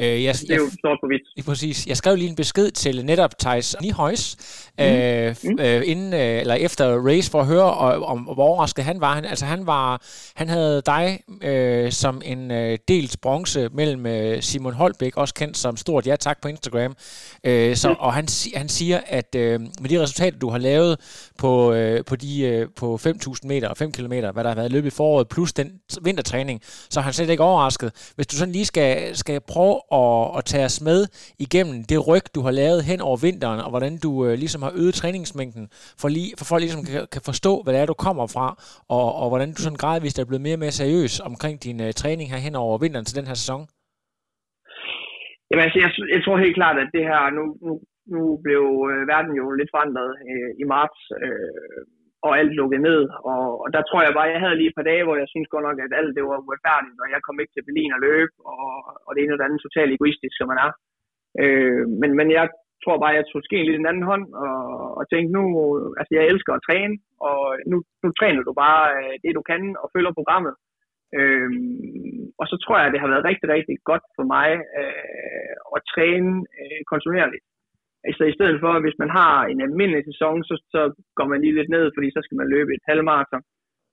Øh, 0.00 0.24
jeg, 0.24 0.34
det 0.34 0.50
er 0.50 0.56
jo 0.56 0.70
stort 0.78 0.98
på 1.02 1.06
vidt. 1.08 1.46
Præcis. 1.46 1.86
Jeg 1.86 1.96
skrev 1.96 2.16
lige 2.16 2.28
en 2.28 2.36
besked 2.36 2.70
til 2.70 3.04
netop 3.04 3.38
Thijs 3.38 3.76
Nihøjs, 3.82 4.36
mm. 4.78 4.84
øh, 4.84 5.36
mm. 5.44 5.58
øh, 5.60 5.82
inden, 5.84 6.14
øh, 6.14 6.40
eller 6.40 6.54
efter 6.54 7.06
race, 7.06 7.30
for 7.30 7.40
at 7.40 7.46
høre, 7.46 7.74
og, 7.74 8.02
om, 8.02 8.18
hvor 8.18 8.44
overrasket 8.44 8.84
han 8.84 9.00
var. 9.00 9.14
Han, 9.14 9.24
altså, 9.24 9.44
han, 9.44 9.66
var, 9.66 10.02
han 10.36 10.48
havde 10.48 10.82
dig 10.86 11.20
øh, 11.42 11.92
som 11.92 12.22
en 12.24 12.50
øh, 12.50 12.78
dels 12.88 13.16
bronze 13.16 13.68
mellem 13.72 14.06
øh, 14.06 14.42
Simon 14.42 14.74
Holbæk, 14.74 15.16
også 15.16 15.34
kendt 15.34 15.56
som 15.56 15.76
Stort 15.76 16.06
Ja 16.06 16.16
Tak 16.16 16.40
på 16.42 16.48
Instagram. 16.48 16.96
Øh, 17.44 17.76
så, 17.76 17.88
mm. 17.88 17.96
Og 17.98 18.14
han, 18.14 18.28
han 18.54 18.68
siger, 18.68 19.00
at 19.06 19.34
øh, 19.34 19.60
med 19.60 19.88
de 19.88 20.02
resultater, 20.02 20.38
du 20.38 20.50
har 20.50 20.58
lavet 20.58 21.00
på, 21.38 21.72
øh, 21.72 22.04
på, 22.04 22.16
de, 22.16 22.42
øh, 22.42 22.68
på 22.76 22.98
5.000 23.06 23.34
meter 23.44 23.68
og 23.68 23.76
5 23.76 23.92
km, 23.92 24.12
hvad 24.12 24.44
der 24.44 24.48
har 24.48 24.54
været 24.54 24.72
løbet 24.72 24.92
i 24.92 24.96
foråret, 24.96 25.28
plus 25.28 25.52
den 25.52 25.72
vintertræning, 26.02 26.60
så 26.90 27.00
er 27.00 27.04
han 27.04 27.12
slet 27.12 27.30
ikke 27.30 27.42
overrasket. 27.42 28.12
Hvis 28.14 28.26
du 28.26 28.36
sådan 28.36 28.52
lige 28.52 28.64
skal, 28.64 29.16
skal 29.16 29.40
prøve 29.40 29.53
prøve 29.54 29.76
at, 30.00 30.22
at 30.38 30.42
tage 30.52 30.68
os 30.70 30.78
med 30.88 31.00
igennem 31.46 31.78
det 31.90 31.98
ryg, 32.08 32.26
du 32.36 32.40
har 32.46 32.54
lavet 32.62 32.80
hen 32.90 33.00
over 33.08 33.18
vinteren, 33.26 33.60
og 33.64 33.70
hvordan 33.72 33.94
du 34.04 34.10
øh, 34.26 34.34
ligesom 34.42 34.62
har 34.66 34.72
øget 34.80 34.94
træningsmængden, 35.00 35.64
for, 36.00 36.08
lige, 36.16 36.30
for 36.38 36.46
folk 36.50 36.62
ligesom 36.62 36.84
kan, 36.90 37.02
kan 37.14 37.22
forstå, 37.30 37.52
hvad 37.62 37.72
det 37.72 37.80
er, 37.80 37.92
du 37.92 37.98
kommer 38.06 38.26
fra, 38.34 38.48
og, 38.96 39.06
og 39.20 39.26
hvordan 39.30 39.50
du 39.54 39.60
sådan 39.62 39.82
gradvist 39.82 40.18
er 40.18 40.28
blevet 40.28 40.46
mere 40.46 40.58
og 40.58 40.64
mere 40.64 40.78
seriøs 40.80 41.14
omkring 41.30 41.56
din 41.66 41.78
øh, 41.86 41.92
træning 42.00 42.26
her 42.32 42.40
hen 42.46 42.54
over 42.64 42.82
vinteren 42.84 43.06
til 43.06 43.18
den 43.18 43.28
her 43.30 43.38
sæson? 43.42 43.62
Jamen 45.48 45.64
altså, 45.66 45.78
jeg, 45.84 45.90
jeg 46.14 46.20
tror 46.22 46.44
helt 46.44 46.58
klart, 46.60 46.76
at 46.84 46.90
det 46.96 47.04
her, 47.10 47.20
nu, 47.38 47.44
nu, 47.66 47.72
nu 48.14 48.20
blev 48.44 48.62
øh, 48.90 49.02
verden 49.12 49.32
jo 49.40 49.44
lidt 49.60 49.70
forandret 49.74 50.10
øh, 50.30 50.50
i 50.62 50.64
marts, 50.74 51.00
øh, 51.24 51.80
og 52.26 52.32
alt 52.40 52.52
lukket 52.58 52.80
ned. 52.88 53.00
Og, 53.30 53.44
og 53.62 53.68
der 53.74 53.82
tror 53.84 54.00
jeg 54.02 54.12
bare, 54.18 54.32
jeg 54.34 54.42
havde 54.44 54.58
lige 54.58 54.70
et 54.70 54.78
par 54.78 54.88
dage, 54.90 55.04
hvor 55.04 55.16
jeg 55.22 55.28
synes 55.30 55.48
godt 55.52 55.66
nok, 55.68 55.78
at 55.84 55.98
alt 56.00 56.12
det 56.16 56.22
var 56.24 56.38
uretfærdigt, 56.44 56.98
og 57.04 57.08
jeg 57.14 57.20
kom 57.26 57.36
ikke 57.40 57.54
til 57.54 57.66
Berlin 57.68 57.96
og 57.96 58.00
løbe, 58.08 58.34
og, 58.52 58.64
og 59.06 59.10
det 59.12 59.20
ene 59.20 59.34
og 59.34 59.38
det 59.38 59.46
andet 59.46 59.64
totalt 59.66 59.90
egoistisk, 59.92 60.34
som 60.36 60.48
man 60.50 60.62
er. 60.66 60.70
Øh, 61.42 61.84
men, 62.00 62.10
men 62.18 62.28
jeg 62.38 62.46
tror 62.84 62.96
bare, 63.02 63.18
jeg 63.18 63.24
tog 63.26 63.42
skeen 63.44 63.66
lidt 63.66 63.76
i 63.76 63.82
den 63.82 63.90
anden 63.90 64.08
hånd, 64.10 64.26
og, 64.44 64.58
og 64.98 65.02
tænkte 65.06 65.30
nu, 65.38 65.44
altså 65.98 66.12
jeg 66.14 66.24
elsker 66.32 66.52
at 66.54 66.64
træne, 66.68 66.94
og 67.28 67.40
nu, 67.70 67.76
nu 68.02 68.08
træner 68.20 68.42
du 68.42 68.52
bare 68.64 68.84
øh, 68.98 69.14
det, 69.22 69.32
du 69.38 69.42
kan, 69.50 69.62
og 69.82 69.86
følger 69.94 70.18
programmet. 70.18 70.54
Øh, 71.18 71.50
og 72.40 72.46
så 72.50 72.56
tror 72.62 72.76
jeg, 72.78 72.86
at 72.86 72.92
det 72.94 73.00
har 73.02 73.10
været 73.12 73.28
rigtig, 73.30 73.48
rigtig 73.56 73.76
godt 73.90 74.04
for 74.16 74.24
mig 74.34 74.48
øh, 74.80 75.54
at 75.76 75.80
træne 75.92 76.30
øh, 76.60 76.80
kontinuerligt. 76.92 77.44
Så 78.18 78.24
i 78.24 78.36
stedet 78.38 78.58
for, 78.60 78.72
hvis 78.84 78.98
man 79.02 79.10
har 79.18 79.36
en 79.52 79.60
almindelig 79.66 80.04
sæson, 80.10 80.44
så, 80.48 80.54
så 80.74 80.80
går 81.16 81.26
man 81.32 81.40
lige 81.40 81.58
lidt 81.58 81.70
ned, 81.76 81.84
fordi 81.96 82.08
så 82.10 82.20
skal 82.22 82.36
man 82.40 82.48
løbe 82.54 82.70
et 82.74 82.84
halvmarathon. 82.88 83.42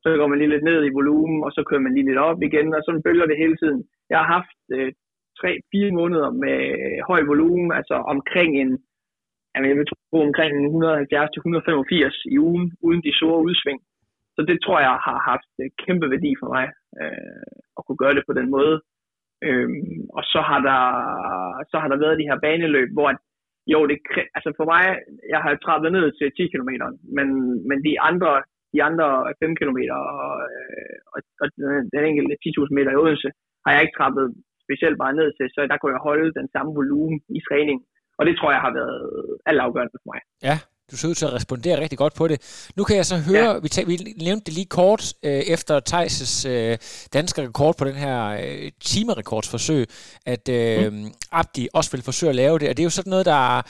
Så 0.03 0.07
går 0.19 0.27
man 0.27 0.39
lige 0.39 0.53
lidt 0.53 0.67
ned 0.71 0.79
i 0.85 0.95
volumen, 0.99 1.43
og 1.45 1.51
så 1.51 1.61
kører 1.63 1.85
man 1.85 1.93
lige 1.93 2.07
lidt 2.09 2.23
op 2.29 2.39
igen, 2.41 2.67
og 2.75 2.81
sådan 2.83 3.05
følger 3.07 3.25
det 3.25 3.41
hele 3.43 3.57
tiden. 3.57 3.81
Jeg 4.09 4.17
har 4.21 4.29
haft 4.37 4.57
øh, 4.75 4.91
3-4 5.39 5.99
måneder 5.99 6.29
med 6.43 6.57
høj 7.09 7.21
volumen, 7.31 7.71
altså 7.79 7.95
omkring 8.13 8.51
en, 8.61 8.71
jamen 9.51 9.69
jeg 9.69 9.77
vil 9.77 9.89
tro 9.91 10.17
omkring 10.29 10.51
170-185 10.53 12.33
i 12.33 12.37
ugen, 12.47 12.65
uden 12.85 13.01
de 13.07 13.17
store 13.19 13.43
udsving. 13.47 13.79
Så 14.35 14.41
det 14.49 14.57
tror 14.63 14.79
jeg 14.79 14.95
har 15.07 15.17
haft 15.31 15.51
øh, 15.61 15.69
kæmpe 15.83 16.09
værdi 16.13 16.31
for 16.41 16.47
mig, 16.55 16.65
øh, 17.01 17.43
at 17.77 17.81
kunne 17.85 18.01
gøre 18.03 18.15
det 18.17 18.23
på 18.27 18.33
den 18.39 18.49
måde. 18.55 18.75
Øhm, 19.47 19.99
og 20.17 20.23
så 20.23 20.39
har, 20.49 20.59
der, 20.69 20.81
så 21.71 21.75
har 21.81 21.87
der 21.89 22.03
været 22.03 22.19
de 22.19 22.29
her 22.29 22.39
baneløb, 22.45 22.89
hvor 22.93 23.09
jo, 23.73 23.79
det, 23.89 23.97
altså 24.35 24.49
for 24.59 24.65
mig, 24.73 24.83
jeg 25.33 25.41
har 25.45 25.51
trappet 25.65 25.91
ned 25.97 26.05
til 26.19 26.27
10 26.37 26.51
km, 26.53 26.71
men, 27.17 27.27
men 27.69 27.77
de 27.87 27.93
andre, 28.09 28.31
de 28.73 28.79
andre 28.89 29.07
5 29.43 29.55
km 29.59 29.79
og, 30.01 30.31
øh, 30.49 30.95
og, 31.13 31.19
og 31.41 31.47
den 31.93 32.03
enkelte 32.09 32.35
10.000 32.45 32.75
meter 32.77 32.91
i 32.91 32.99
Odense, 33.01 33.29
har 33.63 33.71
jeg 33.71 33.81
ikke 33.81 33.97
trappet 33.99 34.25
specielt 34.65 34.97
bare 35.03 35.17
ned 35.19 35.29
til, 35.37 35.47
så 35.55 35.59
der 35.71 35.77
kunne 35.77 35.95
jeg 35.95 36.07
holde 36.09 36.29
den 36.39 36.47
samme 36.55 36.71
volumen 36.79 37.17
i 37.37 37.41
træning. 37.49 37.77
Og 38.19 38.23
det 38.27 38.33
tror 38.35 38.51
jeg 38.55 38.63
har 38.65 38.73
været 38.79 39.01
altafgørende 39.49 39.93
for 39.95 40.03
mig. 40.11 40.19
Ja, 40.47 40.55
du 40.91 40.97
ser 40.97 41.07
ud 41.07 41.15
til 41.15 41.25
at 41.25 41.33
respondere 41.33 41.79
rigtig 41.79 41.97
godt 41.97 42.13
på 42.13 42.27
det. 42.27 42.41
Nu 42.75 42.83
kan 42.83 42.95
jeg 42.95 43.05
så 43.05 43.17
høre, 43.17 43.51
ja. 43.51 43.59
vi, 43.59 43.69
tager, 43.69 43.85
vi 43.85 44.15
nævnte 44.17 44.45
det 44.45 44.53
lige 44.53 44.65
kort 44.65 45.13
øh, 45.23 45.31
efter 45.31 45.79
Thijs' 45.89 46.47
øh, 46.47 46.77
danske 47.13 47.41
rekord 47.41 47.77
på 47.77 47.85
den 47.85 47.95
her 47.95 48.27
øh, 48.27 48.71
timerekordsforsøg, 48.81 49.87
at 50.25 50.49
øh, 50.49 50.93
mm. 50.93 51.11
Abdi 51.31 51.67
også 51.73 51.91
vil 51.91 52.01
forsøge 52.01 52.29
at 52.29 52.35
lave 52.35 52.59
det, 52.59 52.69
og 52.69 52.77
det 52.77 52.83
er 52.83 52.85
jo 52.85 52.89
sådan 52.89 53.09
noget, 53.09 53.25
der 53.25 53.61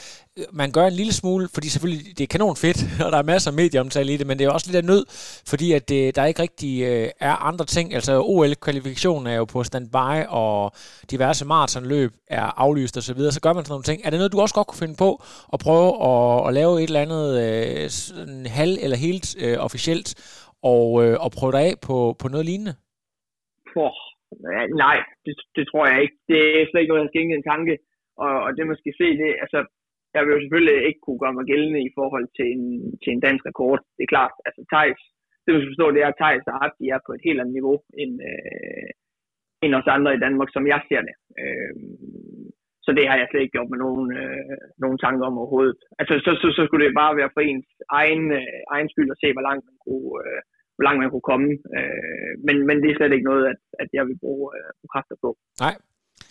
man 0.61 0.69
gør 0.77 0.85
en 0.87 0.99
lille 1.01 1.15
smule, 1.21 1.45
fordi 1.55 1.67
selvfølgelig 1.69 2.03
det 2.17 2.23
er 2.23 2.33
kanon 2.35 2.61
fedt, 2.65 2.79
og 3.05 3.09
der 3.13 3.19
er 3.19 3.31
masser 3.33 3.49
af 3.51 3.57
medieomtale 3.61 4.13
i 4.13 4.17
det, 4.19 4.27
men 4.27 4.35
det 4.37 4.43
er 4.45 4.55
også 4.57 4.67
lidt 4.67 4.81
af 4.81 4.89
nød, 4.91 5.03
fordi 5.51 5.67
at 5.77 5.83
det, 5.91 6.15
der 6.15 6.29
ikke 6.29 6.43
rigtig 6.45 6.73
øh, 6.91 7.07
er 7.29 7.35
andre 7.49 7.65
ting. 7.75 7.87
Altså 7.97 8.13
OL-kvalifikationen 8.33 9.25
er 9.33 9.37
jo 9.41 9.45
på 9.53 9.59
standby, 9.69 10.15
og 10.41 10.55
diverse 11.13 11.43
maratonløb 11.53 12.11
er 12.39 12.47
aflyst 12.65 12.95
osv., 12.97 13.01
så, 13.09 13.13
videre, 13.17 13.35
så 13.37 13.41
gør 13.45 13.53
man 13.53 13.63
sådan 13.63 13.73
nogle 13.75 13.89
ting. 13.89 13.99
Er 14.01 14.09
det 14.09 14.19
noget, 14.19 14.35
du 14.35 14.41
også 14.41 14.57
godt 14.59 14.69
kunne 14.69 14.83
finde 14.83 15.01
på 15.05 15.09
at 15.53 15.59
prøve 15.65 15.89
at, 16.09 16.33
at 16.47 16.51
lave 16.59 16.71
et 16.81 16.89
eller 16.89 17.05
andet 17.05 17.27
øh, 17.45 17.85
sådan 18.07 18.41
halv- 18.59 18.81
eller 18.85 18.97
helt 19.07 19.27
øh, 19.43 19.57
officielt, 19.67 20.09
og, 20.73 20.85
øh, 21.03 21.15
og 21.23 21.29
prøve 21.37 21.53
dig 21.55 21.63
af 21.69 21.75
på, 21.87 21.95
på 22.21 22.25
noget 22.33 22.45
lignende? 22.49 22.73
Oh, 23.83 23.93
nej, 24.83 24.97
det, 25.25 25.33
det 25.55 25.63
tror 25.69 25.83
jeg 25.91 25.97
ikke. 26.03 26.17
Det 26.31 26.39
er 26.59 26.65
slet 26.67 26.81
ikke 26.81 26.91
noget, 26.91 27.03
jeg 27.03 27.11
skal 27.11 27.21
en 27.23 27.49
tanke. 27.53 27.73
Og, 28.23 28.33
og 28.45 28.49
det 28.55 28.63
man 28.71 28.81
skal 28.81 28.93
se, 29.01 29.07
det, 29.21 29.29
altså, 29.43 29.59
jeg 30.13 30.21
vil 30.23 30.33
jo 30.35 30.41
selvfølgelig 30.43 30.77
ikke 30.87 31.01
kunne 31.05 31.21
gøre 31.23 31.37
mig 31.37 31.45
gældende 31.51 31.81
i 31.89 31.91
forhold 31.99 32.27
til 32.37 32.47
en, 32.55 32.65
til 33.01 33.09
en 33.13 33.23
dansk 33.27 33.43
rekord. 33.49 33.79
Det 33.95 34.03
er 34.03 34.13
klart, 34.15 34.33
altså 34.47 34.61
Thijs, 34.71 35.01
det 35.43 35.49
man 35.51 35.61
skal 35.61 35.73
forstå, 35.73 35.87
det 35.91 36.01
er, 36.01 36.09
at 36.11 36.19
Thijs 36.21 36.45
og 36.51 36.57
Abdi 36.65 36.85
er 36.95 37.01
på 37.05 37.11
et 37.13 37.25
helt 37.27 37.39
andet 37.41 37.57
niveau 37.57 37.77
end, 38.01 38.13
øh, 38.29 38.89
end 39.63 39.73
os 39.79 39.93
andre 39.95 40.15
i 40.15 40.23
Danmark, 40.25 40.49
som 40.51 40.63
jeg 40.73 40.81
ser 40.89 41.01
det. 41.07 41.15
Øh, 41.41 41.73
så 42.85 42.89
det 42.97 43.05
har 43.09 43.17
jeg 43.17 43.27
slet 43.27 43.43
ikke 43.43 43.55
gjort 43.55 43.71
med 43.73 43.79
nogen, 43.85 44.07
øh, 44.21 44.57
nogen 44.83 44.97
tanker 45.05 45.25
om 45.29 45.39
overhovedet. 45.41 45.79
Altså, 45.99 46.13
så, 46.25 46.31
så, 46.41 46.47
så 46.57 46.61
skulle 46.65 46.85
det 46.85 47.01
bare 47.01 47.17
være 47.19 47.33
for 47.33 47.41
ens 47.41 47.69
egen, 48.01 48.25
øh, 48.39 48.59
egen 48.75 48.89
skyld 48.91 49.09
at 49.11 49.21
se, 49.21 49.27
hvor 49.35 49.45
langt 49.47 49.63
man 49.69 49.77
kunne, 49.85 50.11
øh, 50.25 50.41
hvor 50.75 50.83
langt 50.87 50.99
man 51.01 51.11
kunne 51.11 51.29
komme. 51.31 51.49
Øh, 51.77 52.33
men, 52.47 52.55
men 52.67 52.77
det 52.81 52.87
er 52.89 52.97
slet 52.97 53.15
ikke 53.15 53.29
noget, 53.31 53.45
at, 53.53 53.61
at 53.81 53.89
jeg 53.97 54.03
vil 54.09 54.21
bruge, 54.23 54.45
øh, 54.57 54.71
kræfter 54.93 55.17
på. 55.23 55.29
Nej, 55.65 55.75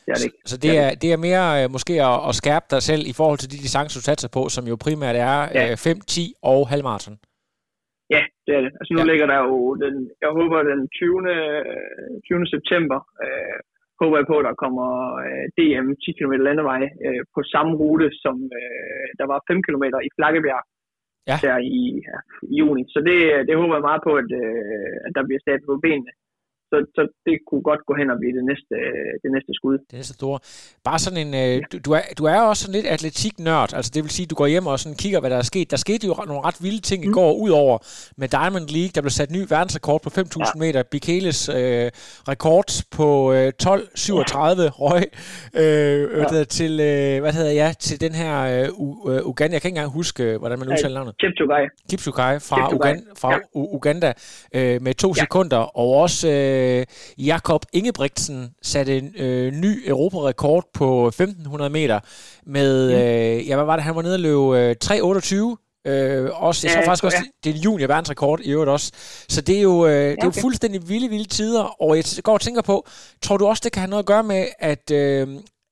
det 0.05 0.11
er 0.13 0.19
det 0.21 0.27
ikke. 0.29 0.41
Så 0.53 0.57
det 0.65 0.73
er, 0.83 0.91
det 1.03 1.09
er 1.15 1.19
mere 1.29 1.45
øh, 1.59 1.67
måske 1.77 1.95
at, 2.11 2.19
at 2.29 2.35
skærpe 2.41 2.67
dig 2.75 2.83
selv 2.91 3.03
i 3.13 3.15
forhold 3.21 3.39
til 3.41 3.51
de 3.53 3.59
distancer, 3.67 3.97
du 3.99 4.05
satser 4.05 4.31
på, 4.37 4.43
som 4.55 4.65
jo 4.71 4.77
primært 4.87 5.17
er 5.29 5.37
ja. 5.59 5.65
øh, 5.71 5.77
5, 5.77 6.01
10 6.01 6.35
og 6.53 6.61
halvmarathon. 6.73 7.17
Ja, 8.15 8.23
det 8.47 8.53
er 8.59 8.63
det. 8.65 8.73
Altså 8.79 8.91
nu 8.95 9.01
ja. 9.03 9.09
ligger 9.11 9.27
der 9.33 9.41
jo, 9.51 9.57
den, 9.85 9.95
jeg 10.25 10.31
håber 10.39 10.59
den 10.71 10.81
20. 10.89 11.23
20. 12.29 12.47
september, 12.55 12.99
øh, 13.25 13.59
håber 14.01 14.17
jeg 14.21 14.27
på, 14.31 14.37
at 14.41 14.47
der 14.49 14.63
kommer 14.65 14.89
øh, 15.27 15.45
DM 15.57 15.89
10 16.05 16.13
km 16.19 16.35
landevej 16.49 16.83
øh, 17.07 17.23
på 17.35 17.41
samme 17.53 17.73
rute, 17.83 18.09
som 18.25 18.37
øh, 18.61 19.09
der 19.19 19.27
var 19.33 19.39
5 19.51 19.63
km 19.67 19.85
i 20.09 20.11
Flakkebjerg 20.17 20.65
ja. 21.31 21.37
der 21.47 21.57
i, 21.81 21.83
ja, 22.09 22.19
i 22.53 22.55
juni. 22.61 22.83
Så 22.95 22.99
det, 23.09 23.19
det 23.49 23.55
håber 23.61 23.75
jeg 23.77 23.89
meget 23.89 24.03
på, 24.07 24.13
at, 24.23 24.31
øh, 24.43 24.97
at 25.07 25.13
der 25.17 25.23
bliver 25.27 25.41
stablet 25.45 25.69
på 25.71 25.77
benene 25.87 26.13
så, 26.70 26.76
så 26.96 27.02
det 27.26 27.37
kunne 27.48 27.64
godt 27.70 27.83
gå 27.88 27.94
hen 28.00 28.09
og 28.14 28.18
blive 28.20 28.35
det 28.38 28.44
næste, 28.50 28.74
det 29.22 29.30
næste 29.37 29.52
skud. 29.59 29.76
Det 29.90 29.96
næste 30.00 30.14
store. 30.20 30.38
Bare 30.88 30.98
sådan 31.04 31.20
en, 31.24 31.33
øh, 31.42 31.56
du, 31.72 31.76
du, 31.87 31.90
er, 31.98 32.04
du 32.18 32.24
er 32.35 32.40
også 32.50 32.61
sådan 32.62 32.76
lidt 32.78 32.88
atletiknørd, 32.94 33.70
altså 33.78 33.90
det 33.94 34.00
vil 34.04 34.11
sige, 34.11 34.26
du 34.26 34.37
går 34.40 34.48
hjem 34.54 34.66
og 34.66 34.78
sådan 34.78 34.98
kigger, 35.02 35.20
hvad 35.20 35.30
der 35.35 35.40
er 35.44 35.48
sket. 35.52 35.70
Der 35.70 35.76
skete 35.87 36.06
jo 36.06 36.12
nogle 36.30 36.42
ret 36.48 36.59
vilde 36.64 36.83
ting 36.90 37.00
mm. 37.04 37.11
i 37.11 37.12
går, 37.18 37.30
ud 37.44 37.50
over 37.62 37.76
med 38.20 38.28
Diamond 38.38 38.66
League, 38.76 38.92
der 38.94 39.00
blev 39.04 39.14
sat 39.20 39.30
ny 39.37 39.42
verdensrekord 39.54 40.00
på 40.06 40.11
5.000 40.18 40.22
ja. 40.38 40.44
meter. 40.62 40.83
Bikeles 40.94 41.40
øh, 41.48 41.87
rekord 42.33 42.70
på 42.96 43.06
øh, 43.33 43.52
12.37 43.62 43.66
ja. 43.66 44.70
røg 44.83 45.04
øh, 45.62 46.02
ja. 46.33 46.44
til, 46.59 46.72
øh, 46.90 47.20
hvad 47.24 47.33
hedder 47.38 47.54
jeg, 47.62 47.70
til 47.87 47.96
den 48.00 48.12
her 48.20 48.35
øh, 48.52 49.30
Uganda. 49.30 49.54
Jeg 49.54 49.62
kan 49.62 49.68
ikke 49.68 49.78
engang 49.78 49.92
huske, 50.00 50.22
hvordan 50.38 50.59
man 50.59 50.68
udtaler 50.68 50.94
navnet. 50.94 51.14
Kipchogai. 51.22 51.64
Kipchogai 51.90 52.35
fra, 52.48 52.56
Kipchogai. 52.56 52.76
Uganda, 52.76 53.11
fra 53.20 53.30
ja. 53.33 53.38
Uganda 53.78 54.11
øh, 54.56 54.76
med 54.87 54.94
to 54.94 55.09
ja. 55.09 55.20
sekunder, 55.22 55.62
og 55.80 55.88
også 56.04 56.28
øh, 56.28 56.60
øh, 56.61 56.87
Jakob 57.18 57.64
Ingebrigtsen 57.73 58.51
satte 58.62 58.99
en 58.99 59.14
øh, 59.16 59.53
ny 59.53 59.88
europarekord 59.88 60.64
på 60.75 61.07
1500 61.07 61.70
meter 61.70 62.01
med, 62.46 62.88
mm. 62.88 62.94
øh, 62.94 63.49
ja, 63.49 63.57
hvad 63.57 63.64
var 63.64 63.77
det, 63.77 63.85
han 63.85 63.96
var 63.96 64.03
nede 64.03 64.14
og 64.14 64.20
løbe 64.20 64.59
øh, 64.59 64.77
3.28 64.85 65.66
Øh, 65.87 66.31
også, 66.33 66.66
jeg 66.66 66.75
tror 66.75 66.85
faktisk 66.85 67.05
også, 67.05 67.16
ja. 67.16 67.23
det 67.44 67.51
er 67.51 67.55
en 67.55 67.61
junior 67.61 67.87
verdensrekord 67.87 68.40
i 68.40 68.51
øvrigt 68.51 68.70
også. 68.70 68.92
Så 69.29 69.40
det 69.40 69.57
er 69.57 69.62
jo, 69.62 69.87
øh, 69.87 70.11
det 70.11 70.18
er 70.20 70.25
jo 70.25 70.31
fuldstændig 70.31 70.88
vilde, 70.88 71.09
vilde 71.09 71.29
tider. 71.29 71.83
Og 71.83 71.96
jeg 71.96 72.05
går 72.23 72.33
og 72.33 72.40
tænker 72.40 72.62
på, 72.62 72.87
tror 73.23 73.37
du 73.37 73.46
også, 73.46 73.61
det 73.64 73.73
kan 73.73 73.81
have 73.81 73.90
noget 73.90 74.03
at 74.03 74.07
gøre 74.07 74.23
med, 74.23 74.46
at, 74.59 74.90
øh, 74.90 75.29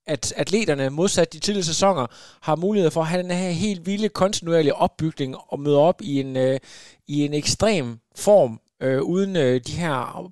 at 0.07 0.33
atleterne, 0.37 0.91
modsat 0.91 1.33
de 1.33 1.39
tidligere 1.39 1.65
sæsoner, 1.65 2.07
har 2.41 2.57
mulighed 2.57 2.91
for 2.91 3.01
at 3.01 3.07
have 3.07 3.23
den 3.23 3.31
her 3.31 3.51
helt 3.51 3.87
vilde, 3.87 4.09
kontinuerlige 4.09 4.75
opbygning 4.75 5.37
og 5.49 5.61
møde 5.61 5.79
op 5.79 6.03
i 6.03 6.21
en, 6.21 6.37
øh, 6.37 6.61
i 7.09 7.25
en 7.25 7.35
ekstrem 7.35 7.99
form, 8.17 8.61
øh, 8.83 9.03
uden 9.03 9.37
øh, 9.37 9.61
de 9.67 9.73
her 9.73 10.31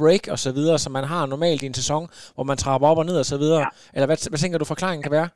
break 0.00 0.24
og 0.34 0.38
så 0.44 0.50
videre, 0.58 0.78
som 0.84 0.92
man 0.98 1.06
har 1.12 1.22
normalt 1.34 1.62
i 1.62 1.68
en 1.70 1.80
sæson, 1.80 2.04
hvor 2.34 2.46
man 2.50 2.60
trapper 2.62 2.86
op 2.90 3.00
og 3.02 3.06
ned 3.10 3.18
og 3.22 3.28
så 3.32 3.38
videre? 3.42 3.62
Ja. 3.66 3.70
Eller 3.94 4.08
hvad, 4.08 4.18
hvad 4.32 4.40
tænker 4.40 4.58
du 4.58 4.72
forklaringen 4.72 5.04
kan 5.06 5.16
være? 5.18 5.28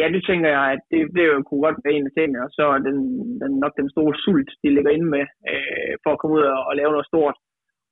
Ja, 0.00 0.06
det 0.14 0.22
tænker 0.28 0.48
jeg, 0.56 0.64
at 0.74 0.82
det, 0.90 1.00
det 1.16 1.24
kunne 1.46 1.62
godt 1.66 1.78
være 1.84 1.94
en 1.96 2.08
af 2.08 2.14
tingene, 2.14 2.40
og 2.46 2.50
så 2.58 2.64
er 2.76 2.80
den, 2.88 2.98
den, 3.42 3.52
nok 3.64 3.74
den 3.80 3.88
store 3.94 4.14
sult, 4.24 4.50
de 4.62 4.68
ligger 4.76 4.92
inde 4.96 5.08
med, 5.16 5.24
øh, 5.50 5.92
for 6.02 6.10
at 6.12 6.18
komme 6.20 6.34
ud 6.38 6.44
og, 6.54 6.60
og 6.68 6.72
lave 6.80 6.92
noget 6.94 7.10
stort. 7.12 7.36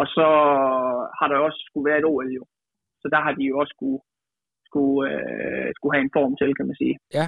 Og 0.01 0.07
så 0.17 0.27
har 1.19 1.27
der 1.29 1.39
også 1.47 1.61
skulle 1.69 1.89
være 1.89 1.99
et 2.01 2.11
OL 2.13 2.29
jo. 2.39 2.45
Så 3.03 3.07
der 3.13 3.21
har 3.25 3.33
de 3.39 3.45
jo 3.51 3.55
også 3.63 3.73
skulle, 3.77 4.01
skulle, 4.69 5.01
øh, 5.13 5.69
skulle 5.77 5.95
have 5.95 6.05
en 6.07 6.17
form 6.19 6.33
til, 6.41 6.51
kan 6.59 6.67
man 6.71 6.77
sige. 6.83 6.95
Ja. 7.19 7.27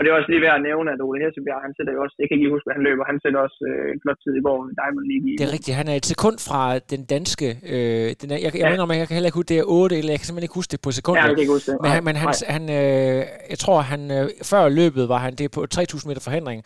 Og 0.00 0.04
det 0.04 0.10
er 0.10 0.16
også 0.20 0.30
lige 0.32 0.44
værd 0.46 0.56
at 0.60 0.64
nævne, 0.70 0.88
at 0.94 1.00
Ole 1.06 1.18
Hessebjerg, 1.24 1.60
han 1.66 1.72
sætter 1.76 1.92
jo 1.96 2.00
også, 2.04 2.14
jeg 2.18 2.26
kan 2.26 2.34
ikke 2.34 2.44
lige 2.44 2.54
huske, 2.56 2.66
hvad 2.68 2.76
han 2.78 2.84
løber, 2.88 3.02
han 3.12 3.18
sætter 3.22 3.40
også 3.46 3.58
øh, 3.70 3.94
en 3.94 4.00
flot 4.04 4.18
tid 4.24 4.32
i 4.40 4.42
går 4.46 4.58
i 4.70 4.74
Diamond 4.80 5.06
League. 5.10 5.26
I, 5.30 5.32
Det 5.40 5.46
er 5.48 5.54
rigtigt, 5.56 5.74
han 5.80 5.88
er 5.92 5.96
et 6.02 6.06
sekund 6.12 6.36
fra 6.48 6.62
den 6.92 7.02
danske, 7.14 7.48
øh, 7.72 8.06
den 8.20 8.28
er, 8.34 8.38
jeg, 8.44 8.50
jeg 8.54 8.64
ja. 8.64 8.70
mener, 8.72 8.94
jeg 9.02 9.06
kan 9.08 9.14
heller 9.16 9.30
ikke 9.30 9.40
huske, 9.40 9.50
det 9.54 9.58
er 9.62 9.66
8, 9.66 9.98
eller 10.00 10.12
jeg 10.14 10.18
kan 10.20 10.26
simpelthen 10.26 10.48
ikke 10.48 10.58
huske 10.60 10.72
det 10.74 10.80
på 10.86 10.90
sekundet. 10.98 11.20
Ja, 11.20 11.26
jeg 11.26 11.34
kan 11.36 11.42
ikke 11.44 11.56
huske 11.56 11.68
det. 11.70 11.78
Men, 11.82 11.90
han, 11.94 12.02
men 12.08 12.14
han, 12.22 12.28
han, 12.56 12.64
øh, 12.78 13.20
jeg 13.52 13.58
tror, 13.62 13.76
han 13.92 14.02
øh, 14.16 14.24
før 14.52 14.62
løbet 14.80 15.04
var 15.12 15.20
han, 15.26 15.32
det 15.38 15.44
er 15.48 15.52
på 15.58 15.60
3000 15.66 16.06
meter 16.10 16.22
forhindring, 16.28 16.58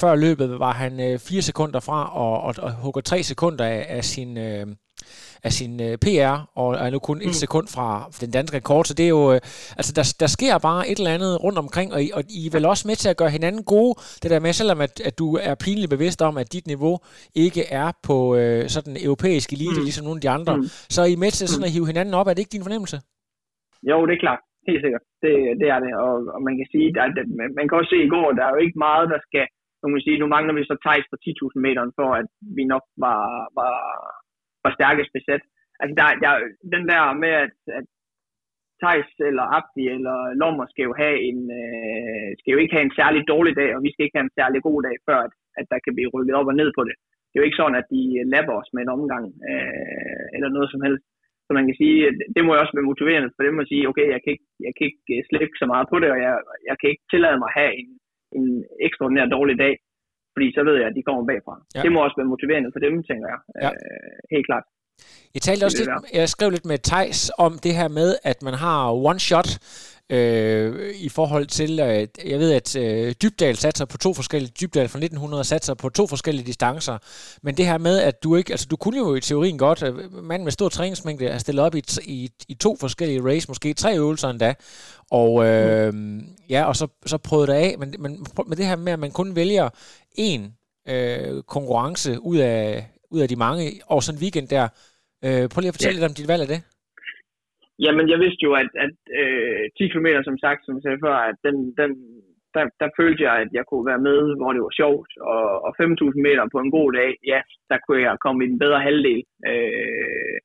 før 0.00 0.12
løbet 0.26 0.48
var 0.64 0.74
han 0.82 0.92
øh, 1.06 1.14
4 1.18 1.42
sekunder 1.50 1.80
fra, 1.88 1.98
og, 2.22 2.34
og, 2.46 2.52
og 2.66 2.70
hugger 2.84 3.00
3 3.00 3.22
sekunder 3.32 3.64
af, 3.76 3.80
af 3.96 4.02
sin... 4.12 4.30
Øh, 4.46 4.66
af 5.46 5.52
sin 5.58 5.72
øh, 5.86 5.94
PR, 6.04 6.36
og 6.62 6.68
er 6.84 6.90
nu 6.90 6.98
kun 6.98 7.18
et 7.18 7.32
mm. 7.32 7.40
sekund 7.44 7.66
fra 7.76 7.88
den 8.22 8.30
danske 8.36 8.56
rekord, 8.56 8.84
så 8.84 8.94
det 8.98 9.04
er 9.08 9.12
jo, 9.18 9.24
øh, 9.34 9.40
altså 9.78 9.92
der, 9.98 10.04
der 10.22 10.28
sker 10.36 10.54
bare 10.68 10.82
et 10.90 10.98
eller 10.98 11.14
andet 11.16 11.32
rundt 11.44 11.58
omkring, 11.64 11.88
og 11.94 12.00
I, 12.06 12.08
og 12.16 12.22
I 12.38 12.40
er 12.48 12.52
vel 12.56 12.64
også 12.72 12.84
med 12.88 12.96
til 13.02 13.08
at 13.12 13.20
gøre 13.20 13.32
hinanden 13.36 13.62
gode, 13.74 13.92
det 14.22 14.28
der 14.32 14.40
med, 14.46 14.52
selvom 14.60 14.80
at, 14.86 14.94
at 15.08 15.14
du 15.22 15.26
er 15.48 15.54
pinligt 15.64 15.90
bevidst 15.96 16.20
om, 16.28 16.34
at 16.42 16.52
dit 16.54 16.66
niveau 16.72 16.94
ikke 17.46 17.62
er 17.82 17.88
på 18.08 18.16
øh, 18.40 18.62
sådan 18.74 18.94
europæisk 19.08 19.48
elite, 19.56 19.80
mm. 19.80 19.86
ligesom 19.88 20.04
nogle 20.06 20.18
af 20.20 20.24
de 20.26 20.34
andre, 20.38 20.52
mm. 20.56 20.66
så 20.94 20.98
er 21.04 21.08
I 21.14 21.16
med 21.24 21.32
til 21.38 21.46
sådan 21.48 21.68
at 21.68 21.74
hive 21.74 21.90
hinanden 21.90 22.14
op, 22.20 22.26
er 22.26 22.34
det 22.34 22.42
ikke 22.42 22.56
din 22.56 22.66
fornemmelse? 22.68 22.98
Jo, 23.90 23.98
det 24.06 24.14
er 24.14 24.24
klart. 24.26 24.42
Helt 24.70 24.82
sikkert. 24.84 25.04
Det, 25.24 25.34
det 25.60 25.68
er 25.74 25.80
det. 25.84 25.92
Og, 26.06 26.14
og 26.34 26.40
man 26.48 26.54
kan 26.58 26.68
sige, 26.72 26.86
at 27.06 27.12
man 27.58 27.66
kan 27.66 27.78
også 27.78 27.92
se 27.94 28.00
i 28.04 28.12
går, 28.14 28.28
der 28.38 28.44
er 28.44 28.52
jo 28.54 28.60
ikke 28.66 28.78
meget, 28.88 29.06
der 29.14 29.20
skal, 29.26 29.44
nu 29.78 29.84
kan 29.86 29.96
man 29.96 30.06
sige, 30.06 30.20
nu 30.22 30.28
mangler 30.34 30.54
vi 30.54 30.70
så 30.70 30.76
Thijs 30.84 31.06
på 31.10 31.16
10.000 31.26 31.66
meter, 31.66 31.82
for 31.98 32.08
at 32.20 32.28
vi 32.56 32.64
nok 32.72 32.84
var, 33.06 33.22
var, 33.60 33.76
var 34.64 34.72
stærkest 34.78 35.10
besat. 35.16 35.42
Altså, 35.80 35.94
der, 36.00 36.08
der, 36.24 36.32
den 36.74 36.84
der 36.92 37.02
med, 37.22 37.32
at, 37.44 37.56
at 37.78 37.86
Thijs 38.82 39.10
eller 39.28 39.44
Abdi 39.58 39.84
eller 39.96 40.16
Lommer 40.40 40.66
skal 40.72 40.84
jo, 40.88 40.94
have 41.02 41.16
en, 41.28 41.40
øh, 41.62 42.28
skal 42.38 42.52
jo 42.54 42.58
ikke 42.62 42.74
have 42.76 42.86
en 42.88 42.98
særlig 43.00 43.22
dårlig 43.32 43.54
dag, 43.60 43.70
og 43.76 43.80
vi 43.84 43.90
skal 43.92 44.04
ikke 44.04 44.18
have 44.18 44.28
en 44.28 44.38
særlig 44.40 44.60
god 44.68 44.78
dag, 44.86 44.96
før 45.06 45.18
at, 45.26 45.34
at 45.60 45.66
der 45.72 45.78
kan 45.84 45.94
blive 45.96 46.12
rykket 46.14 46.34
op 46.40 46.50
og 46.52 46.56
ned 46.60 46.70
på 46.76 46.82
det. 46.88 46.94
Det 47.28 47.34
er 47.34 47.42
jo 47.42 47.48
ikke 47.48 47.60
sådan, 47.60 47.80
at 47.80 47.90
de 47.94 48.02
lapper 48.34 48.54
os 48.60 48.70
med 48.74 48.82
en 48.82 48.94
omgang, 48.96 49.24
øh, 49.50 50.24
eller 50.34 50.48
noget 50.56 50.68
som 50.70 50.84
helst. 50.86 51.04
Så 51.46 51.50
man 51.58 51.66
kan 51.68 51.76
sige, 51.82 51.96
det 52.34 52.42
må 52.42 52.50
jo 52.52 52.60
også 52.62 52.74
være 52.76 52.90
motiverende 52.90 53.30
for 53.36 53.42
dem 53.46 53.62
at 53.62 53.68
sige, 53.70 53.88
okay, 53.90 54.06
jeg 54.14 54.20
kan 54.22 54.32
ikke, 54.34 54.48
jeg 54.66 54.72
kan 54.76 54.84
ikke 54.90 55.12
øh, 55.14 55.22
slække 55.28 55.56
så 55.60 55.66
meget 55.72 55.86
på 55.92 55.96
det, 56.02 56.10
og 56.14 56.18
jeg, 56.26 56.34
jeg 56.68 56.76
kan 56.80 56.88
ikke 56.92 57.06
tillade 57.12 57.38
mig 57.40 57.48
at 57.50 57.58
have 57.60 57.72
en, 57.80 57.88
en 58.38 58.46
ekstraordinær 58.86 59.26
dårlig 59.36 59.56
dag, 59.64 59.74
fordi 60.34 60.46
så 60.56 60.60
ved 60.68 60.76
jeg, 60.80 60.88
at 60.90 60.96
de 60.98 61.06
kommer 61.08 61.22
bagfra. 61.30 61.54
Ja. 61.74 61.82
Det 61.84 61.90
må 61.92 61.98
også 62.04 62.18
være 62.20 62.32
motiverende 62.32 62.70
for 62.74 62.80
dem, 62.86 62.94
tænker 63.08 63.26
jeg. 63.32 63.40
Ja. 63.64 63.70
Øh, 63.74 64.18
helt 64.34 64.46
klart. 64.50 64.64
Jeg 65.34 65.42
talte 65.42 65.64
også 65.64 65.78
lidt, 65.78 65.88
jeg 66.12 66.28
skrev 66.28 66.50
lidt 66.50 66.66
med 66.66 66.78
Tejs 66.78 67.30
om 67.38 67.58
det 67.58 67.74
her 67.74 67.88
med, 67.88 68.16
at 68.22 68.42
man 68.42 68.54
har 68.54 68.92
one 68.92 69.20
shot 69.20 69.58
øh, 70.10 70.94
i 70.94 71.08
forhold 71.08 71.46
til, 71.46 71.80
øh, 71.80 72.08
jeg 72.30 72.38
ved, 72.38 72.52
at 72.52 72.76
øh, 72.76 73.14
Dybdal 73.22 73.56
satser 73.56 73.84
på 73.84 73.98
to 73.98 74.14
forskellige, 74.14 74.52
Dybdal 74.60 74.88
fra 74.88 74.98
1900 74.98 75.44
satser 75.44 75.74
på 75.74 75.88
to 75.88 76.06
forskellige 76.06 76.46
distancer, 76.46 76.98
men 77.42 77.56
det 77.56 77.66
her 77.66 77.78
med, 77.78 77.98
at 77.98 78.22
du 78.22 78.36
ikke, 78.36 78.52
altså 78.52 78.66
du 78.66 78.76
kunne 78.76 78.98
jo 78.98 79.14
i 79.14 79.20
teorien 79.20 79.58
godt, 79.58 79.82
øh, 79.82 80.24
mand 80.24 80.42
med 80.42 80.52
stor 80.52 80.68
træningsmængde 80.68 81.26
er 81.26 81.38
stillet 81.38 81.64
op 81.64 81.74
i, 81.74 81.82
i, 82.02 82.30
i 82.48 82.54
to 82.54 82.76
forskellige 82.80 83.24
race, 83.24 83.48
måske 83.48 83.74
tre 83.74 83.96
øvelser 83.96 84.28
endda, 84.28 84.54
og 85.10 85.46
øh, 85.46 85.94
mm. 85.94 86.24
ja, 86.48 86.64
og 86.64 86.76
så, 86.76 86.86
så 87.06 87.18
prøvede 87.18 87.52
det 87.52 87.58
af, 87.58 87.76
men, 87.78 87.94
men 87.98 88.26
med 88.46 88.56
det 88.56 88.66
her 88.66 88.76
med, 88.76 88.92
at 88.92 88.98
man 88.98 89.10
kun 89.10 89.36
vælger 89.36 89.68
en 90.14 90.54
øh, 90.88 91.42
konkurrence 91.42 92.20
ud 92.20 92.36
af, 92.36 92.90
ud 93.10 93.20
af 93.20 93.28
de 93.28 93.36
mange, 93.36 93.80
og 93.86 94.02
sådan 94.02 94.18
en 94.18 94.22
weekend 94.22 94.48
der, 94.48 94.68
Øh, 95.26 95.44
prøv 95.50 95.60
lige 95.60 95.72
at 95.72 95.76
fortælle 95.76 95.96
ja. 95.96 96.00
lidt 96.00 96.10
om 96.10 96.18
dit 96.18 96.30
valg 96.32 96.42
af 96.46 96.50
det. 96.54 96.60
Jamen, 97.84 98.06
jeg 98.12 98.18
vidste 98.24 98.42
jo, 98.48 98.52
at, 98.62 98.70
at 98.84 98.96
øh, 99.20 99.62
10 99.78 99.88
km, 99.92 100.08
som 100.28 100.36
sagt, 100.44 100.60
som 100.62 100.74
jeg 100.76 100.82
sagde 100.84 101.04
før, 101.06 101.16
at 101.30 101.36
den, 101.46 101.56
den, 101.80 101.90
der, 102.54 102.64
der 102.80 102.88
følte 102.98 103.22
jeg, 103.28 103.34
at 103.42 103.50
jeg 103.58 103.64
kunne 103.66 103.86
være 103.90 104.04
med, 104.08 104.18
hvor 104.38 104.50
det 104.52 104.62
var 104.66 104.74
sjovt. 104.80 105.10
Og, 105.32 105.46
og 105.66 105.70
5.000 105.80 106.26
meter 106.26 106.44
på 106.52 106.58
en 106.64 106.70
god 106.78 106.90
dag, 107.00 107.10
ja, 107.32 107.40
der 107.70 107.78
kunne 107.78 108.02
jeg 108.06 108.22
komme 108.24 108.40
i 108.44 108.50
den 108.52 108.58
bedre 108.64 108.80
halvdel. 108.88 109.22
Øh, 109.50 110.36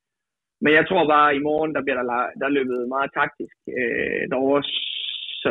men 0.64 0.72
jeg 0.78 0.86
tror 0.88 1.04
bare, 1.14 1.28
at 1.30 1.38
i 1.38 1.46
morgen, 1.50 1.72
der 1.76 1.82
bliver 1.84 1.98
der, 2.02 2.06
der 2.42 2.56
løbet 2.58 2.94
meget 2.96 3.12
taktisk 3.20 3.56
øh, 3.80 4.24
derovre. 4.32 4.64
Så, 5.42 5.50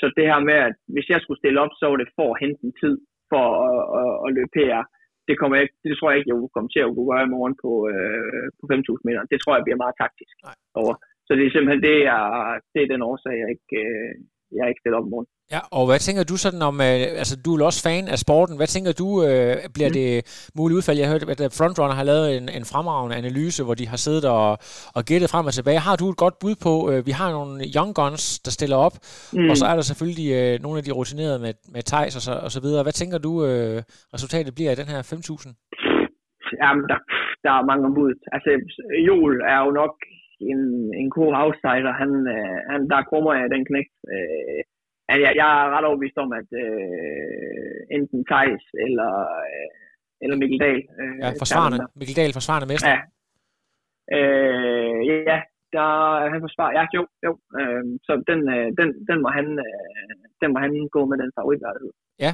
så 0.00 0.04
det 0.16 0.26
her 0.30 0.40
med, 0.50 0.58
at 0.68 0.76
hvis 0.94 1.08
jeg 1.12 1.20
skulle 1.20 1.40
stille 1.42 1.60
op, 1.64 1.72
så 1.78 1.84
var 1.90 1.96
det 1.96 2.14
for 2.18 2.28
at 2.32 2.40
hente 2.42 2.60
en 2.64 2.74
tid 2.82 2.96
for 3.32 3.46
at, 3.68 3.80
at, 4.00 4.10
at 4.24 4.28
løbe 4.36 4.52
PR 4.56 4.84
det, 5.28 5.34
kommer 5.40 5.56
jeg, 5.60 5.66
det 5.84 5.94
tror 5.96 6.08
jeg 6.08 6.18
ikke, 6.18 6.30
jeg 6.30 6.36
vil 6.36 6.54
komme 6.56 6.70
til 6.72 6.82
at 6.82 6.92
kunne 6.94 7.10
gøre 7.12 7.26
i 7.26 7.34
morgen 7.36 7.54
på, 7.64 7.70
øh, 7.92 8.46
på 8.58 8.64
5.000 8.72 9.06
meter. 9.06 9.30
Det 9.32 9.38
tror 9.40 9.54
jeg 9.54 9.64
bliver 9.66 9.82
meget 9.84 9.96
taktisk 10.02 10.34
over. 10.82 10.94
Så 11.26 11.30
det 11.38 11.44
er 11.44 11.52
simpelthen 11.52 11.82
det, 11.90 11.98
er, 12.16 12.24
det 12.72 12.80
er 12.82 12.92
den 12.92 13.02
årsag, 13.10 13.34
jeg 13.42 13.48
ikke, 13.56 13.72
øh, 13.86 14.14
jeg 14.56 14.64
ikke 14.70 14.80
stiller 14.82 14.98
op 15.00 15.06
i 15.08 15.12
morgen. 15.14 15.28
Ja, 15.54 15.60
og 15.76 15.82
hvad 15.88 16.00
tænker 16.06 16.22
du 16.30 16.36
sådan 16.44 16.62
om, 16.70 16.76
øh, 16.88 17.20
altså 17.22 17.34
du 17.44 17.48
er 17.50 17.58
også 17.70 17.82
fan 17.88 18.04
af 18.14 18.18
sporten, 18.24 18.54
hvad 18.58 18.70
tænker 18.74 18.92
du, 19.02 19.08
øh, 19.26 19.54
bliver 19.76 19.90
mm. 19.90 19.96
det 19.98 20.08
muligt 20.58 20.76
udfald? 20.78 20.98
Jeg 20.98 21.06
har 21.06 21.14
hørt, 21.14 21.40
at 21.46 21.56
Frontrunner 21.58 21.96
har 22.00 22.06
lavet 22.12 22.26
en, 22.36 22.46
en 22.58 22.64
fremragende 22.72 23.16
analyse, 23.22 23.60
hvor 23.66 23.76
de 23.80 23.86
har 23.92 24.00
siddet 24.06 24.24
og, 24.38 24.48
og 24.96 25.02
gættet 25.10 25.28
frem 25.32 25.44
og 25.50 25.54
tilbage. 25.58 25.86
Har 25.88 25.96
du 26.00 26.06
et 26.12 26.22
godt 26.24 26.36
bud 26.42 26.54
på, 26.66 26.74
øh, 26.90 26.98
vi 27.08 27.12
har 27.20 27.28
nogle 27.38 27.54
young 27.76 27.90
guns, 28.00 28.24
der 28.44 28.52
stiller 28.58 28.78
op, 28.86 28.96
mm. 29.36 29.50
og 29.50 29.54
så 29.60 29.64
er 29.70 29.74
der 29.78 29.84
selvfølgelig 29.90 30.30
øh, 30.40 30.54
nogle 30.64 30.76
af 30.80 30.84
de 30.86 30.96
rutinerede 30.98 31.38
med, 31.44 31.52
med 31.74 31.82
Thijs 31.90 32.14
og 32.18 32.22
så, 32.26 32.32
og 32.46 32.50
så 32.54 32.60
videre. 32.64 32.82
Hvad 32.86 32.96
tænker 33.00 33.18
du, 33.26 33.32
øh, 33.48 33.78
resultatet 34.16 34.52
bliver 34.56 34.70
af 34.72 34.78
den 34.80 34.88
her 34.92 35.00
5.000? 35.02 35.50
Jamen, 36.62 36.84
der, 36.90 36.98
der 37.44 37.52
er 37.58 37.68
mange 37.70 37.88
bud. 37.96 38.12
Altså, 38.34 38.50
Joel 39.08 39.36
er 39.54 39.58
jo 39.64 39.70
nok 39.82 39.94
en, 40.40 40.60
en 41.00 41.08
god 41.18 41.32
outsider. 41.42 41.92
Han, 42.02 42.10
øh, 42.34 42.58
han, 42.70 42.80
der 42.92 43.08
kommer 43.12 43.32
af 43.32 43.48
den 43.54 43.62
knægt. 43.68 43.94
Øh, 44.14 44.62
Altså, 45.10 45.22
jeg, 45.24 45.32
jeg 45.40 45.48
er 45.62 45.66
ret 45.74 45.88
overbevist 45.88 46.18
om, 46.24 46.30
at 46.40 46.50
øh, 46.64 47.78
enten 47.96 48.20
Thijs 48.30 48.64
eller, 48.84 49.10
øh, 49.48 49.68
eller 50.22 50.36
Mikkel 50.36 50.60
Dahl... 50.64 50.82
Øh, 51.00 51.18
ja, 51.22 51.28
forsvarende. 51.42 51.78
Mikkel 51.98 52.16
Dahl, 52.20 52.32
forsvarende 52.38 52.68
mester. 52.72 52.90
Ja. 52.94 53.00
Øh, 54.16 54.98
ja, 55.30 55.38
der, 55.74 55.88
han 56.32 56.40
forsvarer... 56.46 56.72
Ja, 56.78 56.84
jo, 56.96 57.02
jo. 57.26 57.32
Øh, 57.60 57.84
så 58.06 58.12
den, 58.30 58.40
øh, 58.56 58.66
den, 58.78 58.88
den, 59.08 59.18
må 59.24 59.28
han, 59.38 59.46
øh, 59.66 60.12
den 60.40 60.48
må 60.52 60.58
han 60.64 60.72
gå 60.96 61.00
med 61.10 61.16
den 61.22 61.30
favoritværdighed. 61.38 61.92
Ja, 62.24 62.32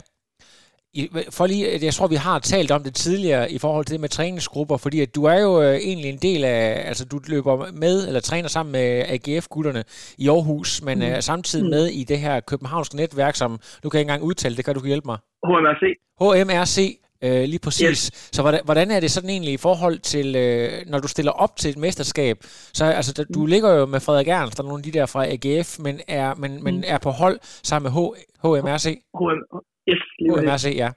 for 1.31 1.47
lige, 1.47 1.85
jeg 1.85 1.95
tror, 1.95 2.07
vi 2.07 2.15
har 2.15 2.39
talt 2.39 2.71
om 2.71 2.83
det 2.83 2.95
tidligere 2.95 3.53
i 3.53 3.59
forhold 3.59 3.85
til 3.85 3.93
det 3.93 4.01
med 4.01 4.09
træningsgrupper, 4.09 4.77
fordi 4.77 5.01
at 5.01 5.15
du 5.15 5.25
er 5.25 5.41
jo 5.41 5.63
øh, 5.63 5.75
egentlig 5.75 6.11
en 6.11 6.19
del 6.19 6.45
af, 6.45 6.83
altså 6.87 7.05
du 7.05 7.21
løber 7.27 7.73
med, 7.73 8.07
eller 8.07 8.21
træner 8.21 8.49
sammen 8.49 8.73
med 8.73 9.05
AGF-gutterne 9.09 9.85
i 10.19 10.29
Aarhus, 10.29 10.83
men 10.83 10.99
mm. 10.99 11.05
er 11.05 11.21
samtidig 11.21 11.71
med 11.71 11.87
i 11.87 12.05
det 12.05 12.19
her 12.19 12.41
københavnske 12.41 12.97
netværk, 12.97 13.35
som 13.35 13.59
du 13.83 13.89
kan 13.89 14.01
ikke 14.01 14.11
engang 14.11 14.23
udtale, 14.23 14.57
det 14.57 14.65
kan 14.65 14.75
du 14.75 14.81
kan 14.81 14.89
hjælpe 14.89 15.07
mig. 15.07 15.19
HMRC. 15.45 15.85
HMRC, 16.21 16.99
øh, 17.25 17.45
lige 17.49 17.59
præcis. 17.59 17.89
Yes. 17.89 18.31
Så 18.33 18.43
hvordan, 18.43 18.61
hvordan 18.65 18.91
er 18.91 19.01
det 19.01 19.11
sådan 19.11 19.31
egentlig 19.31 19.53
i 19.53 19.57
forhold 19.57 19.99
til, 19.99 20.37
øh, 20.37 20.71
når 20.87 20.99
du 20.99 21.09
stiller 21.09 21.33
op 21.33 21.57
til 21.57 21.71
et 21.71 21.79
mesterskab, 21.79 22.37
så 22.75 22.85
altså, 22.85 23.25
du 23.35 23.41
mm. 23.41 23.47
ligger 23.47 23.71
jo 23.75 23.87
med 23.87 24.01
Frederik 24.01 24.29
Ernst, 24.29 24.57
der 24.57 24.63
er 24.63 24.69
nogle 24.69 24.81
af 24.81 24.93
de 24.93 24.99
der 24.99 25.07
fra 25.07 25.27
AGF, 25.27 25.79
men 25.79 26.01
er, 26.09 26.35
men, 26.35 26.57
mm. 26.57 26.65
men 26.65 26.85
er 26.85 26.99
på 26.99 27.11
hold 27.11 27.39
sammen 27.43 27.93
med 27.93 27.93
H, 27.93 27.99
HMRC? 28.43 28.87
HM, 29.21 29.41
Yes, 29.91 30.03
lige 30.19 30.33
UMRC, 30.33 30.75
ja. 30.77 30.91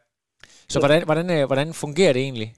Så 0.69 0.79
hvordan, 0.79 1.03
hvordan, 1.05 1.31
øh, 1.31 1.45
hvordan 1.45 1.73
fungerer 1.73 2.13
det 2.13 2.21
egentlig? 2.21 2.53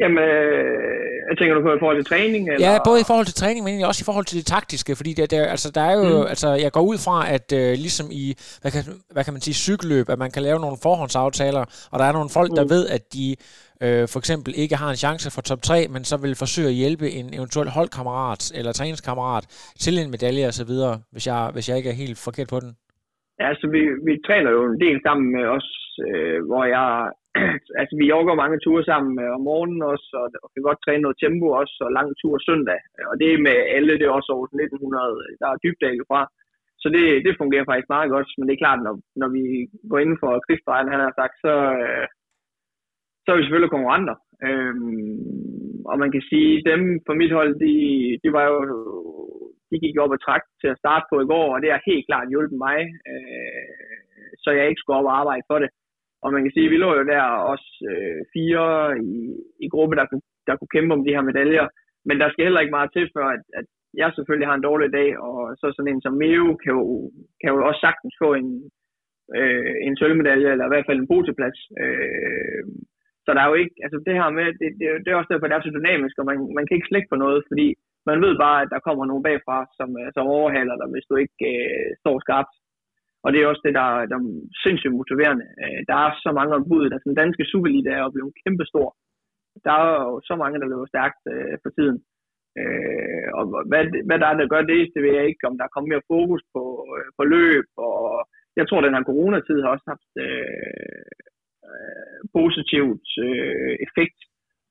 Jamen, 0.00 0.18
øh, 0.18 1.00
jeg 1.30 1.38
tænker 1.38 1.54
du 1.54 1.62
på 1.62 1.72
i 1.74 1.78
forhold 1.78 1.96
til 1.96 2.04
træning? 2.04 2.48
Eller? 2.48 2.72
Ja, 2.72 2.78
både 2.84 3.00
i 3.00 3.04
forhold 3.06 3.26
til 3.26 3.34
træning, 3.34 3.64
men 3.64 3.84
også 3.84 4.02
i 4.02 4.08
forhold 4.08 4.24
til 4.24 4.38
det 4.38 4.46
taktiske, 4.46 4.96
fordi 4.96 5.12
det, 5.12 5.30
der, 5.30 5.46
altså, 5.46 5.70
der 5.70 5.80
er 5.80 5.94
jo, 5.96 6.22
mm. 6.22 6.26
altså, 6.26 6.48
jeg 6.54 6.72
går 6.72 6.80
ud 6.80 6.98
fra, 6.98 7.32
at 7.32 7.52
uh, 7.52 7.58
ligesom 7.58 8.06
i, 8.10 8.34
hvad 8.60 8.70
kan, 8.70 8.82
hvad 9.10 9.24
kan 9.24 9.32
man 9.32 9.42
sige, 9.42 9.54
cykelløb, 9.54 10.08
at 10.08 10.18
man 10.18 10.30
kan 10.30 10.42
lave 10.42 10.60
nogle 10.60 10.76
forhåndsaftaler, 10.82 11.64
og 11.90 11.98
der 11.98 12.04
er 12.04 12.12
nogle 12.12 12.30
folk, 12.30 12.50
mm. 12.50 12.56
der 12.56 12.64
ved, 12.64 12.88
at 12.88 13.02
de 13.14 13.36
uh, 13.84 14.08
for 14.08 14.18
eksempel 14.18 14.54
ikke 14.56 14.76
har 14.76 14.90
en 14.90 14.96
chance 14.96 15.30
for 15.30 15.40
top 15.40 15.62
3, 15.62 15.88
men 15.88 16.04
så 16.04 16.16
vil 16.16 16.34
forsøge 16.34 16.68
at 16.68 16.74
hjælpe 16.74 17.10
en 17.10 17.34
eventuel 17.34 17.68
holdkammerat 17.68 18.52
eller 18.54 18.72
træningskammerat 18.72 19.72
til 19.80 19.98
en 19.98 20.10
medalje 20.10 20.48
osv., 20.48 20.72
hvis 21.12 21.26
jeg, 21.26 21.50
hvis 21.52 21.68
jeg 21.68 21.76
ikke 21.76 21.90
er 21.90 21.94
helt 21.94 22.18
forkert 22.18 22.48
på 22.48 22.60
den. 22.60 22.76
Altså 23.48 23.66
vi, 23.74 23.82
vi 24.08 24.14
træner 24.26 24.50
jo 24.56 24.62
en 24.64 24.80
del 24.84 24.98
sammen 25.06 25.28
med 25.36 25.44
os, 25.56 25.68
øh, 26.06 26.38
hvor 26.48 26.64
jeg, 26.76 26.88
altså 27.80 27.94
vi 28.00 28.06
jogger 28.14 28.34
mange 28.42 28.58
ture 28.64 28.84
sammen 28.90 29.12
øh, 29.24 29.30
om 29.36 29.42
morgenen 29.48 29.82
også, 29.92 30.08
og, 30.20 30.26
og 30.42 30.48
kan 30.52 30.66
godt 30.68 30.82
træne 30.84 31.02
noget 31.04 31.20
tempo 31.24 31.46
også, 31.60 31.76
og 31.86 31.90
lang 31.98 32.08
tur 32.20 32.34
søndag. 32.48 32.80
Og 33.10 33.14
det 33.20 33.28
er 33.28 33.44
med 33.48 33.56
alle, 33.76 33.98
det 33.98 34.06
er 34.06 34.18
også 34.18 34.30
over 34.36 34.46
1900, 34.46 35.38
der 35.40 35.48
er 35.48 35.62
dybdale 35.64 36.04
fra. 36.10 36.20
Så 36.82 36.88
det, 36.94 37.04
det 37.26 37.40
fungerer 37.40 37.68
faktisk 37.68 37.90
meget 37.96 38.10
godt, 38.14 38.28
men 38.36 38.44
det 38.46 38.54
er 38.54 38.64
klart, 38.64 38.80
når, 38.86 38.94
når 39.20 39.28
vi 39.36 39.44
går 39.90 39.98
inden 39.98 40.18
for 40.22 40.30
krigsdrejen, 40.46 40.92
han 40.94 41.00
har 41.06 41.12
sagt, 41.20 41.36
så, 41.44 41.54
øh, 41.82 42.06
så 43.22 43.26
er 43.30 43.36
vi 43.36 43.42
selvfølgelig 43.42 43.74
konkurrenter. 43.74 44.16
Øhm, 44.48 45.82
og 45.90 45.96
man 46.02 46.10
kan 46.14 46.22
sige, 46.30 46.62
dem 46.70 46.80
på 47.06 47.12
mit 47.20 47.32
hold, 47.38 47.52
de, 47.64 47.74
de 48.22 48.28
var 48.36 48.44
jo 48.52 48.58
de 49.70 49.76
gik 49.84 49.96
op 50.02 50.14
og 50.16 50.20
trak 50.26 50.42
til 50.60 50.68
at 50.70 50.80
starte 50.82 51.06
på 51.10 51.16
i 51.20 51.30
går, 51.32 51.46
og 51.54 51.58
det 51.62 51.70
har 51.70 51.88
helt 51.90 52.06
klart 52.08 52.32
hjulpet 52.32 52.58
mig, 52.66 52.78
øh, 53.10 54.30
så 54.42 54.48
jeg 54.50 54.68
ikke 54.68 54.80
skulle 54.80 54.98
op 54.98 55.10
og 55.10 55.18
arbejde 55.22 55.44
for 55.50 55.58
det. 55.62 55.70
Og 56.22 56.28
man 56.32 56.42
kan 56.42 56.52
sige, 56.52 56.66
at 56.66 56.72
vi 56.72 56.78
lå 56.80 56.90
jo 56.98 57.04
der 57.12 57.22
også 57.52 57.70
øh, 57.90 58.20
fire 58.34 58.64
i, 59.12 59.16
i 59.64 59.66
gruppe, 59.74 59.94
der, 59.96 60.06
der 60.46 60.56
kunne 60.56 60.74
kæmpe 60.74 60.92
om 60.94 61.04
de 61.04 61.14
her 61.16 61.24
medaljer. 61.30 61.66
Men 62.08 62.16
der 62.20 62.28
skal 62.30 62.44
heller 62.44 62.60
ikke 62.60 62.76
meget 62.78 62.90
til, 62.92 63.06
for 63.14 63.24
at, 63.34 63.42
at 63.58 63.66
jeg 64.02 64.10
selvfølgelig 64.12 64.48
har 64.48 64.56
en 64.56 64.68
dårlig 64.68 64.92
dag, 64.92 65.10
og 65.28 65.36
så 65.60 65.66
sådan 65.72 65.92
en 65.92 66.02
som 66.02 66.14
Meo 66.22 66.46
kan 66.62 66.72
jo, 66.78 67.10
kan 67.40 67.50
jo 67.52 67.58
også 67.68 67.80
sagtens 67.86 68.14
få 68.22 68.28
en, 68.40 68.50
øh, 69.38 69.74
en 69.86 69.96
sølvmedalje, 69.96 70.52
eller 70.52 70.66
i 70.66 70.72
hvert 70.72 70.88
fald 70.88 70.98
en 71.00 71.10
poteplads. 71.12 71.58
Øh, 71.82 72.62
så 73.24 73.30
der 73.34 73.40
er 73.42 73.48
jo 73.52 73.56
ikke, 73.62 73.74
altså 73.84 73.98
det 74.06 74.14
her 74.20 74.28
med, 74.38 74.46
det, 74.60 74.68
det, 74.78 74.86
det 75.04 75.08
er 75.10 75.18
også 75.18 75.30
derfor, 75.32 75.46
det 75.46 75.56
er 75.56 75.66
så 75.66 75.76
dynamisk, 75.78 76.14
og 76.18 76.26
man, 76.30 76.36
man 76.56 76.64
kan 76.66 76.76
ikke 76.76 76.90
slække 76.90 77.10
på 77.10 77.18
noget, 77.24 77.40
fordi 77.50 77.66
man 78.08 78.18
ved 78.24 78.34
bare, 78.44 78.58
at 78.62 78.72
der 78.74 78.84
kommer 78.86 79.04
nogen 79.06 79.26
bagfra, 79.28 79.58
som, 79.78 79.88
øh, 80.00 80.08
som 80.16 80.24
overhaler 80.36 80.76
dig, 80.80 80.88
hvis 80.92 81.08
du 81.10 81.14
ikke 81.22 81.46
øh, 81.52 81.88
står 82.02 82.16
skarpt. 82.24 82.54
Og 83.24 83.28
det 83.32 83.38
er 83.38 83.50
også 83.50 83.64
det, 83.66 83.74
der, 83.80 83.88
der 84.10 84.16
er 84.18 84.24
sindssygt 84.64 84.96
motiverende. 84.98 85.46
Øh, 85.62 85.80
der 85.88 85.96
er 86.04 86.10
så 86.24 86.30
mange 86.38 86.54
ombud, 86.58 86.84
der 86.84 86.94
altså, 86.94 87.08
den 87.10 87.20
danske 87.22 87.44
Superliga 87.50 87.90
er 87.90 88.14
blevet 88.14 88.38
kæmpestor. 88.42 88.88
Der 89.66 89.72
er 89.80 89.86
jo 90.08 90.20
så 90.28 90.34
mange, 90.42 90.60
der 90.60 90.70
løber 90.70 90.88
stærkt 90.94 91.22
øh, 91.32 91.56
for 91.62 91.70
tiden. 91.76 91.98
Øh, 92.60 93.28
og 93.38 93.44
hvad, 93.70 93.82
hvad 94.08 94.18
der 94.20 94.26
er, 94.28 94.36
der 94.40 94.52
gør 94.54 94.62
det, 94.72 94.82
det 94.94 95.00
ved 95.02 95.12
jeg 95.18 95.26
ikke, 95.26 95.46
om 95.48 95.56
der 95.56 95.64
er 95.64 95.74
kommet 95.74 95.92
mere 95.92 96.08
fokus 96.12 96.42
på, 96.54 96.64
øh, 96.96 97.08
på 97.16 97.22
løb, 97.34 97.66
og 97.88 98.00
jeg 98.58 98.64
tror, 98.66 98.80
den 98.80 98.96
her 98.96 99.08
coronatid 99.10 99.58
har 99.62 99.70
også 99.74 99.86
haft 99.92 100.12
øh, 100.26 101.10
øh, 101.68 102.20
positivt 102.38 103.08
øh, 103.26 103.74
effekt 103.86 104.20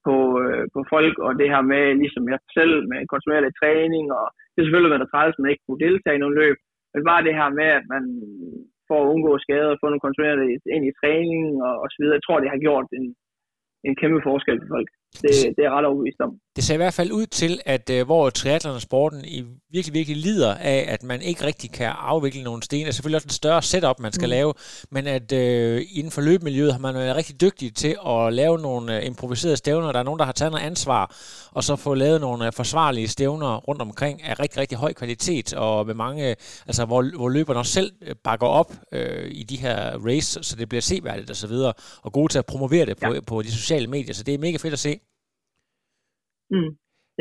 på, 0.06 0.16
øh, 0.44 0.64
på 0.74 0.80
folk, 0.94 1.16
og 1.26 1.32
det 1.40 1.48
her 1.54 1.64
med, 1.74 1.84
ligesom 2.04 2.24
jeg 2.34 2.40
selv, 2.58 2.76
med 2.92 3.00
kontinuerlig 3.12 3.52
træning, 3.62 4.06
og 4.20 4.26
det 4.52 4.60
er 4.60 4.66
selvfølgelig 4.66 4.94
været 4.94 5.06
der 5.06 5.14
træls, 5.14 5.36
at 5.36 5.42
man 5.42 5.52
ikke 5.52 5.66
kunne 5.66 5.84
deltage 5.88 6.16
i 6.18 6.24
nogle 6.24 6.40
løb, 6.42 6.58
men 6.94 7.02
bare 7.10 7.26
det 7.28 7.36
her 7.40 7.50
med, 7.60 7.70
at 7.80 7.86
man 7.94 8.04
får 8.88 9.00
at 9.02 9.10
undgå 9.14 9.32
skader, 9.46 9.80
få 9.82 9.86
nogle 9.88 10.06
kontinuerligt 10.06 10.64
ind 10.76 10.84
i 10.86 10.98
træning 11.02 11.46
og, 11.68 11.74
og 11.84 11.88
så 11.92 11.98
videre, 12.00 12.18
jeg 12.18 12.26
tror, 12.26 12.38
det 12.40 12.54
har 12.54 12.66
gjort 12.68 12.88
en, 13.00 13.06
en 13.88 13.96
kæmpe 14.02 14.20
forskel 14.30 14.58
for 14.62 14.70
folk. 14.76 14.90
Det, 15.13 15.32
det 15.58 15.65
er 15.65 15.78
ret 15.78 15.86
overbevist 15.86 16.19
om. 16.19 16.32
Det 16.56 16.63
ser 16.63 16.74
i 16.74 16.78
hvert 16.78 16.93
fald 16.93 17.12
ud 17.12 17.26
til, 17.26 17.60
at 17.65 17.91
uh, 17.93 18.02
hvor 18.02 18.30
triathlon 18.30 18.76
og 18.76 18.82
sporten 18.82 19.26
i 19.26 19.43
virkelig, 19.72 19.93
virkelig 19.93 20.17
lider 20.17 20.56
af, 20.56 20.86
at 20.88 21.04
man 21.04 21.22
ikke 21.22 21.45
rigtig 21.45 21.72
kan 21.72 21.91
afvikle 21.98 22.43
nogle 22.43 22.63
sten. 22.63 22.80
Det 22.80 22.88
er 22.88 22.91
selvfølgelig 22.91 23.15
også 23.15 23.26
et 23.26 23.34
større 23.34 23.62
setup, 23.62 24.00
man 24.00 24.12
skal 24.12 24.26
mm. 24.26 24.30
lave, 24.30 24.54
men 24.91 25.08
at 25.08 25.32
uh, 25.32 25.82
inden 25.98 26.12
for 26.12 26.22
løbemiljøet 26.22 26.72
har 26.72 26.80
man 26.80 26.95
været 26.95 27.15
rigtig 27.15 27.41
dygtig 27.41 27.76
til 27.76 27.95
at 28.08 28.34
lave 28.34 28.60
nogle 28.60 28.98
uh, 28.98 29.06
improviserede 29.06 29.58
stævner. 29.58 29.91
Der 29.91 30.00
er 30.00 30.04
nogen, 30.04 30.19
der 30.19 30.26
har 30.26 30.32
taget 30.32 30.52
noget 30.52 30.65
ansvar, 30.65 31.15
og 31.52 31.63
så 31.63 31.76
få 31.76 31.93
lavet 31.93 32.22
nogle 32.22 32.45
uh, 32.48 32.54
forsvarlige 32.54 33.08
stævner 33.08 33.58
rundt 33.58 33.82
omkring 33.82 34.24
af 34.24 34.39
rigtig, 34.39 34.60
rigtig 34.60 34.78
høj 34.78 34.93
kvalitet, 34.93 35.54
og 35.54 35.86
med 35.86 35.93
mange, 35.93 36.36
altså 36.67 36.86
hvor, 36.86 37.17
hvor 37.17 37.30
løberne 37.30 37.60
også 37.60 37.72
selv 37.72 37.91
bakker 38.24 38.48
op 38.48 38.72
uh, 38.95 39.00
i 39.32 39.43
de 39.43 39.58
her 39.58 40.06
race, 40.06 40.43
så 40.43 40.56
det 40.56 40.69
bliver 40.69 40.82
seværdigt 40.82 41.30
og 41.30 41.36
så 41.36 41.48
videre, 41.48 41.74
og 42.02 42.13
gode 42.13 42.32
til 42.34 42.39
at 42.39 42.45
promovere 42.45 42.86
det 42.86 42.98
på, 42.98 43.13
ja. 43.13 43.19
på 43.22 43.41
de 43.41 43.52
sociale 43.52 43.88
medier. 43.88 44.13
Så 44.13 44.24
det 44.24 44.34
er 44.34 44.38
mega 44.38 44.58
fedt 44.58 44.74
at 44.74 44.80
se. 44.80 44.99
Mm. 46.54 46.72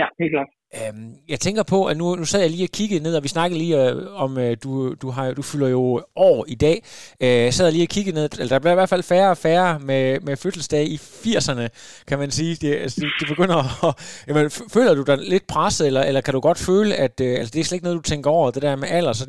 Ja, 0.01 0.07
helt 0.21 0.33
klart. 0.35 0.51
Øhm, 0.79 1.11
jeg 1.33 1.41
tænker 1.47 1.65
på, 1.75 1.79
at 1.91 1.97
nu, 2.01 2.07
nu 2.21 2.27
sad 2.29 2.41
jeg 2.43 2.53
lige 2.55 2.69
og 2.71 2.77
kiggede 2.79 3.03
ned, 3.07 3.15
og 3.19 3.23
vi 3.27 3.35
snakkede 3.37 3.59
lige 3.63 3.77
øh, 3.83 4.25
om, 4.25 4.31
øh, 4.45 4.53
du, 4.65 4.71
du, 5.03 5.09
har, 5.17 5.25
du 5.39 5.43
fylder 5.51 5.69
jo 5.77 5.83
år 6.31 6.39
i 6.55 6.57
dag. 6.67 6.77
Øh, 7.25 7.41
jeg 7.49 7.55
sad 7.57 7.67
lige 7.73 7.89
og 7.89 7.95
kiggede 7.97 8.17
ned, 8.19 8.27
eller 8.41 8.53
der 8.55 8.63
bliver 8.63 8.77
i 8.77 8.81
hvert 8.81 8.95
fald 8.95 9.11
færre 9.13 9.31
og 9.35 9.41
færre 9.47 9.71
med, 9.91 10.05
med 10.27 10.35
fødselsdag 10.43 10.85
i 10.95 10.97
80'erne, 11.25 11.67
kan 12.09 12.19
man 12.23 12.31
sige. 12.39 12.53
Det, 12.63 12.71
altså, 12.85 12.97
det, 13.03 13.09
det 13.21 13.27
begynder 13.33 13.59
at... 13.65 13.93
Jamen, 14.29 14.47
føler 14.77 14.93
du 14.99 15.05
dig 15.11 15.17
lidt 15.35 15.47
presset, 15.55 15.85
eller, 15.89 16.03
eller 16.09 16.23
kan 16.25 16.35
du 16.37 16.41
godt 16.49 16.61
føle, 16.71 16.93
at 17.07 17.17
øh, 17.27 17.33
altså, 17.39 17.53
det 17.53 17.61
er 17.61 17.67
slet 17.67 17.79
ikke 17.79 17.89
noget, 17.89 18.01
du 18.03 18.11
tænker 18.13 18.29
over, 18.39 18.47
det 18.57 18.63
der 18.67 18.75
med 18.83 18.89
alder? 18.99 19.15
Så... 19.19 19.25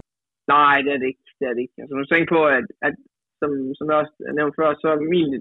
Nej, 0.56 0.76
det 0.86 0.92
er 0.96 1.00
det 1.02 1.08
ikke. 1.12 1.26
Det 1.40 1.46
er 1.50 1.54
det 1.56 1.62
ikke. 1.66 1.78
Altså, 1.82 1.94
nu 1.96 2.04
tænker 2.06 2.30
på, 2.38 2.42
at, 2.58 2.66
at 2.88 2.94
som, 3.40 3.50
som 3.78 3.86
jeg 3.90 3.98
også 4.02 4.16
nævnte 4.38 4.58
før, 4.60 4.70
så 4.84 4.90
min 5.14 5.32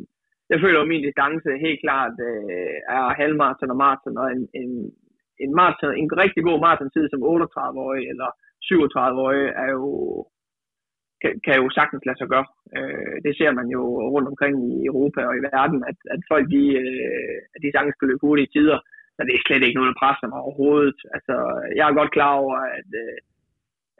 jeg 0.51 0.59
føler 0.65 0.81
at 0.81 0.91
min 0.93 1.07
distance 1.07 1.51
helt 1.67 1.81
klart 1.85 2.15
øh, 2.29 2.77
er 2.97 3.05
halvmarathon 3.21 3.75
og 3.75 3.79
maraton, 3.85 4.19
og 4.23 4.27
en, 4.35 4.43
en, 4.61 4.71
en, 5.45 5.51
marathon, 5.59 5.97
en 6.03 6.11
rigtig 6.23 6.43
god 6.49 6.59
maratontid 6.65 7.05
som 7.09 7.21
38-årig 7.33 8.03
eller 8.13 8.29
37-årig 8.69 9.45
er 9.65 9.71
jo, 9.79 9.85
kan, 11.23 11.33
kan 11.45 11.55
jo 11.61 11.67
sagtens 11.79 12.03
lade 12.07 12.19
sig 12.19 12.29
gøre. 12.35 12.47
Øh, 12.77 13.17
det 13.25 13.33
ser 13.39 13.53
man 13.59 13.67
jo 13.77 13.83
rundt 14.15 14.29
omkring 14.33 14.55
i 14.73 14.87
Europa 14.91 15.21
og 15.29 15.35
i 15.37 15.45
verden, 15.51 15.81
at, 15.91 15.99
at 16.15 16.21
folk 16.33 16.47
de, 16.55 16.65
øh, 16.83 17.37
at 17.55 17.61
de 17.63 17.73
sagtens 17.73 17.97
kan 17.97 18.09
løbe 18.09 18.27
hurtige 18.27 18.53
tider, 18.57 18.79
så 19.15 19.21
det 19.27 19.35
er 19.35 19.45
slet 19.47 19.63
ikke 19.65 19.79
noget, 19.79 19.93
der 19.93 20.03
presser 20.03 20.29
mig 20.29 20.41
overhovedet. 20.47 20.99
Altså, 21.17 21.35
jeg 21.77 21.85
er 21.87 21.99
godt 22.01 22.15
klar 22.17 22.33
over, 22.43 22.57
at 22.79 22.91
øh, 23.05 23.19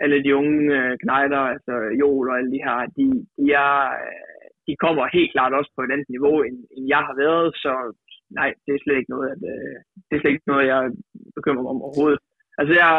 alle 0.03 0.19
de 0.25 0.37
unge 0.41 0.61
øh, 0.79 0.93
knejder, 1.03 1.43
altså 1.55 1.75
Jol 2.01 2.29
og 2.31 2.39
alle 2.39 2.53
de 2.55 2.65
her, 2.67 2.77
de, 2.97 3.07
de 3.37 3.45
er... 3.67 3.75
Øh, 4.05 4.38
de 4.69 4.75
kommer 4.85 5.15
helt 5.17 5.33
klart 5.35 5.53
også 5.59 5.71
på 5.75 5.81
et 5.83 5.93
andet 5.95 6.11
niveau, 6.15 6.37
end, 6.47 6.57
end 6.75 6.85
jeg 6.95 7.03
har 7.09 7.17
været, 7.25 7.49
så 7.65 7.73
nej, 8.39 8.51
det 8.65 8.73
er 8.73 8.83
slet 8.83 8.99
ikke 8.99 9.15
noget, 9.15 9.29
at, 9.35 9.43
øh, 9.53 9.77
det 10.07 10.15
er 10.15 10.21
slet 10.21 10.35
ikke 10.35 10.53
noget, 10.53 10.71
jeg 10.73 10.81
bekymrer 11.37 11.63
mig 11.63 11.73
om 11.75 11.85
overhovedet. 11.87 12.21
Altså, 12.59 12.73
jeg, 12.83 12.93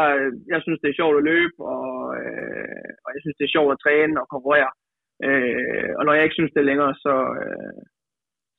jeg 0.52 0.60
synes, 0.62 0.80
det 0.80 0.88
er 0.90 1.00
sjovt 1.00 1.16
at 1.18 1.26
løbe, 1.32 1.58
og, 1.76 1.92
øh, 2.20 2.90
og 3.04 3.08
jeg 3.14 3.20
synes, 3.22 3.36
det 3.38 3.44
er 3.46 3.54
sjovt 3.56 3.72
at 3.72 3.82
træne 3.84 4.20
og 4.22 4.26
konkurrere. 4.34 4.70
Øh, 5.26 5.90
og 5.98 6.02
når 6.04 6.12
jeg 6.14 6.24
ikke 6.24 6.38
synes 6.38 6.52
det 6.56 6.68
længere, 6.70 6.94
så, 7.04 7.14
øh, 7.42 7.80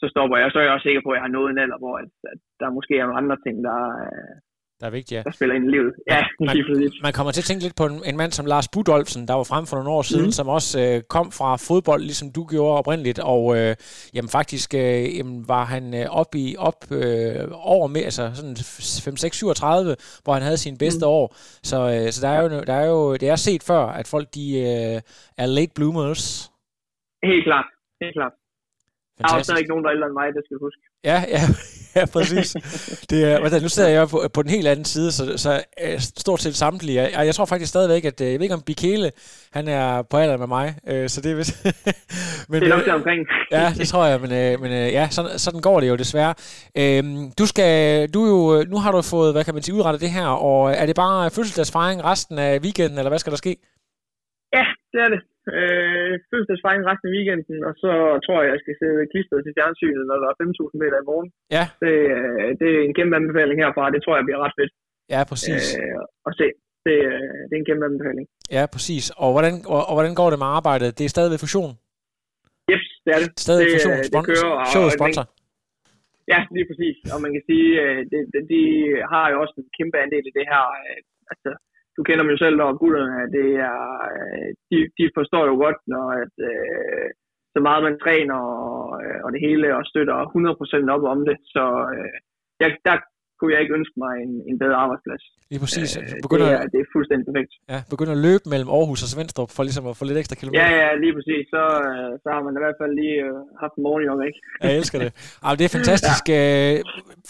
så 0.01 0.05
stopper 0.13 0.37
jeg. 0.37 0.47
Så 0.49 0.57
er 0.59 0.65
jeg 0.65 0.75
også 0.75 0.87
sikker 0.87 1.03
på, 1.03 1.11
at 1.11 1.17
jeg 1.17 1.25
har 1.27 1.35
nået 1.37 1.49
en 1.51 1.61
alder, 1.63 1.79
hvor 1.83 1.95
at, 2.03 2.11
at 2.33 2.39
der 2.61 2.75
måske 2.77 2.93
er 2.97 3.05
nogle 3.05 3.21
andre 3.21 3.37
ting, 3.45 3.55
der, 3.67 3.79
øh, 4.05 4.35
der 4.81 4.87
er 4.87 4.95
vigtigt, 4.99 5.17
ja. 5.17 5.21
Der 5.23 5.31
spiller 5.31 5.55
ind 5.55 5.65
i 5.69 5.71
livet. 5.75 5.93
Ja, 6.13 6.21
man, 6.39 6.55
man 7.07 7.13
kommer 7.17 7.31
til 7.31 7.41
at 7.43 7.47
tænke 7.49 7.63
lidt 7.63 7.75
på 7.81 7.85
en, 7.91 7.97
en 8.11 8.17
mand 8.21 8.31
som 8.31 8.45
Lars 8.45 8.67
Budolfsen, 8.73 9.27
der 9.29 9.35
var 9.41 9.47
frem 9.51 9.65
for 9.69 9.75
nogle 9.77 9.91
år 9.97 10.03
siden, 10.11 10.27
mm. 10.29 10.37
som 10.39 10.47
også 10.57 10.73
øh, 10.85 10.95
kom 11.15 11.27
fra 11.39 11.49
fodbold, 11.67 12.01
ligesom 12.09 12.27
du 12.37 12.43
gjorde 12.53 12.77
oprindeligt, 12.81 13.19
og 13.33 13.43
øh, 13.57 13.71
jamen, 14.15 14.29
faktisk 14.39 14.69
øh, 14.83 15.17
jamen, 15.17 15.37
var 15.53 15.65
han 15.73 15.83
øh, 15.99 16.05
op 16.21 16.31
i 16.43 16.47
op 16.69 16.79
øh, 16.99 17.43
over 17.73 17.87
med, 17.95 18.03
altså 18.09 18.23
sådan 18.39 18.55
5-6-37, 18.55 20.23
hvor 20.23 20.33
han 20.37 20.43
havde 20.47 20.59
sine 20.65 20.77
bedste 20.85 21.05
mm. 21.05 21.15
år. 21.17 21.25
Så, 21.69 21.77
øh, 21.93 22.05
så 22.13 22.19
der, 22.25 22.31
er 22.35 22.39
jo, 22.43 22.47
der 22.69 22.77
er 22.83 22.87
jo, 22.93 23.01
det 23.21 23.27
er 23.35 23.39
set 23.47 23.63
før, 23.71 23.83
at 23.99 24.07
folk 24.13 24.27
de 24.37 24.45
øh, 24.69 24.97
er 25.43 25.47
late 25.57 25.73
bloomers. 25.77 26.23
Helt 27.31 27.45
klart, 27.49 27.67
helt 28.03 28.15
klart. 28.19 28.33
Der 29.17 29.23
er 29.23 29.37
også 29.39 29.55
ikke 29.61 29.71
nogen, 29.73 29.83
der 29.83 29.89
er 29.89 29.95
ældre 29.97 30.07
end 30.11 30.17
mig, 30.21 30.27
det 30.35 30.41
skal 30.45 30.57
du 30.57 30.63
huske. 30.67 30.83
Ja, 31.03 31.23
ja, 31.27 31.41
ja 31.95 32.05
præcis. 32.13 32.53
Det 33.09 33.23
er, 33.31 33.61
nu 33.61 33.69
sidder 33.69 33.89
jeg 33.89 34.07
på, 34.07 34.21
på 34.33 34.41
den 34.41 34.51
helt 34.51 34.67
anden 34.67 34.85
side, 34.85 35.11
så, 35.11 35.37
så 35.37 35.63
øh, 35.83 35.99
stort 35.99 36.41
set 36.41 36.55
samtlige. 36.55 37.01
Jeg, 37.01 37.25
jeg 37.25 37.35
tror 37.35 37.45
faktisk 37.45 37.69
stadigvæk, 37.69 38.05
at 38.05 38.21
øh, 38.21 38.31
jeg 38.31 38.39
ved 38.39 38.45
ikke 38.45 38.55
om 38.55 38.61
Bikele, 38.61 39.11
han 39.53 39.67
er 39.67 40.01
på 40.01 40.17
alder 40.17 40.37
med 40.37 40.47
mig, 40.47 40.75
øh, 40.87 41.09
så 41.09 41.21
det 41.21 41.31
er 41.31 41.35
vist... 41.35 41.65
men, 42.49 42.61
det 42.61 42.71
er 42.71 42.77
nok 42.77 42.87
omkring. 42.87 43.27
ja, 43.51 43.73
det 43.77 43.87
tror 43.87 44.05
jeg, 44.05 44.21
men, 44.21 44.29
men 44.61 44.71
ja, 44.71 45.07
sådan, 45.09 45.39
sådan 45.39 45.61
går 45.61 45.79
det 45.79 45.89
jo 45.89 45.95
desværre. 45.95 46.33
Øhm, 46.77 47.31
du 47.39 47.45
skal, 47.45 48.09
du 48.09 48.25
jo, 48.25 48.65
nu 48.69 48.77
har 48.77 48.91
du 48.91 49.01
fået, 49.01 49.33
hvad 49.33 49.43
kan 49.43 49.53
man 49.53 49.63
sige, 49.63 49.75
udrettet 49.75 50.01
det 50.01 50.09
her, 50.09 50.27
og 50.27 50.71
er 50.71 50.85
det 50.85 50.95
bare 50.95 51.31
fødselsdagsfejring 51.31 52.03
resten 52.03 52.39
af 52.39 52.59
weekenden, 52.59 52.97
eller 52.97 53.09
hvad 53.09 53.19
skal 53.19 53.31
der 53.31 53.37
ske? 53.37 53.55
Ja, 54.53 54.65
det 54.93 54.99
er 55.05 55.09
det 55.09 55.30
øh, 55.55 56.13
fødselsdagsfejring 56.29 56.83
resten 56.89 57.07
af 57.09 57.13
weekenden, 57.15 57.59
og 57.69 57.73
så 57.83 57.91
tror 58.25 58.37
jeg, 58.41 58.49
jeg 58.53 58.61
skal 58.63 58.75
sidde 58.81 59.09
klistret 59.11 59.41
til 59.43 59.55
fjernsynet, 59.57 60.03
når 60.09 60.17
der 60.21 60.27
er 60.29 60.37
5.000 60.43 60.81
meter 60.83 60.97
i 61.03 61.07
morgen. 61.11 61.29
Ja. 61.57 61.65
Det, 61.83 61.95
øh, 62.17 62.47
det 62.59 62.67
er 62.75 62.81
en 62.87 62.95
kæmpe 62.97 63.13
anbefaling 63.19 63.57
herfra, 63.63 63.93
det 63.95 64.01
tror 64.01 64.15
jeg 64.17 64.25
bliver 64.27 64.41
ret 64.45 64.57
fedt. 64.59 64.71
Ja, 65.13 65.21
præcis. 65.31 65.63
Øh, 65.79 65.97
og 66.27 66.31
se, 66.39 66.47
det, 66.85 66.97
øh, 67.11 67.31
det 67.47 67.53
er 67.55 67.61
en 67.63 67.69
kæmpe 67.69 67.85
anbefaling. 67.89 68.25
Ja, 68.57 68.63
præcis. 68.75 69.05
Og 69.23 69.29
hvordan, 69.35 69.53
og, 69.73 69.81
og 69.89 69.93
hvordan 69.97 70.15
går 70.19 70.29
det 70.31 70.39
med 70.43 70.49
arbejdet? 70.59 70.89
Det 70.97 71.03
er 71.05 71.13
stadig 71.15 71.31
ved 71.33 71.43
fusion? 71.45 71.71
Yes, 72.73 72.85
det 73.03 73.11
er 73.15 73.19
det. 73.23 73.29
Stadig 73.45 73.63
det, 73.65 73.71
fusion, 73.75 73.97
spon- 74.09 74.25
det 74.25 74.29
kører, 74.31 74.51
og, 74.89 74.91
sponsor? 74.99 75.25
Ja, 76.33 76.39
lige 76.55 76.67
præcis. 76.69 76.95
Og 77.13 77.19
man 77.25 77.31
kan 77.35 77.43
sige, 77.49 77.69
det, 78.11 78.41
de 78.53 78.61
har 79.13 79.25
jo 79.31 79.35
også 79.43 79.55
en 79.61 79.67
kæmpe 79.77 79.97
andel 80.05 80.25
i 80.31 80.33
det 80.39 80.45
her. 80.51 80.63
Altså, 81.31 81.49
du 81.95 81.99
kender 82.03 82.23
dem 82.23 82.33
jo 82.33 82.37
selv, 82.37 82.61
og 82.61 82.79
gutterne, 82.79 83.31
det 83.37 83.47
er, 83.69 83.81
øh, 84.13 84.49
de, 84.69 84.77
de 84.97 85.05
forstår 85.17 85.43
jo 85.51 85.55
godt, 85.63 85.79
når 85.93 86.05
at, 86.23 86.35
øh, 86.51 87.07
så 87.53 87.59
meget 87.67 87.81
man 87.83 87.99
træner 88.03 88.37
og, 88.65 89.03
øh, 89.03 89.19
og 89.23 89.29
det 89.33 89.41
hele, 89.47 89.67
og 89.77 89.83
støtter 89.91 90.15
100% 90.25 90.95
op 90.95 91.03
om 91.13 91.19
det. 91.29 91.37
Så 91.53 91.63
øh, 91.95 92.17
jeg, 92.61 92.69
der 92.85 92.95
kunne 93.41 93.53
jeg 93.55 93.61
ikke 93.63 93.75
ønske 93.79 93.95
mig 94.03 94.13
en, 94.25 94.33
en 94.51 94.57
bedre 94.63 94.77
arbejdsplads. 94.83 95.23
Lige 95.51 95.61
præcis. 95.63 95.89
Øh, 95.97 96.03
begynder, 96.25 96.47
det, 96.47 96.55
er, 96.59 96.65
det 96.73 96.79
er 96.83 96.87
fuldstændig 96.95 97.25
perfekt. 97.29 97.51
Ja, 97.73 97.79
begynder 97.93 98.13
at 98.17 98.21
løbe 98.27 98.43
mellem 98.53 98.69
Aarhus 98.77 98.99
og 99.05 99.09
Svendstrup 99.13 99.49
for 99.55 99.61
ligesom 99.67 99.85
at 99.91 99.95
få 99.99 100.03
lidt 100.09 100.17
ekstra 100.21 100.35
kilometer. 100.39 100.61
Ja, 100.63 100.69
ja, 100.81 100.89
lige 101.03 101.13
præcis. 101.17 101.43
Så, 101.55 101.63
øh, 101.89 102.09
så 102.23 102.27
har 102.33 102.41
man 102.45 102.53
i 102.57 102.61
hvert 102.63 102.77
fald 102.81 102.91
lige 103.01 103.17
øh, 103.27 103.37
haft 103.63 103.73
en 103.77 103.83
morgenjog, 103.87 104.17
ikke? 104.29 104.39
jeg 104.63 104.77
elsker 104.81 104.97
det. 105.03 105.11
Altså, 105.45 105.57
det 105.59 105.65
er 105.69 105.73
fantastisk, 105.77 106.23
ja. 106.29 106.41
øh, 106.73 106.79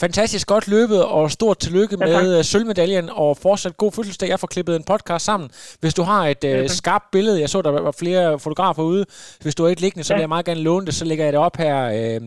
fantastisk 0.06 0.46
godt 0.54 0.66
løbet, 0.76 1.02
og 1.18 1.24
stort 1.38 1.58
tillykke 1.66 1.96
ja, 2.00 2.06
med 2.08 2.24
tak. 2.36 2.46
sølvmedaljen, 2.52 3.08
og 3.24 3.32
fortsat 3.46 3.74
god 3.84 3.92
fødselsdag. 3.98 4.30
Jeg 4.34 4.40
får 4.44 4.50
klippet 4.56 4.74
en 4.82 4.86
podcast 4.92 5.24
sammen. 5.30 5.48
Hvis 5.82 5.94
du 6.00 6.04
har 6.12 6.22
et 6.34 6.44
øh, 6.52 6.52
ja, 6.52 6.68
skarpt 6.82 7.08
billede, 7.16 7.38
jeg 7.44 7.50
så, 7.54 7.58
der 7.68 7.72
var 7.90 7.96
flere 8.04 8.40
fotografer 8.46 8.84
ude. 8.94 9.04
Hvis 9.44 9.56
du 9.56 9.62
har 9.64 9.70
et 9.78 9.82
liggende, 9.86 10.04
så 10.08 10.14
vil 10.14 10.24
jeg 10.26 10.34
meget 10.36 10.46
gerne 10.50 10.64
låne 10.70 10.86
det, 10.88 10.94
så 11.00 11.06
lægger 11.10 11.24
jeg 11.26 11.34
det 11.34 11.42
op 11.48 11.56
her 11.64 11.76
øh, 11.98 12.22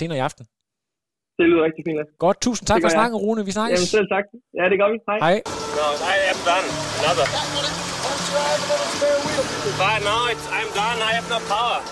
senere 0.00 0.18
i 0.18 0.24
aften. 0.28 0.44
Det 1.38 1.46
lyder 1.50 1.62
rigtig 1.68 1.82
fint. 1.88 1.98
Godt, 2.24 2.38
tusind 2.46 2.66
tak 2.70 2.78
for 2.84 2.90
snakken, 2.98 3.16
Rune. 3.24 3.40
Vi 3.48 3.52
snakkes. 3.58 3.78
Jamen 3.78 3.90
selv 3.96 4.06
tak. 4.14 4.24
Ja, 4.58 4.64
det 4.70 4.76
gør 4.80 4.88
vi. 4.92 4.98
Hej. 5.10 5.18
Hej. 5.26 5.36
No, 5.78 5.86
I 6.14 6.16
am 6.32 6.38
done. 6.50 6.66
Another. 7.00 7.26
But 9.82 9.98
now 10.10 10.22
it's, 10.32 10.46
I'm 10.58 10.70
done. 10.82 10.98
I 11.08 11.10
have 11.16 11.28
no 11.34 11.38
power. 11.54 11.78